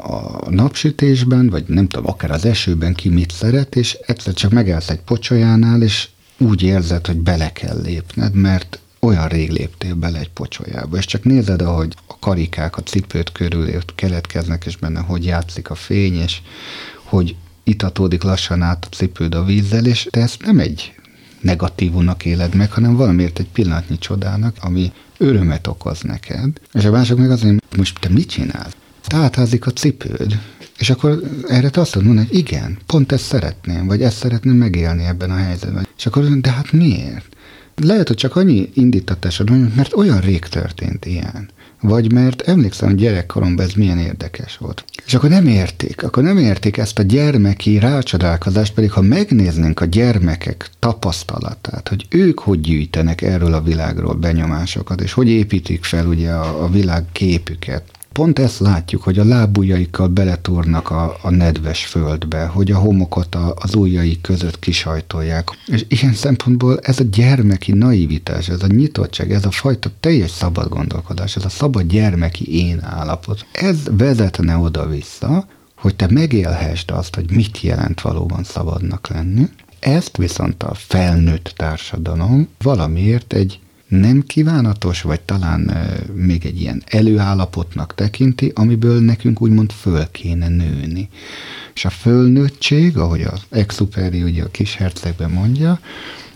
a 0.44 0.50
napsütésben, 0.50 1.50
vagy 1.50 1.64
nem 1.66 1.88
tudom, 1.88 2.08
akár 2.08 2.30
az 2.30 2.44
esőben 2.44 2.94
ki 2.94 3.08
mit 3.08 3.30
szeret, 3.30 3.76
és 3.76 3.98
egyszer 4.06 4.34
csak 4.34 4.52
megállsz 4.52 4.88
egy 4.88 5.00
pocsolyánál, 5.00 5.82
és 5.82 6.08
úgy 6.42 6.62
érzed, 6.62 7.06
hogy 7.06 7.16
bele 7.16 7.52
kell 7.52 7.80
lépned, 7.82 8.34
mert 8.34 8.78
olyan 9.00 9.28
rég 9.28 9.50
léptél 9.50 9.94
bele 9.94 10.18
egy 10.18 10.30
pocsolyába, 10.30 10.96
és 10.96 11.04
csak 11.04 11.24
nézed, 11.24 11.62
ahogy 11.62 11.94
a 12.06 12.18
karikák 12.18 12.76
a 12.76 12.82
cipőt 12.82 13.32
körül 13.32 13.68
keletkeznek, 13.94 14.64
és 14.64 14.76
benne 14.76 15.00
hogy 15.00 15.24
játszik 15.24 15.70
a 15.70 15.74
fény, 15.74 16.14
és 16.14 16.40
hogy 17.04 17.36
itatódik 17.64 18.22
lassan 18.22 18.62
át 18.62 18.86
a 18.90 18.94
cipőd 18.94 19.34
a 19.34 19.44
vízzel, 19.44 19.86
és 19.86 20.08
te 20.10 20.20
ezt 20.20 20.44
nem 20.44 20.58
egy 20.58 20.94
negatívúnak 21.40 22.24
éled 22.24 22.54
meg, 22.54 22.72
hanem 22.72 22.96
valamiért 22.96 23.38
egy 23.38 23.48
pillanatnyi 23.48 23.98
csodának, 23.98 24.56
ami 24.60 24.92
örömet 25.18 25.66
okoz 25.66 26.00
neked. 26.00 26.60
És 26.72 26.84
a 26.84 26.90
mások 26.90 27.18
meg 27.18 27.30
azért, 27.30 27.76
most 27.76 27.98
te 28.00 28.08
mit 28.08 28.28
csinálsz? 28.28 28.76
Tátházik 29.06 29.66
a 29.66 29.70
cipőd, 29.70 30.38
és 30.78 30.90
akkor 30.90 31.22
erre 31.48 31.70
te 31.70 31.80
azt 31.80 32.02
mondod, 32.02 32.26
hogy 32.26 32.38
igen, 32.38 32.78
pont 32.86 33.12
ezt 33.12 33.24
szeretném, 33.24 33.86
vagy 33.86 34.02
ezt 34.02 34.16
szeretném 34.16 34.54
megélni 34.54 35.04
ebben 35.04 35.30
a 35.30 35.36
helyzetben. 35.36 35.86
És 35.96 36.06
akkor 36.06 36.24
de 36.40 36.50
hát 36.50 36.72
miért? 36.72 37.36
Lehet, 37.76 38.08
hogy 38.08 38.16
csak 38.16 38.36
annyi 38.36 38.70
indítatásod 38.74 39.48
van, 39.48 39.72
mert 39.76 39.94
olyan 39.94 40.20
rég 40.20 40.44
történt 40.44 41.04
ilyen. 41.04 41.48
Vagy 41.80 42.12
mert 42.12 42.42
emlékszem, 42.42 42.88
hogy 42.88 42.98
gyerekkoromban 42.98 43.64
ez 43.64 43.72
milyen 43.72 43.98
érdekes 43.98 44.56
volt. 44.56 44.84
És 45.06 45.14
akkor 45.14 45.28
nem 45.28 45.46
érték, 45.46 46.02
akkor 46.02 46.22
nem 46.22 46.38
érték 46.38 46.76
ezt 46.76 46.98
a 46.98 47.02
gyermeki 47.02 47.78
rácsodálkozást, 47.78 48.74
pedig 48.74 48.92
ha 48.92 49.00
megnéznénk 49.00 49.80
a 49.80 49.84
gyermekek 49.84 50.70
tapasztalatát, 50.78 51.88
hogy 51.88 52.06
ők 52.08 52.38
hogy 52.38 52.60
gyűjtenek 52.60 53.22
erről 53.22 53.54
a 53.54 53.62
világról 53.62 54.14
benyomásokat, 54.14 55.00
és 55.00 55.12
hogy 55.12 55.28
építik 55.28 55.84
fel 55.84 56.06
ugye 56.06 56.30
a, 56.30 56.62
a 56.62 56.68
világ 56.68 57.04
képüket, 57.12 57.84
Pont 58.12 58.38
ezt 58.38 58.58
látjuk, 58.58 59.02
hogy 59.02 59.18
a 59.18 59.24
lábujjaikkal 59.24 60.08
beletúrnak 60.08 60.90
a, 60.90 61.16
a 61.22 61.30
nedves 61.30 61.84
földbe, 61.86 62.44
hogy 62.46 62.70
a 62.70 62.78
homokot 62.78 63.34
a, 63.34 63.54
az 63.56 63.74
ujjaik 63.74 64.20
között 64.20 64.58
kisajtolják. 64.58 65.48
És 65.66 65.84
ilyen 65.88 66.14
szempontból 66.14 66.78
ez 66.78 66.98
a 66.98 67.04
gyermeki 67.10 67.72
naivitás, 67.72 68.48
ez 68.48 68.62
a 68.62 68.66
nyitottság, 68.66 69.32
ez 69.32 69.44
a 69.44 69.50
fajta 69.50 69.90
teljes 70.00 70.30
szabad 70.30 70.68
gondolkodás, 70.68 71.36
ez 71.36 71.44
a 71.44 71.48
szabad 71.48 71.82
gyermeki 71.82 72.66
én 72.66 72.82
állapot, 72.82 73.46
ez 73.52 73.76
vezetne 73.90 74.56
oda-vissza, 74.56 75.46
hogy 75.76 75.96
te 75.96 76.06
megélhessd 76.10 76.90
azt, 76.90 77.14
hogy 77.14 77.30
mit 77.30 77.60
jelent 77.60 78.00
valóban 78.00 78.44
szabadnak 78.44 79.08
lenni. 79.08 79.48
Ezt 79.80 80.16
viszont 80.16 80.62
a 80.62 80.74
felnőtt 80.74 81.52
társadalom 81.56 82.48
valamiért 82.58 83.32
egy 83.32 83.60
nem 84.00 84.22
kívánatos, 84.26 85.02
vagy 85.02 85.20
talán 85.20 85.72
még 86.14 86.46
egy 86.46 86.60
ilyen 86.60 86.82
előállapotnak 86.86 87.94
tekinti, 87.94 88.52
amiből 88.54 89.00
nekünk 89.00 89.40
úgymond 89.40 89.72
föl 89.72 90.10
kéne 90.10 90.48
nőni. 90.48 91.08
És 91.74 91.84
a 91.84 91.90
fölnőttség, 91.90 92.96
ahogy 92.96 93.22
az 93.22 93.40
Exuperi 93.50 94.22
ugye 94.22 94.42
a 94.42 94.50
kis 94.50 94.74
hercegben 94.74 95.30
mondja, 95.30 95.80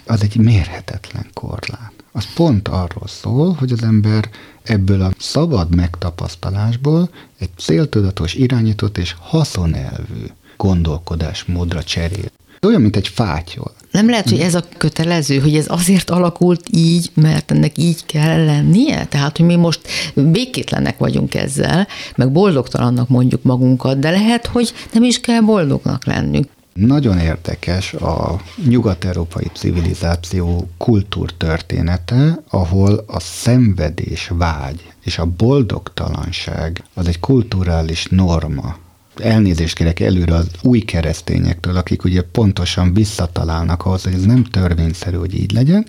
az 0.07 0.23
egy 0.23 0.37
mérhetetlen 0.37 1.27
korlát. 1.35 1.93
Az 2.13 2.35
pont 2.35 2.69
arról 2.69 3.07
szól, 3.07 3.53
hogy 3.53 3.73
az 3.73 3.83
ember 3.83 4.29
ebből 4.63 5.03
a 5.03 5.13
szabad 5.19 5.75
megtapasztalásból 5.75 7.11
egy 7.39 7.51
céltudatos, 7.57 8.35
irányított 8.35 8.99
és 8.99 9.15
haszonelvű 9.21 10.25
gondolkodásmódra 10.57 11.83
cserél. 11.83 12.31
Olyan, 12.63 12.81
mint 12.81 12.97
egy 12.97 13.09
fátyol. 13.09 13.75
Nem 13.97 14.09
lehet, 14.11 14.31
hogy 14.31 14.41
ez 14.41 14.55
a 14.55 14.65
kötelező, 14.79 15.39
hogy 15.39 15.57
ez 15.57 15.65
azért 15.69 16.11
alakult 16.11 16.61
így, 16.71 17.11
mert 17.15 17.51
ennek 17.51 17.79
így 17.79 18.07
kell 18.07 18.45
lennie? 18.45 19.05
Tehát, 19.05 19.37
hogy 19.37 19.47
mi 19.47 19.57
most 19.57 19.81
békétlenek 20.15 20.99
vagyunk 20.99 21.35
ezzel, 21.35 21.87
meg 22.17 22.33
boldogtalannak 22.33 23.09
mondjuk 23.09 23.43
magunkat, 23.43 23.99
de 23.99 24.11
lehet, 24.11 24.47
hogy 24.47 24.73
nem 24.93 25.03
is 25.03 25.21
kell 25.21 25.41
boldognak 25.41 26.05
lennünk. 26.05 26.47
Nagyon 26.73 27.19
érdekes 27.19 27.93
a 27.95 28.41
nyugat-európai 28.69 29.51
civilizáció 29.55 30.69
kultúrtörténete, 30.79 32.43
ahol 32.49 33.05
a 33.07 33.21
szenvedés 33.21 34.31
vágy 34.35 34.93
és 35.05 35.19
a 35.19 35.27
boldogtalanság 35.37 36.83
az 36.95 37.07
egy 37.07 37.21
kulturális 37.21 38.07
norma 38.11 38.77
elnézést 39.21 39.77
kérek 39.77 40.01
előre 40.01 40.35
az 40.35 40.49
új 40.63 40.81
keresztényektől, 40.81 41.77
akik 41.77 42.05
ugye 42.05 42.23
pontosan 42.23 42.95
visszatalálnak 42.95 43.85
ahhoz, 43.85 44.03
hogy 44.03 44.13
ez 44.13 44.25
nem 44.25 44.45
törvényszerű, 44.45 45.17
hogy 45.17 45.35
így 45.35 45.53
legyen, 45.53 45.87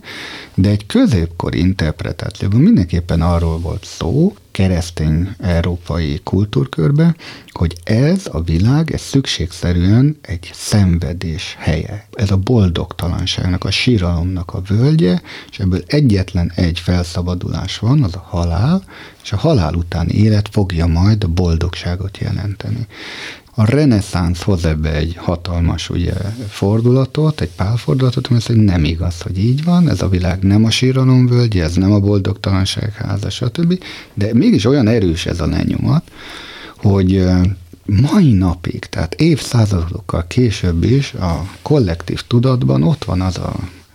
de 0.54 0.68
egy 0.68 0.86
középkori 0.86 1.58
interpretációban 1.58 2.60
mindenképpen 2.60 3.22
arról 3.22 3.58
volt 3.58 3.84
szó, 3.84 4.34
keresztény 4.50 5.34
európai 5.38 6.20
kultúrkörbe, 6.24 7.16
hogy 7.50 7.76
ez 7.84 8.28
a 8.32 8.42
világ, 8.42 8.92
ez 8.92 9.00
szükségszerűen 9.00 10.18
egy 10.20 10.50
szenvedés 10.52 11.56
helye. 11.58 12.06
Ez 12.12 12.30
a 12.30 12.36
boldogtalanságnak, 12.36 13.64
a 13.64 13.70
síralomnak 13.70 14.54
a 14.54 14.60
völgye, 14.60 15.20
és 15.50 15.58
ebből 15.58 15.82
egyetlen 15.86 16.52
egy 16.54 16.78
felszabadulás 16.78 17.78
van, 17.78 18.02
az 18.02 18.14
a 18.14 18.24
halál, 18.28 18.82
és 19.22 19.32
a 19.32 19.36
halál 19.36 19.74
utáni 19.74 20.12
élet 20.14 20.48
fogja 20.50 20.86
majd 20.86 21.24
a 21.24 21.28
boldogságot 21.28 22.18
jelenteni. 22.18 22.86
A 23.58 23.64
reneszánsz 23.64 24.42
hoz 24.42 24.64
ebbe 24.64 24.94
egy 24.94 25.16
hatalmas 25.16 25.90
ugye, 25.90 26.12
fordulatot, 26.48 27.40
egy 27.40 27.50
pálfordulatot, 27.56 28.26
ami 28.26 28.36
azt 28.36 28.54
nem 28.54 28.84
igaz, 28.84 29.20
hogy 29.20 29.38
így 29.38 29.64
van, 29.64 29.88
ez 29.88 30.02
a 30.02 30.08
világ 30.08 30.42
nem 30.42 30.64
a 30.64 30.70
völgye, 31.26 31.62
ez 31.62 31.74
nem 31.74 31.92
a 31.92 31.98
boldogtalanság 31.98 32.92
háza, 32.92 33.30
stb. 33.30 33.82
De 34.14 34.34
mégis 34.34 34.64
olyan 34.64 34.88
erős 34.88 35.26
ez 35.26 35.40
a 35.40 35.46
lenyomat, 35.46 36.10
hogy 36.76 37.26
mai 37.84 38.32
napig, 38.32 38.78
tehát 38.78 39.14
évszázadokkal 39.14 40.24
később 40.26 40.84
is 40.84 41.14
a 41.14 41.50
kollektív 41.62 42.22
tudatban 42.26 42.82
ott 42.82 43.04
van 43.04 43.20
az 43.20 43.36
a 43.36 43.54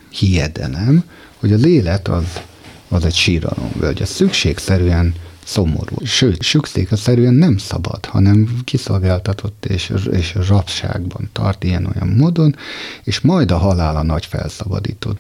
hiedelem, 0.10 1.04
hogy 1.40 1.54
az 1.54 1.66
élet 1.66 2.08
az, 2.08 2.42
az 2.88 3.06
egy 3.06 3.16
síralomvölgy. 3.16 4.02
Ez 4.02 4.10
szükségszerűen 4.10 5.14
szomorú. 5.46 5.96
Sőt, 6.04 6.42
szerűen 6.92 7.34
nem 7.34 7.58
szabad, 7.58 8.06
hanem 8.06 8.60
kiszolgáltatott 8.64 9.66
és, 9.66 9.94
és 10.12 10.36
rabságban 10.48 11.30
tart 11.32 11.64
ilyen-olyan 11.64 12.08
módon, 12.08 12.56
és 13.04 13.20
majd 13.20 13.52
a 13.52 13.58
halál 13.58 13.96
a 13.96 14.04
nagy 14.04 14.26
felszabadított. 14.26 15.20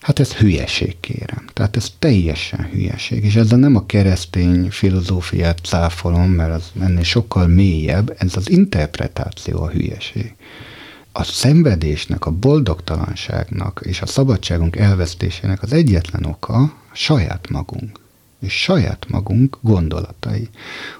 Hát 0.00 0.18
ez 0.18 0.32
hülyeség, 0.32 1.00
kérem. 1.00 1.44
Tehát 1.52 1.76
ez 1.76 1.88
teljesen 1.98 2.68
hülyeség. 2.72 3.24
És 3.24 3.36
ezzel 3.36 3.58
nem 3.58 3.76
a 3.76 3.86
keresztény 3.86 4.70
filozófiát 4.70 5.58
cáfolom, 5.58 6.30
mert 6.30 6.54
az 6.54 6.72
ennél 6.80 7.02
sokkal 7.02 7.46
mélyebb, 7.46 8.14
ez 8.18 8.36
az 8.36 8.50
interpretáció 8.50 9.62
a 9.62 9.70
hülyeség. 9.70 10.34
A 11.12 11.22
szenvedésnek, 11.22 12.26
a 12.26 12.30
boldogtalanságnak 12.30 13.80
és 13.84 14.00
a 14.00 14.06
szabadságunk 14.06 14.76
elvesztésének 14.76 15.62
az 15.62 15.72
egyetlen 15.72 16.24
oka 16.24 16.74
saját 16.92 17.48
magunk 17.50 18.03
és 18.44 18.52
saját 18.52 19.06
magunk 19.08 19.58
gondolatai. 19.60 20.48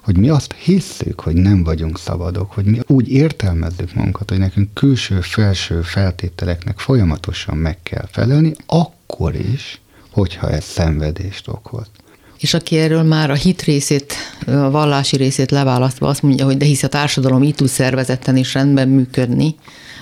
Hogy 0.02 0.16
mi 0.16 0.28
azt 0.28 0.52
hisszük, 0.52 1.20
hogy 1.20 1.34
nem 1.34 1.64
vagyunk 1.64 1.98
szabadok, 1.98 2.52
hogy 2.52 2.64
mi 2.64 2.80
úgy 2.86 3.08
értelmezzük 3.08 3.94
magunkat, 3.94 4.30
hogy 4.30 4.38
nekünk 4.38 4.74
külső-felső 4.74 5.82
feltételeknek 5.82 6.78
folyamatosan 6.78 7.56
meg 7.56 7.78
kell 7.82 8.08
felelni, 8.10 8.52
akkor 8.66 9.34
is, 9.34 9.80
hogyha 10.10 10.50
ez 10.50 10.64
szenvedést 10.64 11.48
okoz. 11.48 11.86
És 12.38 12.54
aki 12.54 12.78
erről 12.78 13.02
már 13.02 13.30
a 13.30 13.34
hit 13.34 13.62
részét, 13.62 14.14
a 14.46 14.70
vallási 14.70 15.16
részét 15.16 15.50
leválasztva 15.50 16.08
azt 16.08 16.22
mondja, 16.22 16.44
hogy 16.44 16.56
de 16.56 16.64
hisz 16.64 16.82
a 16.82 16.88
társadalom 16.88 17.42
így 17.42 17.54
tud 17.54 17.68
szervezetten 17.68 18.36
is 18.36 18.54
rendben 18.54 18.88
működni, 18.88 19.54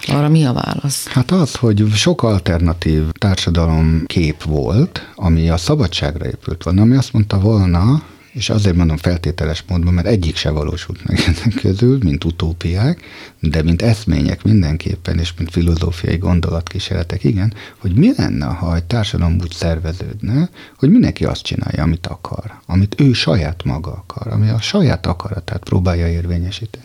arra 0.08 0.28
mi 0.28 0.44
a 0.44 0.52
válasz? 0.52 1.06
Hát 1.06 1.30
az, 1.30 1.54
hogy 1.54 1.86
sok 1.94 2.22
alternatív 2.22 3.02
társadalom 3.10 4.02
kép 4.06 4.42
volt, 4.42 5.08
ami 5.14 5.48
a 5.48 5.56
szabadságra 5.56 6.26
épült 6.26 6.62
volna, 6.62 6.82
ami 6.82 6.96
azt 6.96 7.12
mondta 7.12 7.38
volna, 7.38 8.02
és 8.32 8.50
azért 8.50 8.76
mondom 8.76 8.96
feltételes 8.96 9.64
módban, 9.68 9.94
mert 9.94 10.06
egyik 10.06 10.36
se 10.36 10.50
valósult 10.50 11.04
meg 11.04 11.18
ennek 11.26 11.54
közül, 11.60 11.98
mint 12.02 12.24
utópiák, 12.24 13.00
de 13.40 13.62
mint 13.62 13.82
eszmények 13.82 14.42
mindenképpen, 14.44 15.18
és 15.18 15.32
mint 15.38 15.50
filozófiai 15.50 16.16
gondolatkísérletek, 16.16 17.24
igen, 17.24 17.54
hogy 17.78 17.94
mi 17.94 18.12
lenne, 18.16 18.46
ha 18.46 18.76
egy 18.76 18.84
társadalom 18.84 19.36
úgy 19.40 19.52
szerveződne, 19.52 20.50
hogy 20.78 20.90
mindenki 20.90 21.24
azt 21.24 21.42
csinálja, 21.42 21.82
amit 21.82 22.06
akar, 22.06 22.60
amit 22.66 23.00
ő 23.00 23.12
saját 23.12 23.64
maga 23.64 23.90
akar, 23.90 24.32
ami 24.32 24.48
a 24.48 24.60
saját 24.60 25.06
akaratát 25.06 25.62
próbálja 25.64 26.08
érvényesíteni. 26.08 26.84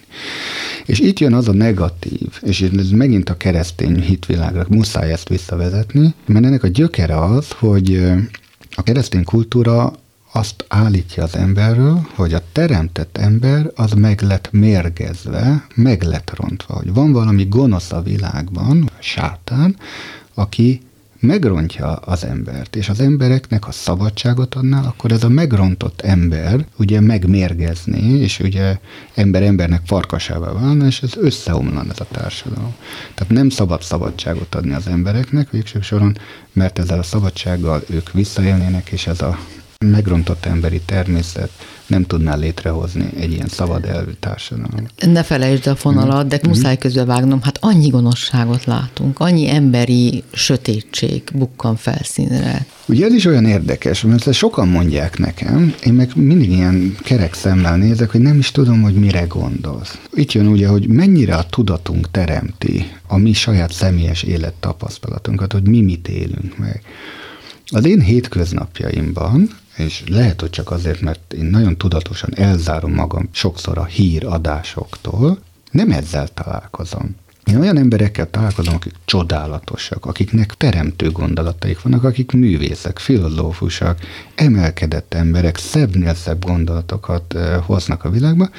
És 0.85 0.99
itt 0.99 1.19
jön 1.19 1.33
az 1.33 1.47
a 1.47 1.53
negatív, 1.53 2.39
és 2.41 2.61
ez 2.61 2.89
megint 2.89 3.29
a 3.29 3.37
keresztény 3.37 4.01
hitvilágra 4.01 4.65
muszáj 4.69 5.11
ezt 5.11 5.29
visszavezetni, 5.29 6.13
mert 6.25 6.45
ennek 6.45 6.63
a 6.63 6.67
gyökere 6.67 7.19
az, 7.19 7.51
hogy 7.51 8.11
a 8.75 8.83
keresztény 8.83 9.23
kultúra 9.23 9.93
azt 10.37 10.65
állítja 10.67 11.23
az 11.23 11.35
emberről, 11.35 12.07
hogy 12.15 12.33
a 12.33 12.41
teremtett 12.51 13.17
ember 13.17 13.71
az 13.75 13.91
meg 13.91 14.21
lett 14.21 14.51
mérgezve, 14.51 15.65
meg 15.75 16.03
lett 16.03 16.31
rontva, 16.35 16.73
hogy 16.73 16.93
van 16.93 17.11
valami 17.11 17.45
gonosz 17.45 17.91
a 17.91 18.01
világban, 18.01 18.89
sátán, 18.99 19.75
aki 20.33 20.81
megrontja 21.19 21.93
az 21.93 22.25
embert, 22.25 22.75
és 22.75 22.89
az 22.89 22.99
embereknek 22.99 23.67
a 23.67 23.71
szabadságot 23.71 24.55
adnál, 24.55 24.85
akkor 24.85 25.11
ez 25.11 25.23
a 25.23 25.29
megrontott 25.29 26.01
ember 26.01 26.65
ugye 26.77 26.99
megmérgezni, 26.99 28.01
és 28.01 28.39
ugye 28.39 28.77
ember 29.13 29.43
embernek 29.43 29.81
farkasává 29.85 30.51
válna, 30.51 30.85
és 30.85 31.01
ez 31.01 31.11
összeomlan 31.15 31.89
ez 31.89 31.99
a 31.99 32.07
társadalom. 32.11 32.75
Tehát 33.13 33.33
nem 33.33 33.49
szabad 33.49 33.81
szabadságot 33.81 34.55
adni 34.55 34.73
az 34.73 34.87
embereknek 34.87 35.49
végső 35.49 35.81
soron, 35.81 36.17
mert 36.53 36.79
ezzel 36.79 36.99
a 36.99 37.03
szabadsággal 37.03 37.83
ők 37.89 38.11
visszaélnének, 38.11 38.89
és 38.89 39.07
ez 39.07 39.21
a 39.21 39.37
megrontott 39.85 40.45
emberi 40.45 40.81
természet 40.85 41.49
nem 41.87 42.05
tudná 42.05 42.35
létrehozni 42.35 43.09
egy 43.19 43.31
ilyen 43.31 43.47
szabad 43.47 43.85
elvű 43.85 44.11
társadalmat. 44.19 44.91
Ne 45.05 45.23
felejtsd 45.23 45.67
a 45.67 45.75
fonalat, 45.75 46.27
de 46.27 46.39
muszáj 46.43 46.77
közbevágnom, 46.77 47.41
hát 47.41 47.57
annyi 47.61 47.87
gonoszságot 47.87 48.65
látunk, 48.65 49.19
annyi 49.19 49.49
emberi 49.49 50.23
sötétség 50.33 51.23
bukkan 51.33 51.75
felszínre. 51.75 52.65
Ugye 52.85 53.05
ez 53.05 53.13
is 53.13 53.25
olyan 53.25 53.45
érdekes, 53.45 54.01
mert 54.01 54.27
ezt 54.27 54.37
sokan 54.37 54.67
mondják 54.67 55.17
nekem, 55.17 55.73
én 55.83 55.93
meg 55.93 56.11
mindig 56.15 56.51
ilyen 56.51 56.95
kerek 57.03 57.33
szemmel 57.33 57.77
nézek, 57.77 58.11
hogy 58.11 58.21
nem 58.21 58.37
is 58.37 58.51
tudom, 58.51 58.81
hogy 58.81 58.93
mire 58.93 59.21
gondolsz. 59.21 59.97
Itt 60.13 60.31
jön 60.31 60.47
ugye, 60.47 60.67
hogy 60.67 60.87
mennyire 60.87 61.35
a 61.35 61.45
tudatunk 61.45 62.11
teremti 62.11 62.91
a 63.07 63.17
mi 63.17 63.33
saját 63.33 63.71
személyes 63.71 64.23
élettapasztalatunkat, 64.23 65.51
hogy 65.51 65.67
mi 65.67 65.81
mit 65.81 66.07
élünk 66.07 66.57
meg. 66.57 66.81
Az 67.69 67.85
én 67.85 68.01
hétköznapjaimban 68.01 69.49
és 69.77 70.03
lehet, 70.07 70.41
hogy 70.41 70.49
csak 70.49 70.71
azért, 70.71 71.01
mert 71.01 71.33
én 71.33 71.45
nagyon 71.45 71.77
tudatosan 71.77 72.35
elzárom 72.35 72.93
magam 72.93 73.29
sokszor 73.31 73.77
a 73.77 73.85
híradásoktól, 73.85 75.39
nem 75.71 75.91
ezzel 75.91 76.27
találkozom. 76.27 77.15
Én 77.45 77.59
olyan 77.59 77.77
emberekkel 77.77 78.29
találkozom, 78.29 78.75
akik 78.75 78.93
csodálatosak, 79.05 80.05
akiknek 80.05 80.53
teremtő 80.53 81.11
gondolataik 81.11 81.81
vannak, 81.81 82.03
akik 82.03 82.31
művészek, 82.31 82.99
filozófusok, 82.99 83.95
emelkedett 84.35 85.13
emberek, 85.13 85.57
szebbnél 85.57 86.13
szebb 86.13 86.45
gondolatokat 86.45 87.35
hoznak 87.65 88.03
a 88.03 88.09
világba, 88.09 88.49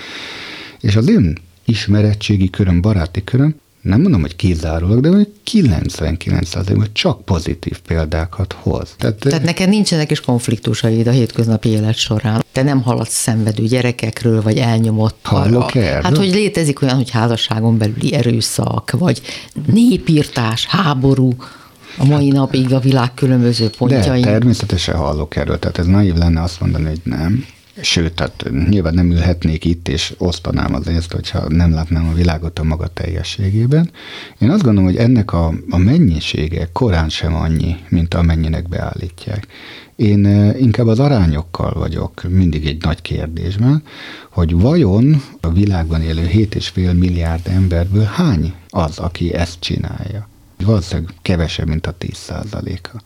és 0.80 0.96
az 0.96 1.08
én 1.08 1.38
ismerettségi 1.64 2.50
köröm, 2.50 2.80
baráti 2.80 3.24
köröm 3.24 3.54
nem 3.80 4.00
mondom, 4.00 4.20
hogy 4.20 4.36
kizárólag, 4.36 5.00
de 5.00 5.08
99%-ban 5.50 6.88
csak 6.92 7.24
pozitív 7.24 7.78
példákat 7.86 8.52
hoz. 8.52 8.94
Tehát, 8.98 9.16
Tehát 9.18 9.42
neked 9.42 9.68
nincsenek 9.68 10.10
is 10.10 10.20
konfliktusaid 10.20 11.06
a 11.06 11.10
hétköznapi 11.10 11.68
élet 11.68 11.96
során. 11.96 12.44
Te 12.52 12.62
nem 12.62 12.82
haladsz 12.82 13.14
szenvedő 13.14 13.64
gyerekekről, 13.64 14.42
vagy 14.42 14.56
elnyomott 14.56 15.18
Hallok 15.22 15.74
erről? 15.74 16.02
Hát, 16.02 16.16
hogy 16.16 16.30
létezik 16.30 16.82
olyan, 16.82 16.96
hogy 16.96 17.10
házasságon 17.10 17.78
belüli 17.78 18.14
erőszak, 18.14 18.90
vagy 18.90 19.22
népírtás, 19.66 20.66
háború, 20.66 21.36
a 21.98 22.04
mai 22.04 22.28
napig 22.28 22.72
a 22.72 22.78
világ 22.78 23.14
különböző 23.14 23.70
pontjain. 23.78 24.22
De 24.22 24.30
természetesen 24.30 24.96
hallok 24.96 25.36
erről, 25.36 25.58
tehát 25.58 25.78
ez 25.78 25.86
naív 25.86 26.14
lenne 26.14 26.42
azt 26.42 26.60
mondani, 26.60 26.84
hogy 26.84 27.00
nem. 27.02 27.44
Sőt, 27.80 28.12
tehát 28.14 28.50
nyilván 28.68 28.94
nem 28.94 29.10
ülhetnék 29.10 29.64
itt, 29.64 29.88
és 29.88 30.14
osztanám 30.18 30.74
az 30.74 30.86
ezt, 30.88 31.12
hogyha 31.12 31.48
nem 31.48 31.72
látnám 31.72 32.08
a 32.08 32.12
világot 32.12 32.58
a 32.58 32.64
maga 32.64 32.86
teljességében. 32.86 33.90
Én 34.38 34.50
azt 34.50 34.62
gondolom, 34.62 34.90
hogy 34.90 34.96
ennek 34.96 35.32
a, 35.32 35.52
a 35.70 35.76
mennyisége 35.76 36.68
korán 36.72 37.08
sem 37.08 37.34
annyi, 37.34 37.76
mint 37.88 38.14
amennyinek 38.14 38.68
beállítják. 38.68 39.46
Én 39.96 40.24
inkább 40.58 40.86
az 40.86 40.98
arányokkal 40.98 41.72
vagyok 41.72 42.22
mindig 42.28 42.66
egy 42.66 42.82
nagy 42.82 43.02
kérdésben, 43.02 43.82
hogy 44.30 44.52
vajon 44.52 45.22
a 45.40 45.50
világban 45.50 46.02
élő 46.02 46.26
7,5 46.26 46.98
milliárd 46.98 47.46
emberből 47.46 48.04
hány 48.04 48.54
az, 48.68 48.98
aki 48.98 49.34
ezt 49.34 49.60
csinálja? 49.60 50.28
valószínűleg 50.64 51.14
kevesebb, 51.22 51.68
mint 51.68 51.86
a 51.86 51.92
10 51.92 52.14
százaléka. 52.14 53.02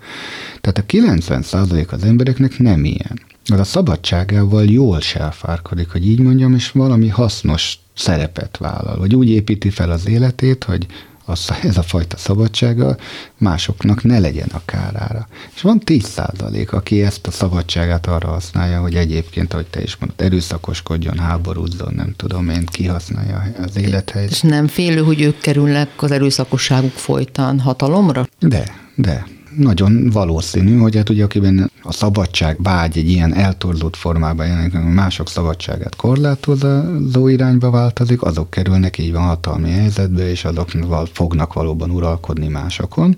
Tehát 0.60 0.78
a 0.78 0.86
90 0.86 1.42
százalék 1.42 1.92
az 1.92 2.04
embereknek 2.04 2.58
nem 2.58 2.84
ilyen 2.84 3.20
az 3.44 3.58
a 3.58 3.64
szabadságával 3.64 4.64
jól 4.64 5.00
selfárkodik, 5.00 5.90
hogy 5.90 6.06
így 6.06 6.20
mondjam, 6.20 6.54
és 6.54 6.70
valami 6.70 7.08
hasznos 7.08 7.78
szerepet 7.94 8.56
vállal, 8.56 8.98
vagy 8.98 9.14
úgy 9.14 9.28
építi 9.28 9.70
fel 9.70 9.90
az 9.90 10.08
életét, 10.08 10.64
hogy 10.64 10.86
az, 11.24 11.50
ez 11.62 11.76
a 11.76 11.82
fajta 11.82 12.16
szabadsága 12.16 12.96
másoknak 13.38 14.02
ne 14.02 14.18
legyen 14.18 14.48
a 14.52 14.60
kárára. 14.64 15.26
És 15.54 15.60
van 15.60 15.78
10 15.78 16.04
százalék, 16.04 16.72
aki 16.72 17.02
ezt 17.02 17.26
a 17.26 17.30
szabadságát 17.30 18.06
arra 18.06 18.28
használja, 18.28 18.80
hogy 18.80 18.94
egyébként, 18.94 19.52
ahogy 19.52 19.66
te 19.66 19.82
is 19.82 19.96
mondod, 19.96 20.20
erőszakoskodjon, 20.20 21.18
háborúzzon, 21.18 21.92
nem 21.94 22.14
tudom 22.16 22.48
én, 22.48 22.66
kihasználja 22.66 23.42
az 23.62 23.76
élethelyzetet. 23.76 24.30
És 24.30 24.40
nem 24.40 24.66
félő, 24.66 25.02
hogy 25.02 25.20
ők 25.20 25.38
kerülnek 25.38 26.02
az 26.02 26.10
erőszakosságuk 26.10 26.92
folytán 26.92 27.60
hatalomra? 27.60 28.26
De, 28.38 28.64
de 28.94 29.26
nagyon 29.56 30.10
valószínű, 30.10 30.78
hogy 30.78 30.96
hát 30.96 31.08
ugye 31.08 31.24
akiben 31.24 31.70
a 31.82 31.92
szabadság 31.92 32.62
vágy 32.62 32.98
egy 32.98 33.08
ilyen 33.08 33.34
eltorzult 33.34 33.96
formában 33.96 34.46
jelenik, 34.46 34.72
mások 34.72 35.28
szabadságát 35.28 35.96
korlátozó 35.96 37.28
irányba 37.28 37.70
változik, 37.70 38.22
azok 38.22 38.50
kerülnek 38.50 38.98
így 38.98 39.12
van 39.12 39.22
hatalmi 39.22 39.70
helyzetbe, 39.70 40.30
és 40.30 40.44
azok 40.44 40.68
fognak 41.12 41.52
valóban 41.52 41.90
uralkodni 41.90 42.48
másokon. 42.48 43.16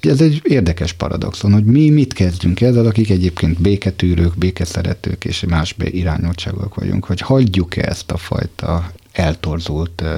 Ez 0.00 0.20
egy 0.20 0.40
érdekes 0.44 0.92
paradoxon, 0.92 1.52
hogy 1.52 1.64
mi 1.64 1.90
mit 1.90 2.12
kezdjünk 2.12 2.60
ezzel, 2.60 2.86
akik 2.86 3.10
egyébként 3.10 3.60
béketűrők, 3.60 4.38
békeszeretők 4.38 5.24
és 5.24 5.44
más 5.48 5.74
irányultságok 5.78 6.74
vagyunk, 6.74 7.04
hogy 7.04 7.20
hagyjuk-e 7.20 7.88
ezt 7.88 8.10
a 8.10 8.16
fajta 8.16 8.92
eltorzult 9.12 10.00
uh, 10.00 10.08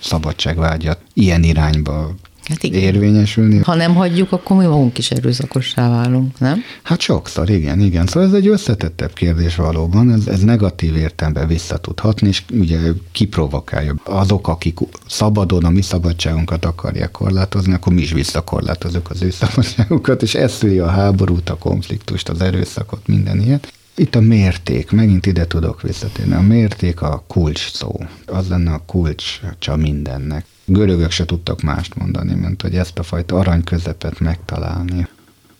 szabadságvágyat 0.00 1.00
ilyen 1.12 1.42
irányba 1.42 2.14
hát 2.50 2.62
igen. 2.62 2.80
érvényesülni. 2.80 3.58
Ha 3.58 3.74
nem 3.74 3.94
hagyjuk, 3.94 4.32
akkor 4.32 4.56
mi 4.56 4.64
magunk 4.64 4.98
is 4.98 5.10
erőszakossá 5.10 5.88
válunk, 5.88 6.38
nem? 6.38 6.62
Hát 6.82 7.00
sokszor, 7.00 7.50
igen, 7.50 7.80
igen. 7.80 8.06
Szóval 8.06 8.28
ez 8.28 8.34
egy 8.34 8.46
összetettebb 8.46 9.12
kérdés 9.12 9.56
valóban, 9.56 10.12
ez, 10.12 10.26
ez 10.26 10.40
negatív 10.40 10.96
értelemben 10.96 11.46
vissza 11.46 11.76
tud 11.76 12.00
hatni, 12.00 12.28
és 12.28 12.42
ugye 12.52 12.78
kiprovokálja. 13.12 13.94
Azok, 14.04 14.48
akik 14.48 14.78
szabadon 15.06 15.64
a 15.64 15.70
mi 15.70 15.82
szabadságunkat 15.82 16.64
akarják 16.64 17.10
korlátozni, 17.10 17.72
akkor 17.72 17.92
mi 17.92 18.00
is 18.00 18.12
visszakorlátozunk 18.12 19.10
az 19.10 19.22
ő 19.22 19.30
szabadságukat, 19.30 20.22
és 20.22 20.34
ez 20.34 20.62
a 20.62 20.86
háborút, 20.86 21.50
a 21.50 21.54
konfliktust, 21.54 22.28
az 22.28 22.40
erőszakot, 22.40 23.06
minden 23.06 23.40
ilyet. 23.40 23.72
Itt 23.94 24.14
a 24.14 24.20
mérték, 24.20 24.90
megint 24.90 25.26
ide 25.26 25.46
tudok 25.46 25.82
visszatérni. 25.82 26.34
A 26.34 26.40
mérték 26.40 27.02
a 27.02 27.24
kulcs 27.26 27.72
szó. 27.72 28.00
Az 28.26 28.48
lenne 28.48 28.72
a 28.72 28.82
kulcs 28.86 29.40
mindennek 29.76 30.44
görögök 30.72 31.10
se 31.10 31.24
tudtak 31.24 31.62
mást 31.62 31.94
mondani, 31.94 32.34
mint 32.34 32.62
hogy 32.62 32.74
ezt 32.74 32.98
a 32.98 33.02
fajta 33.02 33.38
arany 33.38 33.64
közepet 33.64 34.20
megtalálni. 34.20 35.06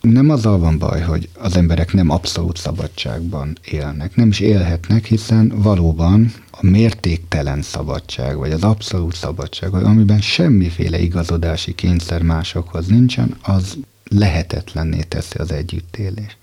Nem 0.01 0.29
azzal 0.29 0.59
van 0.59 0.77
baj, 0.77 1.01
hogy 1.01 1.29
az 1.39 1.55
emberek 1.55 1.93
nem 1.93 2.09
abszolút 2.09 2.57
szabadságban 2.57 3.57
élnek. 3.65 4.15
Nem 4.15 4.27
is 4.27 4.39
élhetnek, 4.39 5.05
hiszen 5.05 5.51
valóban 5.55 6.33
a 6.51 6.65
mértéktelen 6.65 7.61
szabadság, 7.61 8.37
vagy 8.37 8.51
az 8.51 8.63
abszolút 8.63 9.15
szabadság, 9.15 9.73
amiben 9.73 10.21
semmiféle 10.21 10.99
igazodási 10.99 11.75
kényszer 11.75 12.21
másokhoz 12.21 12.87
nincsen, 12.87 13.37
az 13.41 13.77
lehetetlenné 14.03 15.01
teszi 15.01 15.37
az 15.37 15.51
együttélést. 15.51 16.37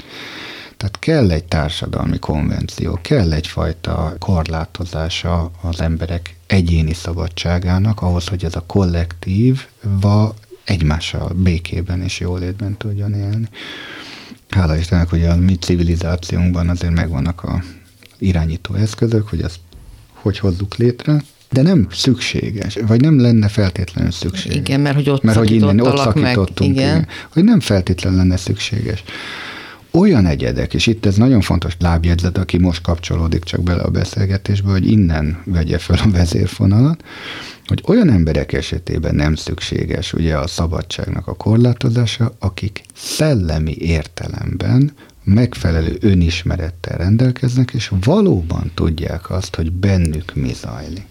Tehát 0.79 0.99
kell 0.99 1.31
egy 1.31 1.45
társadalmi 1.45 2.19
konvenció, 2.19 2.99
kell 3.03 3.33
egyfajta 3.33 4.15
korlátozása 4.19 5.51
az 5.61 5.81
emberek 5.81 6.37
egyéni 6.47 6.93
szabadságának, 6.93 8.03
ahhoz, 8.03 8.27
hogy 8.27 8.45
ez 8.45 8.57
a 8.57 8.65
kollektív 8.67 9.67
va 9.83 10.35
egymással 10.65 11.33
békében 11.35 12.03
és 12.03 12.21
jólétben 12.21 12.77
tudjon 12.77 13.15
élni. 13.15 13.49
Hála 14.49 14.77
Istennek, 14.77 15.09
hogy 15.09 15.25
a 15.25 15.37
mi 15.37 15.55
civilizációnkban 15.55 16.69
azért 16.69 16.95
megvannak 16.95 17.43
a 17.43 17.63
irányító 18.19 18.75
eszközök, 18.75 19.29
hogy 19.29 19.43
ezt 19.43 19.59
hogy 20.13 20.39
hozzuk 20.39 20.77
létre, 20.77 21.23
de 21.51 21.63
nem 21.63 21.87
szükséges, 21.91 22.79
vagy 22.87 23.01
nem 23.01 23.21
lenne 23.21 23.49
feltétlenül 23.49 24.11
szükséges. 24.11 24.57
Igen, 24.57 24.81
mert 24.81 24.95
hogy 24.95 25.11
ott 25.11 25.23
mert 25.23 25.39
hogy 25.39 25.51
innen 25.51 25.81
ott 25.81 25.99
szakítottunk, 25.99 26.75
meg. 26.75 26.85
Igen. 26.85 26.97
igen. 26.97 27.09
Hogy 27.33 27.45
nem 27.45 27.61
feltétlenül 27.61 28.19
lenne 28.19 28.37
szükséges 28.37 29.05
olyan 29.99 30.27
egyedek, 30.27 30.75
és 30.75 30.87
itt 30.87 31.07
ez 31.07 31.17
nagyon 31.17 31.41
fontos 31.41 31.77
lábjegyzet, 31.79 32.39
aki 32.39 32.59
most 32.59 32.83
kapcsolódik 32.83 33.43
csak 33.43 33.63
bele 33.63 33.83
a 33.83 33.91
beszélgetésbe, 33.91 34.71
hogy 34.71 34.91
innen 34.91 35.43
vegye 35.45 35.79
fel 35.79 35.99
a 36.05 36.11
vezérfonalat, 36.11 37.05
hogy 37.67 37.83
olyan 37.87 38.11
emberek 38.11 38.53
esetében 38.53 39.15
nem 39.15 39.35
szükséges 39.35 40.13
ugye 40.13 40.37
a 40.37 40.47
szabadságnak 40.47 41.27
a 41.27 41.35
korlátozása, 41.35 42.37
akik 42.39 42.83
szellemi 42.95 43.77
értelemben 43.79 44.93
megfelelő 45.25 45.97
önismerettel 46.01 46.99
rendelkeznek, 46.99 47.71
és 47.75 47.93
valóban 48.05 48.71
tudják 48.75 49.31
azt, 49.31 49.57
hogy 49.57 49.73
bennük 49.73 50.35
mi 50.35 50.53
zajlik. 50.53 51.07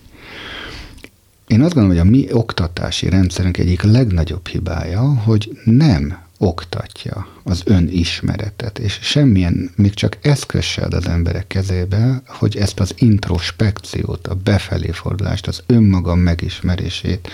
Én 1.47 1.61
azt 1.61 1.73
gondolom, 1.73 1.97
hogy 1.97 2.07
a 2.07 2.11
mi 2.11 2.27
oktatási 2.31 3.09
rendszerünk 3.09 3.57
egyik 3.57 3.81
legnagyobb 3.81 4.47
hibája, 4.47 5.01
hogy 5.01 5.59
nem 5.63 6.17
oktatja 6.37 7.27
az 7.43 7.61
önismeretet, 7.65 8.79
és 8.79 8.99
semmilyen, 9.01 9.71
még 9.75 9.93
csak 9.93 10.17
eszköz 10.21 10.63
se 10.63 10.81
ad 10.81 10.93
az 10.93 11.07
emberek 11.07 11.47
kezébe, 11.47 12.21
hogy 12.27 12.57
ezt 12.57 12.79
az 12.79 12.93
introspekciót, 12.97 14.27
a 14.27 14.35
befelé 14.35 14.91
fordulást, 14.91 15.47
az 15.47 15.63
önmagam 15.65 16.19
megismerését 16.19 17.29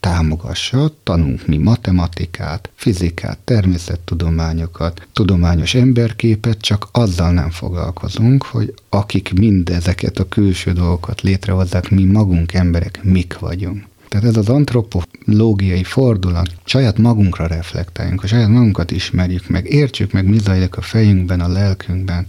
támogassa, 0.00 0.92
tanunk 1.02 1.46
mi 1.46 1.56
matematikát, 1.56 2.70
fizikát, 2.74 3.38
természettudományokat, 3.38 5.06
tudományos 5.12 5.74
emberképet, 5.74 6.60
csak 6.60 6.88
azzal 6.92 7.32
nem 7.32 7.50
foglalkozunk, 7.50 8.42
hogy 8.44 8.74
akik 8.88 9.32
mindezeket 9.32 10.18
a 10.18 10.28
külső 10.28 10.72
dolgokat 10.72 11.20
létrehozzák, 11.20 11.90
mi 11.90 12.04
magunk 12.04 12.52
emberek 12.52 13.00
mik 13.02 13.38
vagyunk. 13.38 13.89
Tehát 14.10 14.26
ez 14.26 14.36
az 14.36 14.48
antropológiai 14.48 15.82
fordulat, 15.82 16.48
saját 16.64 16.98
magunkra 16.98 17.46
reflektáljunk, 17.46 18.22
a 18.22 18.26
saját 18.26 18.48
magunkat 18.48 18.90
ismerjük 18.90 19.48
meg, 19.48 19.72
értsük 19.72 20.12
meg, 20.12 20.28
mi 20.28 20.38
zajlik 20.38 20.76
a 20.76 20.80
fejünkben, 20.80 21.40
a 21.40 21.48
lelkünkben. 21.48 22.26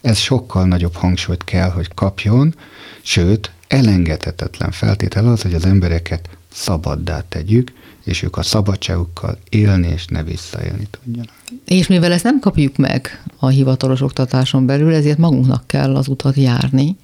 Ez 0.00 0.18
sokkal 0.18 0.66
nagyobb 0.66 0.94
hangsúlyt 0.94 1.44
kell, 1.44 1.70
hogy 1.70 1.88
kapjon, 1.94 2.54
sőt, 3.00 3.50
elengedhetetlen 3.68 4.70
feltétel 4.70 5.28
az, 5.28 5.42
hogy 5.42 5.54
az 5.54 5.64
embereket 5.64 6.28
szabaddá 6.52 7.24
tegyük, 7.28 7.72
és 8.04 8.22
ők 8.22 8.36
a 8.36 8.42
szabadságukkal 8.42 9.38
élni 9.48 9.88
és 9.88 10.06
ne 10.06 10.22
visszaélni 10.22 10.86
tudjanak. 10.90 11.34
És 11.64 11.86
mivel 11.86 12.12
ezt 12.12 12.24
nem 12.24 12.38
kapjuk 12.38 12.76
meg 12.76 13.22
a 13.38 13.48
hivatalos 13.48 14.00
oktatáson 14.00 14.66
belül, 14.66 14.94
ezért 14.94 15.18
magunknak 15.18 15.66
kell 15.66 15.96
az 15.96 16.08
utat 16.08 16.36
járni. 16.36 16.96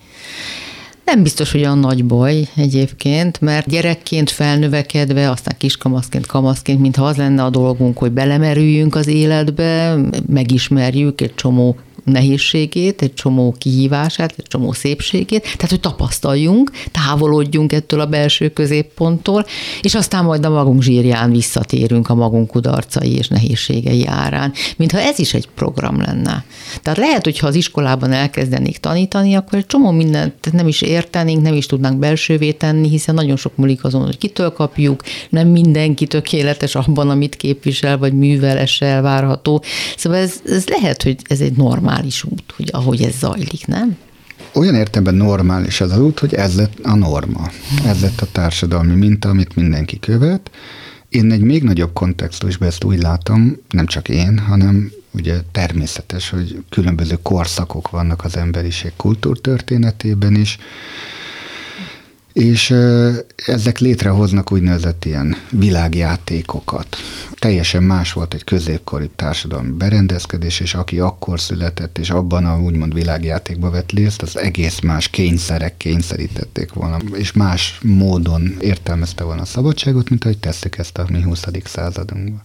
Nem 1.09 1.23
biztos, 1.23 1.53
hogy 1.53 1.61
olyan 1.61 1.79
nagy 1.79 2.05
baj 2.05 2.49
egyébként, 2.57 3.41
mert 3.41 3.69
gyerekként 3.69 4.31
felnövekedve, 4.31 5.31
aztán 5.31 5.55
kiskamaszként, 5.59 6.27
kamaszként, 6.27 6.81
mintha 6.81 7.05
az 7.05 7.17
lenne 7.17 7.45
a 7.45 7.51
dolgunk, 7.51 7.99
hogy 7.99 8.13
belemerüljünk 8.13 8.95
az 8.95 9.07
életbe, 9.07 9.97
megismerjük 10.27 11.21
egy 11.21 11.35
csomó 11.35 11.77
nehézségét, 12.09 13.03
egy 13.03 13.15
csomó 13.15 13.55
kihívását, 13.59 14.35
egy 14.37 14.47
csomó 14.49 14.73
szépségét, 14.73 15.43
tehát 15.43 15.71
hogy 15.71 15.81
tapasztaljunk, 15.81 16.71
távolodjunk 16.93 17.73
ettől 17.73 18.01
a 18.01 18.07
belső 18.07 18.49
középponttól, 18.49 19.47
és 19.81 19.95
aztán 19.95 20.25
majd 20.25 20.45
a 20.45 20.51
magunk 20.51 20.83
zsírján 20.83 21.31
visszatérünk 21.31 22.09
a 22.09 22.15
magunk 22.15 22.51
kudarcai 22.51 23.17
és 23.17 23.29
nehézségei 23.29 24.07
árán, 24.07 24.53
mintha 24.77 25.01
ez 25.01 25.19
is 25.19 25.35
egy 25.35 25.49
program 25.55 26.01
lenne. 26.01 26.45
Tehát 26.83 26.99
lehet, 26.99 27.25
hogyha 27.25 27.47
az 27.47 27.55
iskolában 27.55 28.13
elkezdenék 28.13 28.79
tanítani, 28.79 29.35
akkor 29.35 29.59
egy 29.59 29.67
csomó 29.67 29.91
mindent 29.91 30.53
nem 30.53 30.69
is 30.69 30.83
értenénk, 30.83 31.43
nem 31.43 31.55
is 31.55 31.67
tudnánk 31.67 31.99
belsővé 31.99 32.53
tenni, 32.53 32.89
hiszen 32.89 33.15
nagyon 33.15 33.37
sok 33.37 33.57
múlik 33.57 33.85
azon, 33.85 34.05
hogy 34.05 34.19
kitől 34.19 34.53
kapjuk, 34.53 35.03
nem 35.31 35.49
mindenki 35.49 36.07
tökéletes 36.07 36.75
abban, 36.75 37.11
amit 37.11 37.37
képvisel, 37.37 37.99
vagy 37.99 38.13
művel, 38.13 38.67
elvárható. 38.81 39.63
Szóval 39.97 40.19
ez, 40.19 40.33
ez 40.47 40.67
lehet, 40.67 41.03
hogy 41.03 41.17
ez 41.23 41.41
egy 41.41 41.57
normál 41.57 41.98
normális 41.99 42.25
út, 42.25 42.53
hogy 42.57 42.69
ahogy 42.73 43.03
ez 43.03 43.19
zajlik, 43.19 43.67
nem? 43.67 43.97
Olyan 44.53 44.75
értelemben 44.75 45.15
normális 45.15 45.81
az, 45.81 45.99
út, 45.99 46.19
hogy 46.19 46.35
ez 46.35 46.57
lett 46.57 46.79
a 46.83 46.95
norma. 46.95 47.51
Ez 47.85 48.01
lett 48.01 48.21
a 48.21 48.27
társadalmi 48.33 48.95
minta, 48.95 49.29
amit 49.29 49.57
mindenki 49.57 49.99
követ. 49.99 50.51
Én 51.09 51.33
egy 51.33 51.41
még 51.41 51.63
nagyobb 51.63 51.93
kontextusban 51.93 52.69
ezt 52.69 52.85
úgy 52.85 53.03
látom, 53.03 53.57
nem 53.71 53.87
csak 53.87 54.09
én, 54.09 54.39
hanem 54.39 54.91
ugye 55.11 55.41
természetes, 55.53 56.31
hogy 56.31 56.63
különböző 56.69 57.19
korszakok 57.23 57.91
vannak 57.91 58.25
az 58.25 58.37
emberiség 58.37 58.93
kultúrtörténetében 58.97 60.35
is, 60.35 60.59
és 62.39 62.75
ezek 63.47 63.79
létrehoznak 63.79 64.53
úgynevezett 64.53 65.05
ilyen 65.05 65.37
világjátékokat. 65.51 66.97
Teljesen 67.39 67.83
más 67.83 68.13
volt 68.13 68.35
egy 68.35 68.45
középkori 68.45 69.11
társadalmi 69.17 69.71
berendezkedés, 69.71 70.61
és 70.61 70.75
aki 70.75 70.99
akkor 70.99 71.41
született, 71.41 71.99
és 71.99 72.11
abban 72.11 72.47
a 72.47 72.61
úgymond 72.61 72.95
világjátékba 72.95 73.71
vett 73.71 73.93
részt, 73.93 74.23
az 74.23 74.39
egész 74.39 74.81
más 74.81 75.09
kényszerek 75.09 75.77
kényszerítették 75.77 76.73
volna, 76.73 76.97
és 77.13 77.33
más 77.33 77.79
módon 77.83 78.57
értelmezte 78.61 79.25
volna 79.25 79.43
a 79.43 79.45
szabadságot, 79.45 80.11
mint 80.11 80.25
ahogy 80.25 80.39
tesszük 80.39 80.79
ezt 80.79 80.99
a 80.99 81.07
mi 81.11 81.23
20. 81.23 81.45
századunkban. 81.65 82.43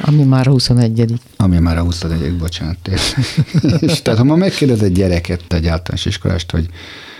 Ami 0.00 0.22
már 0.22 0.46
a 0.46 0.50
21. 0.50 1.20
Ami 1.36 1.58
már 1.58 1.78
a 1.78 1.82
21. 1.82 2.36
bocsánat. 2.36 2.88
és 3.80 4.02
tehát 4.02 4.18
ha 4.18 4.24
ma 4.24 4.36
megkérdez 4.36 4.82
egy 4.82 4.92
gyereket, 4.92 5.52
egy 5.52 5.66
általános 5.66 6.06
iskolást, 6.06 6.50
hogy 6.50 6.68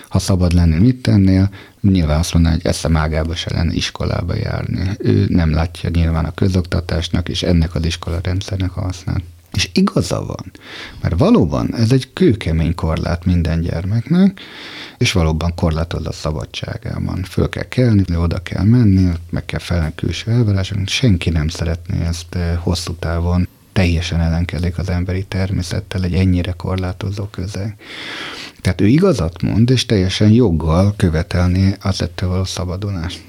ha 0.07 0.19
szabad 0.19 0.53
lenni, 0.53 0.77
mit 0.77 1.01
tennél? 1.01 1.49
Nyilván 1.91 2.19
azt 2.19 2.33
mondaná, 2.33 2.55
hogy 2.55 2.65
eszem 2.65 2.97
ágába 2.97 3.35
se 3.35 3.53
lenne 3.53 3.73
iskolába 3.73 4.35
járni. 4.35 4.89
Ő 4.97 5.25
nem 5.29 5.51
látja 5.51 5.89
nyilván 5.89 6.25
a 6.25 6.33
közoktatásnak 6.33 7.29
és 7.29 7.43
ennek 7.43 7.75
az 7.75 7.85
iskola 7.85 8.19
rendszernek 8.23 8.77
a 8.77 8.81
hasznát. 8.81 9.21
És 9.53 9.69
igaza 9.73 10.25
van, 10.25 10.51
mert 11.01 11.17
valóban 11.17 11.75
ez 11.75 11.91
egy 11.91 12.13
kőkemény 12.13 12.75
korlát 12.75 13.25
minden 13.25 13.61
gyermeknek, 13.61 14.39
és 14.97 15.11
valóban 15.11 15.53
korlátoz 15.55 16.07
a 16.07 16.11
szabadságában. 16.11 17.23
Föl 17.23 17.49
kell 17.49 17.67
kelni, 17.67 18.15
oda 18.15 18.37
kell 18.37 18.63
menni, 18.63 19.11
meg 19.29 19.45
kell 19.45 19.59
felelni 19.59 19.91
külső 19.95 20.31
elvárásoknak. 20.31 20.87
Senki 20.87 21.29
nem 21.29 21.47
szeretné 21.47 22.05
ezt 22.05 22.35
eh, 22.35 22.57
hosszú 22.61 22.93
távon 22.93 23.47
teljesen 23.77 24.21
ellenkezik 24.21 24.77
az 24.77 24.89
emberi 24.89 25.23
természettel 25.23 26.03
egy 26.03 26.13
ennyire 26.13 26.51
korlátozó 26.51 27.23
közeg. 27.25 27.75
Tehát 28.61 28.81
ő 28.81 28.87
igazat 28.87 29.41
mond, 29.41 29.69
és 29.69 29.85
teljesen 29.85 30.29
joggal 30.29 30.93
követelni 30.95 31.75
az 31.81 32.01
ettől 32.01 32.29
való 32.29 32.43
szabadulást. 32.43 33.23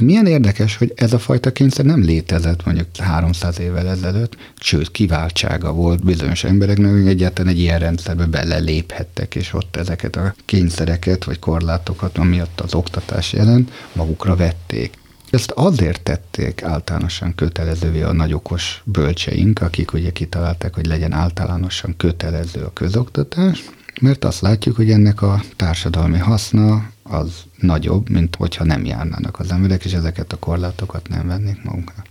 Milyen 0.00 0.26
érdekes, 0.26 0.76
hogy 0.76 0.92
ez 0.96 1.12
a 1.12 1.18
fajta 1.18 1.52
kényszer 1.52 1.84
nem 1.84 2.02
létezett 2.02 2.64
mondjuk 2.64 2.86
300 2.98 3.58
évvel 3.58 3.88
ezelőtt, 3.88 4.36
sőt, 4.60 4.90
kiváltsága 4.90 5.72
volt 5.72 6.04
bizonyos 6.04 6.44
embereknek, 6.44 6.90
hogy 6.90 7.08
egyáltalán 7.08 7.52
egy 7.52 7.60
ilyen 7.60 7.78
rendszerbe 7.78 8.24
beleléphettek, 8.24 9.34
és 9.34 9.52
ott 9.52 9.76
ezeket 9.76 10.16
a 10.16 10.34
kényszereket 10.44 11.24
vagy 11.24 11.38
korlátokat, 11.38 12.18
amiatt 12.18 12.60
az 12.60 12.74
oktatás 12.74 13.32
jelent, 13.32 13.70
magukra 13.92 14.36
vették. 14.36 14.98
Ezt 15.36 15.50
azért 15.50 16.02
tették 16.02 16.62
általánosan 16.62 17.34
kötelezővé 17.34 18.02
a 18.02 18.12
nagyokos 18.12 18.82
bölcseink, 18.84 19.60
akik 19.60 19.92
ugye 19.92 20.10
kitalálták, 20.10 20.74
hogy 20.74 20.86
legyen 20.86 21.12
általánosan 21.12 21.94
kötelező 21.96 22.62
a 22.62 22.72
közoktatás, 22.72 23.64
mert 24.00 24.24
azt 24.24 24.40
látjuk, 24.40 24.76
hogy 24.76 24.90
ennek 24.90 25.22
a 25.22 25.42
társadalmi 25.56 26.18
haszna 26.18 26.90
az 27.02 27.42
nagyobb, 27.58 28.08
mint 28.08 28.36
hogyha 28.36 28.64
nem 28.64 28.84
járnának 28.84 29.38
az 29.38 29.50
emberek, 29.50 29.84
és 29.84 29.92
ezeket 29.92 30.32
a 30.32 30.38
korlátokat 30.38 31.08
nem 31.08 31.26
vennék 31.26 31.62
magukra. 31.62 32.04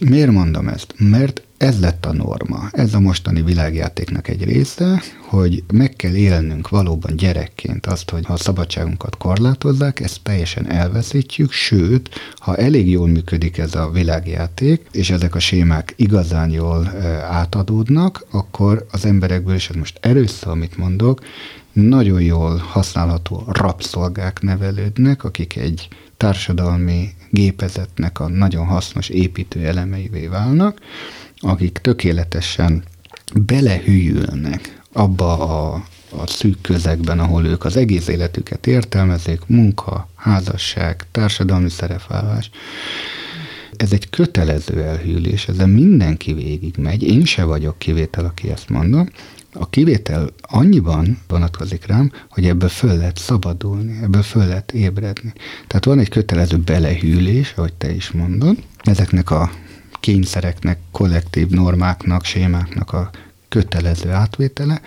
Miért 0.00 0.30
mondom 0.30 0.68
ezt? 0.68 0.94
Mert 0.98 1.42
ez 1.62 1.80
lett 1.80 2.06
a 2.06 2.12
norma. 2.12 2.68
Ez 2.72 2.94
a 2.94 3.00
mostani 3.00 3.42
világjátéknak 3.42 4.28
egy 4.28 4.44
része, 4.44 5.02
hogy 5.28 5.64
meg 5.72 5.92
kell 5.96 6.14
élnünk 6.14 6.68
valóban 6.68 7.16
gyerekként 7.16 7.86
azt, 7.86 8.10
hogy 8.10 8.24
ha 8.26 8.32
a 8.32 8.36
szabadságunkat 8.36 9.16
korlátozzák, 9.16 10.00
ezt 10.00 10.22
teljesen 10.22 10.70
elveszítjük, 10.70 11.52
sőt, 11.52 12.10
ha 12.36 12.56
elég 12.56 12.90
jól 12.90 13.08
működik 13.08 13.58
ez 13.58 13.74
a 13.74 13.90
világjáték, 13.90 14.86
és 14.92 15.10
ezek 15.10 15.34
a 15.34 15.38
sémák 15.38 15.94
igazán 15.96 16.50
jól 16.50 16.92
átadódnak, 17.30 18.26
akkor 18.30 18.86
az 18.90 19.04
emberekből, 19.04 19.54
és 19.54 19.68
ez 19.68 19.76
most 19.76 19.98
erőször, 20.00 20.48
amit 20.48 20.76
mondok, 20.76 21.20
nagyon 21.72 22.22
jól 22.22 22.56
használható 22.56 23.44
rabszolgák 23.46 24.40
nevelődnek, 24.40 25.24
akik 25.24 25.56
egy 25.56 25.88
társadalmi 26.16 27.08
gépezetnek 27.30 28.20
a 28.20 28.28
nagyon 28.28 28.66
hasznos 28.66 29.08
építő 29.08 29.66
elemeivé 29.66 30.26
válnak, 30.26 30.78
akik 31.42 31.78
tökéletesen 31.78 32.82
belehűlnek 33.34 34.82
abba 34.92 35.38
a, 35.38 35.84
a 36.10 36.26
szűk 36.26 36.60
közegben, 36.60 37.18
ahol 37.18 37.46
ők 37.46 37.64
az 37.64 37.76
egész 37.76 38.08
életüket 38.08 38.66
értelmezik, 38.66 39.40
munka, 39.46 40.08
házasság, 40.14 41.06
társadalmi 41.10 41.70
szerepvállalás. 41.70 42.50
Ez 43.76 43.92
egy 43.92 44.10
kötelező 44.10 44.82
elhűlés, 44.82 45.48
ezen 45.48 45.70
mindenki 45.70 46.32
végig 46.32 46.74
megy, 46.76 47.02
én 47.02 47.24
se 47.24 47.44
vagyok 47.44 47.78
kivétel, 47.78 48.24
aki 48.24 48.50
ezt 48.50 48.68
mondom, 48.68 49.08
a 49.54 49.68
kivétel 49.70 50.28
annyiban 50.40 51.18
vonatkozik 51.28 51.86
rám, 51.86 52.12
hogy 52.30 52.46
ebből 52.46 52.68
föl 52.68 52.96
lehet 52.96 53.18
szabadulni, 53.18 53.98
ebből 54.02 54.22
föl 54.22 54.46
lehet 54.46 54.72
ébredni. 54.72 55.32
Tehát 55.66 55.84
van 55.84 55.98
egy 55.98 56.08
kötelező 56.08 56.56
belehűlés, 56.56 57.52
ahogy 57.56 57.72
te 57.72 57.94
is 57.94 58.10
mondod, 58.10 58.56
ezeknek 58.82 59.30
a 59.30 59.50
kényszereknek, 60.02 60.78
kollektív 60.90 61.48
normáknak, 61.48 62.24
sémáknak 62.24 62.92
a 62.92 63.10
kötelező 63.48 64.10
átvétele, 64.10 64.80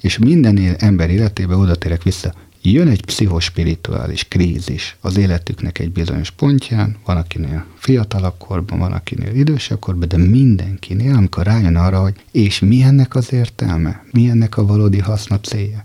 és 0.00 0.18
minden 0.18 0.76
ember 0.78 1.10
életében 1.10 1.58
oda 1.58 1.74
térek 1.74 2.02
vissza, 2.02 2.34
jön 2.62 2.88
egy 2.88 3.04
pszichospirituális 3.04 4.24
krízis 4.28 4.96
az 5.00 5.16
életüknek 5.16 5.78
egy 5.78 5.90
bizonyos 5.90 6.30
pontján, 6.30 6.96
van 7.04 7.16
akinél 7.16 7.64
fiatalabb 7.76 8.34
korban, 8.38 8.78
van 8.78 8.92
akinél 8.92 9.34
idősebb 9.34 9.78
korban, 9.78 10.08
de 10.08 10.16
mindenkinél, 10.16 11.14
amikor 11.14 11.44
rájön 11.44 11.76
arra, 11.76 12.00
hogy 12.00 12.14
és 12.30 12.58
mi 12.58 12.82
ennek 12.82 13.14
az 13.14 13.32
értelme, 13.32 14.04
mi 14.12 14.28
ennek 14.28 14.56
a 14.56 14.66
valódi 14.66 14.98
haszna 14.98 15.40
célja. 15.40 15.84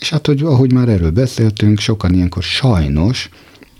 És 0.00 0.10
hát, 0.10 0.26
hogy, 0.26 0.42
ahogy 0.42 0.72
már 0.72 0.88
erről 0.88 1.10
beszéltünk, 1.10 1.78
sokan 1.78 2.14
ilyenkor 2.14 2.42
sajnos 2.42 3.28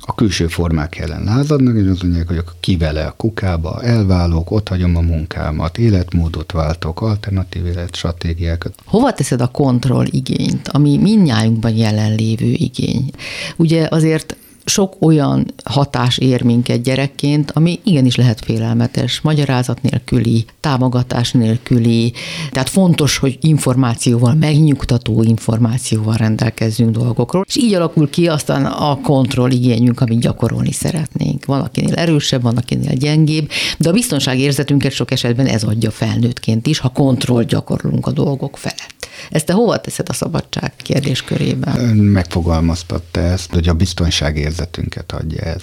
a 0.07 0.15
külső 0.15 0.47
formák 0.47 0.99
ellen 0.99 1.25
lázadnak, 1.25 1.77
és 1.77 1.89
azt 1.91 2.03
mondják, 2.03 2.29
hogy 2.29 2.45
kivele 2.61 3.05
a 3.05 3.15
kukába, 3.17 3.83
elválok, 3.83 4.51
ott 4.51 4.69
hagyom 4.69 4.97
a 4.97 5.01
munkámat, 5.01 5.79
életmódot 5.79 6.53
váltok, 6.53 7.01
alternatív 7.01 7.67
életstratégiákat. 7.67 8.75
Hova 8.85 9.13
teszed 9.13 9.41
a 9.41 9.47
kontroll 9.47 10.07
igényt, 10.11 10.69
ami 10.69 10.99
mindnyájunkban 10.99 11.75
jelenlévő 11.75 12.47
igény? 12.47 13.11
Ugye 13.57 13.87
azért 13.91 14.37
sok 14.65 14.97
olyan 15.01 15.55
hatás 15.65 16.19
ér 16.19 16.43
minket 16.43 16.83
gyerekként, 16.83 17.51
ami 17.51 17.81
igenis 17.85 18.17
lehet 18.17 18.45
félelmetes, 18.45 19.21
magyarázat 19.21 19.83
nélküli, 19.83 20.45
támogatás 20.61 21.33
nélküli, 21.33 22.13
tehát 22.51 22.69
fontos, 22.69 23.17
hogy 23.17 23.39
információval, 23.41 24.35
megnyugtató 24.35 25.23
információval 25.23 26.17
rendelkezzünk 26.17 26.91
dolgokról, 26.91 27.45
és 27.49 27.57
így 27.57 27.75
alakul 27.75 28.11
ki 28.11 28.29
aztán 28.29 28.65
a 28.65 29.01
kontroll 29.01 29.51
igényünk, 29.51 30.01
amit 30.01 30.21
gyakorolni 30.21 30.73
szeretnénk. 30.73 31.45
Van, 31.45 31.61
akinél 31.61 31.95
erősebb, 31.95 32.43
van, 32.43 32.57
akinél 32.57 32.95
gyengébb, 32.95 33.51
de 33.79 33.89
a 33.89 33.93
biztonságérzetünket 33.93 34.93
sok 34.93 35.11
esetben 35.11 35.47
ez 35.47 35.63
adja 35.63 35.91
felnőttként 35.91 36.67
is, 36.67 36.79
ha 36.79 36.89
kontroll 36.89 37.43
gyakorlunk 37.43 38.07
a 38.07 38.11
dolgok 38.11 38.57
felett. 38.57 38.92
Ezt 39.31 39.47
te 39.47 39.53
hova 39.53 39.81
teszed 39.81 40.09
a 40.09 40.13
szabadság 40.13 40.73
kérdéskörében? 40.77 41.97
Megfogalmaztatta 41.97 43.21
ezt, 43.21 43.53
hogy 43.53 43.69
a 43.69 43.75
biztonságérzetünket 43.75 45.13
adja 45.13 45.43
ez. 45.43 45.63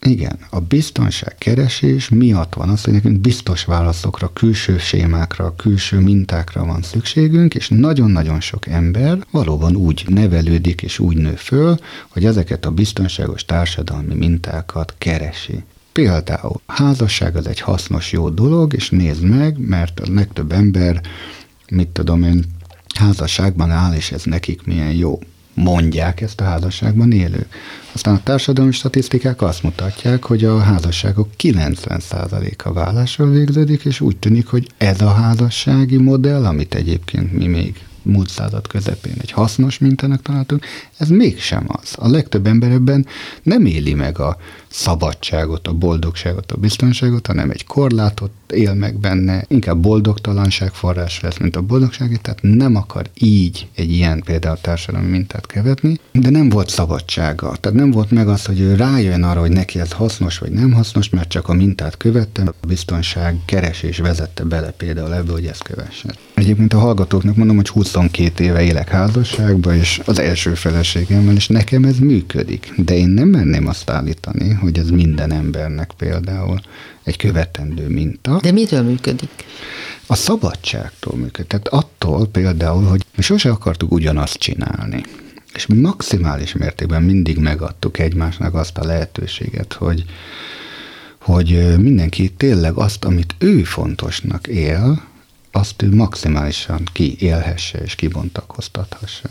Igen, 0.00 0.38
a 0.50 0.60
biztonság 0.60 1.34
keresés 1.38 2.08
miatt 2.08 2.54
van 2.54 2.68
az, 2.68 2.84
hogy 2.84 2.92
nekünk 2.92 3.20
biztos 3.20 3.64
válaszokra, 3.64 4.32
külső 4.32 4.78
sémákra, 4.78 5.54
külső 5.56 5.98
mintákra 5.98 6.64
van 6.64 6.82
szükségünk, 6.82 7.54
és 7.54 7.68
nagyon-nagyon 7.68 8.40
sok 8.40 8.66
ember 8.66 9.18
valóban 9.30 9.76
úgy 9.76 10.04
nevelődik 10.08 10.82
és 10.82 10.98
úgy 10.98 11.16
nő 11.16 11.34
föl, 11.34 11.78
hogy 12.08 12.24
ezeket 12.24 12.64
a 12.64 12.70
biztonságos 12.70 13.44
társadalmi 13.44 14.14
mintákat 14.14 14.94
keresi. 14.98 15.64
Például 15.92 16.60
házasság 16.66 17.36
az 17.36 17.46
egy 17.46 17.60
hasznos, 17.60 18.12
jó 18.12 18.28
dolog, 18.28 18.74
és 18.74 18.90
nézd 18.90 19.22
meg, 19.22 19.58
mert 19.58 20.00
a 20.00 20.12
legtöbb 20.12 20.52
ember 20.52 21.00
mit 21.70 21.88
tudom 21.88 22.22
én, 22.22 22.44
házasságban 22.94 23.70
áll, 23.70 23.92
és 23.92 24.12
ez 24.12 24.24
nekik 24.24 24.62
milyen 24.64 24.92
jó. 24.92 25.18
Mondják 25.54 26.20
ezt 26.20 26.40
a 26.40 26.44
házasságban 26.44 27.12
élők. 27.12 27.48
Aztán 27.92 28.14
a 28.14 28.22
társadalmi 28.22 28.72
statisztikák 28.72 29.42
azt 29.42 29.62
mutatják, 29.62 30.24
hogy 30.24 30.44
a 30.44 30.58
házasságok 30.58 31.28
90%-a 31.38 32.72
vállással 32.72 33.30
végződik, 33.30 33.84
és 33.84 34.00
úgy 34.00 34.16
tűnik, 34.16 34.46
hogy 34.46 34.68
ez 34.76 35.00
a 35.00 35.12
házassági 35.12 35.96
modell, 35.96 36.44
amit 36.44 36.74
egyébként 36.74 37.32
mi 37.32 37.46
még 37.46 37.86
múlt 38.02 38.28
század 38.28 38.66
közepén 38.66 39.14
egy 39.20 39.30
hasznos 39.30 39.78
mintának 39.78 40.22
találtunk, 40.22 40.64
ez 40.96 41.08
mégsem 41.08 41.64
az. 41.66 41.94
A 41.96 42.08
legtöbb 42.08 42.46
ember 42.46 42.70
ebben 42.70 43.06
nem 43.42 43.64
éli 43.64 43.94
meg 43.94 44.18
a 44.18 44.36
szabadságot, 44.68 45.66
a 45.66 45.72
boldogságot, 45.72 46.52
a 46.52 46.56
biztonságot, 46.56 47.26
hanem 47.26 47.50
egy 47.50 47.66
korlátot 47.66 48.30
él 48.52 48.74
meg 48.74 48.98
benne, 48.98 49.44
inkább 49.48 49.78
boldogtalanság 49.78 50.72
forrás 50.72 51.20
lesz, 51.20 51.38
mint 51.38 51.56
a 51.56 51.60
boldogság, 51.60 52.20
tehát 52.22 52.38
nem 52.42 52.76
akar 52.76 53.10
így 53.14 53.68
egy 53.74 53.92
ilyen 53.92 54.22
például 54.24 54.58
társadalmi 54.60 55.08
mintát 55.08 55.46
követni, 55.46 55.98
de 56.12 56.30
nem 56.30 56.48
volt 56.48 56.68
szabadsága. 56.68 57.56
Tehát 57.60 57.78
nem 57.78 57.90
volt 57.90 58.10
meg 58.10 58.28
az, 58.28 58.44
hogy 58.44 58.60
ő 58.60 58.74
rájön 58.74 59.22
arra, 59.22 59.40
hogy 59.40 59.50
neki 59.50 59.80
ez 59.80 59.92
hasznos 59.92 60.38
vagy 60.38 60.50
nem 60.50 60.72
hasznos, 60.72 61.08
mert 61.08 61.28
csak 61.28 61.48
a 61.48 61.52
mintát 61.52 61.96
követte, 61.96 62.42
a 62.42 62.66
biztonság 62.66 63.36
keresés 63.44 63.98
vezette 63.98 64.44
bele 64.44 64.70
például 64.70 65.14
ebbe, 65.14 65.32
hogy 65.32 65.46
ezt 65.46 65.62
kövessen. 65.62 66.14
Egyébként 66.34 66.72
a 66.72 66.78
hallgatóknak 66.78 67.36
mondom, 67.36 67.56
hogy 67.56 67.68
22 67.68 68.44
éve 68.44 68.62
élek 68.62 68.88
házasságban, 68.88 69.74
és 69.74 70.00
az 70.04 70.18
első 70.18 70.54
feleségemmel, 70.54 71.34
és 71.34 71.48
nekem 71.48 71.84
ez 71.84 71.98
működik. 71.98 72.72
De 72.76 72.96
én 72.96 73.08
nem 73.08 73.28
merném 73.28 73.66
azt 73.66 73.90
állítani, 73.90 74.52
hogy 74.52 74.78
ez 74.78 74.90
minden 74.90 75.32
embernek 75.32 75.90
például 75.96 76.60
egy 77.08 77.16
követendő 77.16 77.88
minta. 77.88 78.37
De 78.40 78.52
mitől 78.52 78.82
működik? 78.82 79.44
A 80.06 80.14
szabadságtól 80.14 81.16
működik. 81.16 81.46
Tehát 81.46 81.68
attól 81.68 82.26
például, 82.26 82.84
hogy 82.84 83.04
mi 83.16 83.22
sose 83.22 83.50
akartuk 83.50 83.92
ugyanazt 83.92 84.38
csinálni. 84.38 85.02
És 85.54 85.66
mi 85.66 85.80
maximális 85.80 86.52
mértékben 86.52 87.02
mindig 87.02 87.38
megadtuk 87.38 87.98
egymásnak 87.98 88.54
azt 88.54 88.78
a 88.78 88.84
lehetőséget, 88.84 89.72
hogy, 89.72 90.04
hogy 91.20 91.78
mindenki 91.78 92.30
tényleg 92.30 92.74
azt, 92.74 93.04
amit 93.04 93.34
ő 93.38 93.62
fontosnak 93.62 94.46
él, 94.46 95.02
azt 95.52 95.82
ő 95.82 95.94
maximálisan 95.94 96.82
kiélhesse 96.92 97.78
és 97.78 97.94
kibontakoztathassa. 97.94 99.28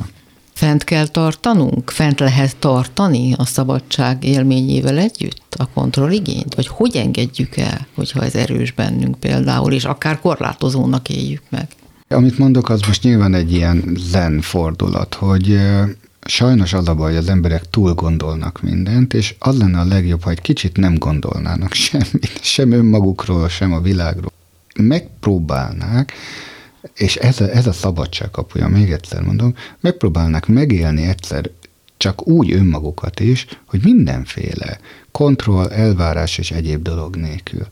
Fent 0.58 0.84
kell 0.84 1.08
tartanunk? 1.08 1.90
Fent 1.90 2.20
lehet 2.20 2.58
tartani 2.58 3.34
a 3.38 3.46
szabadság 3.46 4.24
élményével 4.24 4.98
együtt 4.98 5.56
a 5.58 5.70
kontrolligényt? 5.74 6.56
Vagy 6.56 6.68
hogy 6.68 6.96
engedjük 6.96 7.58
el, 7.58 7.88
hogyha 7.96 8.24
ez 8.24 8.36
erős 8.36 8.72
bennünk 8.72 9.20
például, 9.20 9.74
és 9.74 9.86
akár 9.86 10.20
korlátozónak 10.20 11.10
éljük 11.10 11.42
meg? 11.50 11.68
Amit 12.08 12.38
mondok, 12.38 12.70
az 12.70 12.82
most 12.88 13.04
nyilván 13.04 13.34
egy 13.34 13.54
ilyen 13.54 13.98
zen 14.00 14.42
fordulat, 14.42 15.14
hogy 15.14 15.60
sajnos 16.26 16.74
az 16.74 16.88
a 16.88 16.96
baj, 16.96 17.10
hogy 17.10 17.20
az 17.20 17.30
emberek 17.30 17.70
túl 17.70 17.94
gondolnak 17.94 18.62
mindent, 18.62 19.14
és 19.14 19.36
az 19.40 19.58
lenne 19.58 19.80
a 19.80 19.86
legjobb, 19.86 20.24
ha 20.24 20.30
egy 20.30 20.42
kicsit 20.42 20.78
nem 20.78 20.96
gondolnának 20.96 21.74
semmit, 21.88 22.40
sem 22.42 22.72
önmagukról, 22.72 23.50
sem 23.50 23.74
a 23.74 23.80
világról. 23.80 24.32
Megpróbálnák 24.76 26.14
és 26.94 27.16
ez 27.16 27.42
a, 27.42 27.50
ez 27.50 27.68
a 27.68 27.72
szabadság 27.72 28.32
kapuja, 28.32 28.68
még 28.68 28.92
egyszer 28.92 29.22
mondom, 29.22 29.56
megpróbálnak 29.80 30.48
megélni 30.48 31.04
egyszer 31.04 31.50
csak 31.98 32.28
úgy 32.28 32.52
önmagukat 32.52 33.20
is, 33.20 33.46
hogy 33.66 33.84
mindenféle 33.84 34.80
kontroll, 35.12 35.70
elvárás 35.70 36.38
és 36.38 36.52
egyéb 36.52 36.82
dolog 36.82 37.16
nélkül. 37.16 37.68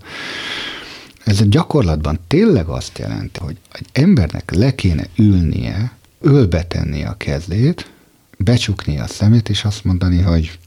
Ez 1.23 1.41
a 1.41 1.45
gyakorlatban 1.47 2.19
tényleg 2.27 2.67
azt 2.67 2.97
jelenti, 2.97 3.39
hogy 3.39 3.57
egy 3.71 3.87
embernek 3.91 4.51
le 4.51 4.75
kéne 4.75 5.07
ülnie, 5.15 5.91
ölbetenni 6.21 7.03
a 7.03 7.17
kezét, 7.17 7.89
becsukni 8.37 8.99
a 8.99 9.07
szemét, 9.07 9.49
és 9.49 9.63
azt 9.63 9.83
mondani, 9.83 10.21
hogy 10.21 10.59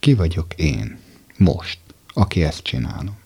ki 0.00 0.14
vagyok 0.14 0.54
én 0.56 0.98
most, 1.36 1.78
aki 2.12 2.42
ezt 2.42 2.62
csinálom. 2.62 3.16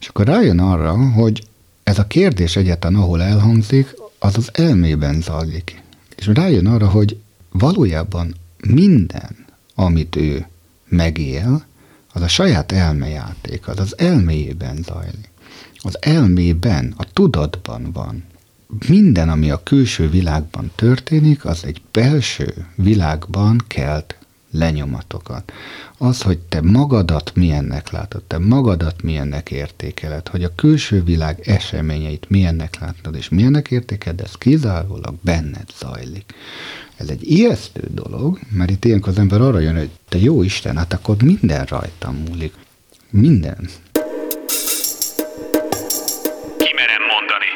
És 0.00 0.08
akkor 0.08 0.26
rájön 0.26 0.58
arra, 0.58 1.10
hogy 1.10 1.42
ez 1.86 1.98
a 1.98 2.06
kérdés 2.06 2.56
egyetlen, 2.56 2.94
ahol 2.94 3.22
elhangzik, 3.22 3.94
az 4.18 4.36
az 4.36 4.50
elmében 4.52 5.20
zajlik. 5.20 5.82
És 6.16 6.26
rájön 6.26 6.66
arra, 6.66 6.88
hogy 6.88 7.18
valójában 7.50 8.34
minden, 8.66 9.44
amit 9.74 10.16
ő 10.16 10.46
megél, 10.88 11.64
az 12.12 12.22
a 12.22 12.28
saját 12.28 12.72
elmejáték, 12.72 13.68
az 13.68 13.78
az 13.78 13.98
elméjében 13.98 14.82
zajlik. 14.82 15.30
Az 15.76 15.96
elmében, 16.00 16.94
a 16.96 17.04
tudatban 17.12 17.92
van. 17.92 18.24
Minden, 18.88 19.28
ami 19.28 19.50
a 19.50 19.62
külső 19.62 20.10
világban 20.10 20.70
történik, 20.74 21.44
az 21.44 21.64
egy 21.64 21.80
belső 21.92 22.66
világban 22.74 23.64
kelt 23.66 24.18
lenyomatokat. 24.58 25.52
Az, 25.98 26.22
hogy 26.22 26.38
te 26.38 26.60
magadat 26.60 27.32
milyennek 27.34 27.90
látod, 27.90 28.22
te 28.22 28.38
magadat 28.38 29.02
milyennek 29.02 29.50
értékeled, 29.50 30.28
hogy 30.28 30.44
a 30.44 30.54
külső 30.54 31.02
világ 31.02 31.48
eseményeit 31.48 32.30
milyennek 32.30 32.78
látod, 32.80 33.16
és 33.16 33.28
milyennek 33.28 33.70
értékeled, 33.70 34.20
ez 34.20 34.32
kizárólag 34.32 35.14
benned 35.20 35.66
zajlik. 35.78 36.34
Ez 36.96 37.08
egy 37.08 37.30
ijesztő 37.30 37.88
dolog, 37.90 38.38
mert 38.50 38.70
itt 38.70 38.84
ilyenkor 38.84 39.08
az 39.08 39.18
ember 39.18 39.40
arra 39.40 39.58
jön, 39.58 39.76
hogy 39.76 39.90
te 40.08 40.18
jó 40.18 40.42
Isten, 40.42 40.76
hát 40.76 40.92
akkor 40.92 41.16
minden 41.22 41.64
rajtam 41.64 42.16
múlik. 42.28 42.54
Minden. 43.10 43.68
Kimerem 46.56 47.02
mondani. 47.12 47.50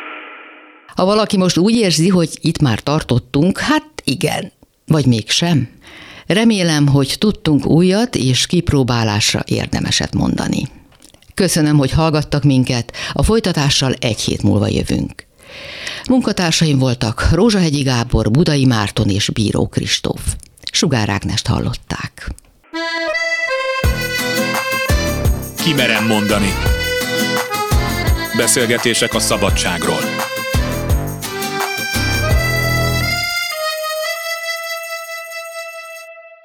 Ha 0.86 1.04
valaki 1.04 1.36
most 1.36 1.56
úgy 1.56 1.74
érzi, 1.74 2.08
hogy 2.08 2.38
itt 2.40 2.60
már 2.60 2.80
tartottunk, 2.80 3.58
hát 3.58 4.02
igen, 4.04 4.52
vagy 4.86 5.06
mégsem. 5.06 5.68
Remélem, 6.26 6.86
hogy 6.86 7.14
tudtunk 7.18 7.66
újat 7.66 8.16
és 8.16 8.46
kipróbálásra 8.46 9.42
érdemeset 9.46 10.14
mondani. 10.14 10.68
Köszönöm, 11.34 11.76
hogy 11.76 11.90
hallgattak 11.90 12.42
minket, 12.42 12.92
a 13.12 13.22
folytatással 13.22 13.92
egy 13.92 14.20
hét 14.20 14.42
múlva 14.42 14.68
jövünk. 14.68 15.26
Munkatársaim 16.08 16.78
voltak 16.78 17.28
Rózsahegyi 17.32 17.82
Gábor, 17.82 18.30
Budai 18.30 18.64
Márton 18.64 19.08
és 19.08 19.28
Bíró 19.28 19.66
Kristóf. 19.66 20.20
Sugár 20.72 21.08
Ágnest 21.08 21.46
hallották. 21.46 22.30
Kimerem 25.62 26.06
mondani. 26.06 26.52
Beszélgetések 28.36 29.14
a 29.14 29.18
szabadságról. 29.18 30.19